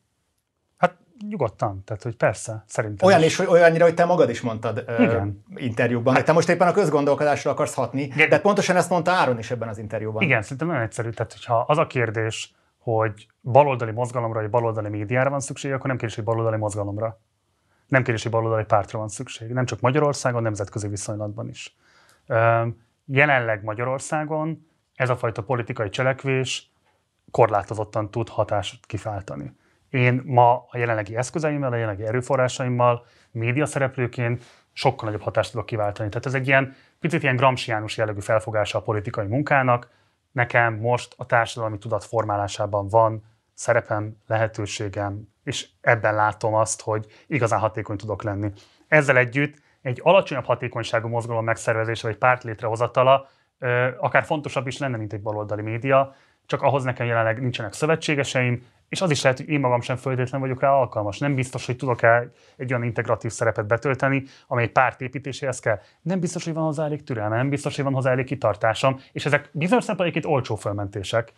nyugodtan, 1.29 1.83
tehát 1.85 2.03
hogy 2.03 2.17
persze, 2.17 2.65
szerintem. 2.67 3.09
Olyan 3.09 3.23
is, 3.23 3.37
hogy 3.37 3.47
olyannyira, 3.47 3.85
hogy 3.85 3.95
te 3.95 4.05
magad 4.05 4.31
is 4.31 4.41
mondtad 4.41 4.85
Igen. 4.99 5.45
Uh, 5.51 5.63
interjúkban, 5.63 6.13
hát, 6.13 6.17
hogy 6.17 6.25
te 6.25 6.33
most 6.33 6.49
éppen 6.49 6.69
a 6.69 6.73
közgondolkodásra 6.73 7.51
akarsz 7.51 7.75
hatni, 7.75 8.03
Igen. 8.03 8.29
de 8.29 8.41
pontosan 8.41 8.77
ezt 8.77 8.91
mondta 8.91 9.11
Áron 9.11 9.39
is 9.39 9.51
ebben 9.51 9.69
az 9.69 9.79
interjúban. 9.79 10.23
Igen, 10.23 10.43
szerintem 10.43 10.67
nagyon 10.67 10.83
egyszerű, 10.83 11.11
tehát 11.11 11.33
hogyha 11.33 11.65
az 11.69 11.79
a 11.79 11.87
kérdés, 11.87 12.55
hogy 12.79 13.27
baloldali 13.41 13.91
mozgalomra 13.91 14.41
vagy 14.41 14.51
baloldali 14.51 14.89
médiára 14.89 15.31
van 15.31 15.41
szükség, 15.41 15.73
akkor 15.73 15.87
nem 15.87 15.97
kérdés, 15.97 16.17
hogy 16.17 16.25
baloldali 16.25 16.57
mozgalomra. 16.57 17.21
Nem 17.87 18.03
kérdés, 18.03 18.23
hogy 18.23 18.33
baloldali 18.33 18.65
pártra 18.65 18.99
van 18.99 19.09
szükség. 19.09 19.49
Nem 19.49 19.65
csak 19.65 19.81
Magyarországon, 19.81 20.43
nemzetközi 20.43 20.89
viszonylatban 20.89 21.49
is. 21.49 21.77
Jelenleg 23.07 23.65
Magyarországon 23.65 24.69
ez 24.95 25.09
a 25.09 25.17
fajta 25.17 25.43
politikai 25.43 25.89
cselekvés 25.89 26.73
korlátozottan 27.31 28.11
tud 28.11 28.29
hatást 28.29 28.87
kifáltani. 28.87 29.57
Én 29.95 30.23
ma 30.25 30.67
a 30.71 30.79
jelenlegi 30.79 31.17
eszközeimmel, 31.17 31.73
a 31.73 31.77
jelenlegi 31.77 32.07
erőforrásaimmal, 32.07 33.07
média 33.31 33.67
szereplőként 33.67 34.45
sokkal 34.73 35.09
nagyobb 35.09 35.23
hatást 35.23 35.51
tudok 35.51 35.67
kiváltani. 35.67 36.09
Tehát 36.09 36.27
ez 36.27 36.35
egy 36.35 36.47
ilyen 36.47 36.75
picit 37.01 37.23
ilyen 37.23 37.37
gramsciánus 37.37 37.97
jellegű 37.97 38.21
felfogása 38.21 38.79
a 38.79 38.83
politikai 38.83 39.27
munkának. 39.27 39.91
Nekem 40.33 40.75
most 40.75 41.15
a 41.17 41.27
társadalmi 41.27 41.79
tudat 41.79 42.05
formálásában 42.05 42.89
van 42.89 43.23
szerepem, 43.53 44.17
lehetőségem, 44.27 45.29
és 45.45 45.69
ebben 45.81 46.15
látom 46.15 46.55
azt, 46.55 46.83
hogy 46.83 47.07
igazán 47.27 47.61
hatékony 47.61 47.97
tudok 47.97 48.23
lenni. 48.23 48.53
Ezzel 48.89 49.17
együtt 49.17 49.59
egy 49.83 50.01
alacsonyabb 50.03 50.45
hatékonyságú 50.45 51.09
mozgalom 51.09 51.45
megszervezése 51.45 52.07
vagy 52.07 52.19
párt 52.19 52.43
létrehozatala 52.45 53.29
akár 53.99 54.25
fontosabb 54.25 54.67
is 54.67 54.79
lenne, 54.79 54.97
mint 54.97 55.13
egy 55.13 55.23
baloldali 55.23 55.63
média, 55.63 56.15
csak 56.47 56.63
ahhoz 56.63 56.85
nekem 56.85 57.07
jelenleg 57.07 57.41
nincsenek 57.41 57.73
szövetségeseim, 57.73 58.67
és 58.89 59.01
az 59.01 59.11
is 59.11 59.23
lehet, 59.23 59.39
hogy 59.39 59.49
én 59.49 59.61
magam 59.61 59.81
sem 59.81 59.97
föltétlen 59.97 60.41
vagyok 60.41 60.61
rá 60.61 60.71
alkalmas. 60.71 61.19
Nem 61.19 61.35
biztos, 61.35 61.67
hogy 61.67 61.77
tudok-e 61.77 62.31
egy 62.57 62.73
olyan 62.73 62.85
integratív 62.85 63.31
szerepet 63.31 63.67
betölteni, 63.67 64.25
amely 64.47 64.69
párt 64.69 65.01
építéséhez 65.01 65.61
kell. 65.61 65.81
Nem 66.03 66.21
biztos, 66.21 66.45
hogy 66.45 66.55
van 66.55 66.65
hozzá 66.65 66.85
elég 66.85 67.05
türelme, 67.05 67.37
nem 67.37 67.49
biztos, 67.49 67.75
hogy 67.75 67.85
van 67.85 67.95
hozzá 67.95 68.11
elég 68.11 68.25
kitartásom, 68.25 69.01
és 69.13 69.27
ezek 69.27 69.51
bizonyos 69.53 69.85
szempontból 69.85 70.33
olcsó 70.33 70.55
fölmentések. 70.55 71.33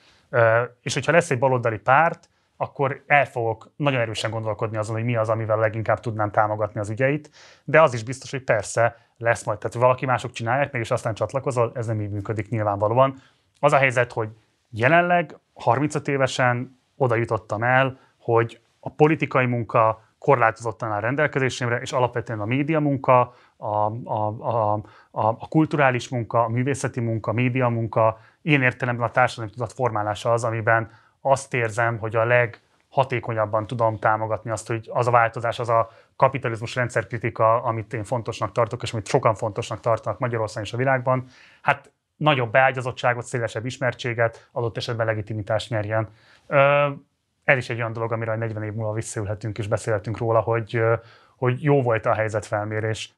És 0.80 0.94
hogyha 0.94 1.12
lesz 1.12 1.30
egy 1.30 1.38
baloldali 1.38 1.78
párt, 1.78 2.28
akkor 2.56 3.02
el 3.06 3.24
fogok 3.24 3.72
nagyon 3.76 4.00
erősen 4.00 4.30
gondolkodni 4.30 4.76
azon, 4.76 4.94
hogy 4.94 5.04
mi 5.04 5.16
az, 5.16 5.28
amivel 5.28 5.58
leginkább 5.58 6.00
tudnám 6.00 6.30
támogatni 6.30 6.80
az 6.80 6.90
ügyeit. 6.90 7.30
De 7.64 7.82
az 7.82 7.94
is 7.94 8.02
biztos, 8.02 8.30
hogy 8.30 8.42
persze 8.42 8.96
lesz 9.18 9.44
majd. 9.44 9.58
Tehát 9.58 9.76
valaki 9.76 10.06
mások 10.06 10.32
csinálják 10.32 10.72
meg, 10.72 10.80
és 10.80 10.90
aztán 10.90 11.14
csatlakozol, 11.14 11.72
ez 11.74 11.86
nem 11.86 12.00
így 12.00 12.10
működik 12.10 12.48
nyilvánvalóan. 12.48 13.22
Az 13.60 13.72
a 13.72 13.76
helyzet, 13.76 14.12
hogy 14.12 14.28
jelenleg 14.70 15.38
35 15.54 16.08
évesen 16.08 16.75
oda 16.96 17.14
jutottam 17.14 17.62
el, 17.62 17.98
hogy 18.18 18.60
a 18.80 18.90
politikai 18.90 19.46
munka 19.46 20.04
korlátozottan 20.18 20.92
áll 20.92 21.00
rendelkezésemre, 21.00 21.80
és 21.80 21.92
alapvetően 21.92 22.40
a 22.40 22.44
média 22.44 22.80
munka, 22.80 23.34
a, 23.56 23.66
a, 24.04 24.26
a, 24.38 24.72
a, 25.10 25.26
a 25.28 25.48
kulturális 25.48 26.08
munka, 26.08 26.44
a 26.44 26.48
művészeti 26.48 27.00
munka, 27.00 27.30
a 27.30 27.34
média 27.34 27.68
munka, 27.68 28.18
ilyen 28.42 28.62
értelemben 28.62 29.06
a 29.06 29.10
társadalmi 29.10 29.52
tudat 29.52 29.72
formálása 29.72 30.32
az, 30.32 30.44
amiben 30.44 30.90
azt 31.20 31.54
érzem, 31.54 31.98
hogy 31.98 32.16
a 32.16 32.24
leghatékonyabban 32.24 33.66
tudom 33.66 33.98
támogatni 33.98 34.50
azt, 34.50 34.66
hogy 34.66 34.90
az 34.92 35.06
a 35.06 35.10
változás, 35.10 35.58
az 35.58 35.68
a 35.68 35.90
kapitalizmus 36.16 36.74
rendszerkritika, 36.74 37.62
amit 37.62 37.92
én 37.92 38.04
fontosnak 38.04 38.52
tartok, 38.52 38.82
és 38.82 38.92
amit 38.92 39.06
sokan 39.06 39.34
fontosnak 39.34 39.80
tartanak 39.80 40.18
Magyarországon 40.18 40.64
és 40.64 40.72
a 40.72 40.76
világban, 40.76 41.26
hát 41.62 41.90
nagyobb 42.16 42.50
beágyazottságot, 42.50 43.24
szélesebb 43.24 43.66
ismertséget, 43.66 44.48
adott 44.52 44.76
esetben 44.76 45.06
legitimitást 45.06 45.70
nyerjen. 45.70 46.08
Ez 47.44 47.56
is 47.56 47.70
egy 47.70 47.78
olyan 47.78 47.92
dolog, 47.92 48.12
amire 48.12 48.36
40 48.36 48.62
év 48.62 48.72
múlva 48.72 48.92
visszaülhetünk 48.92 49.58
és 49.58 49.66
beszélhetünk 49.66 50.18
róla, 50.18 50.40
hogy, 50.40 50.82
hogy 51.36 51.62
jó 51.62 51.82
volt 51.82 52.06
a 52.06 52.14
helyzetfelmérés. 52.14 53.15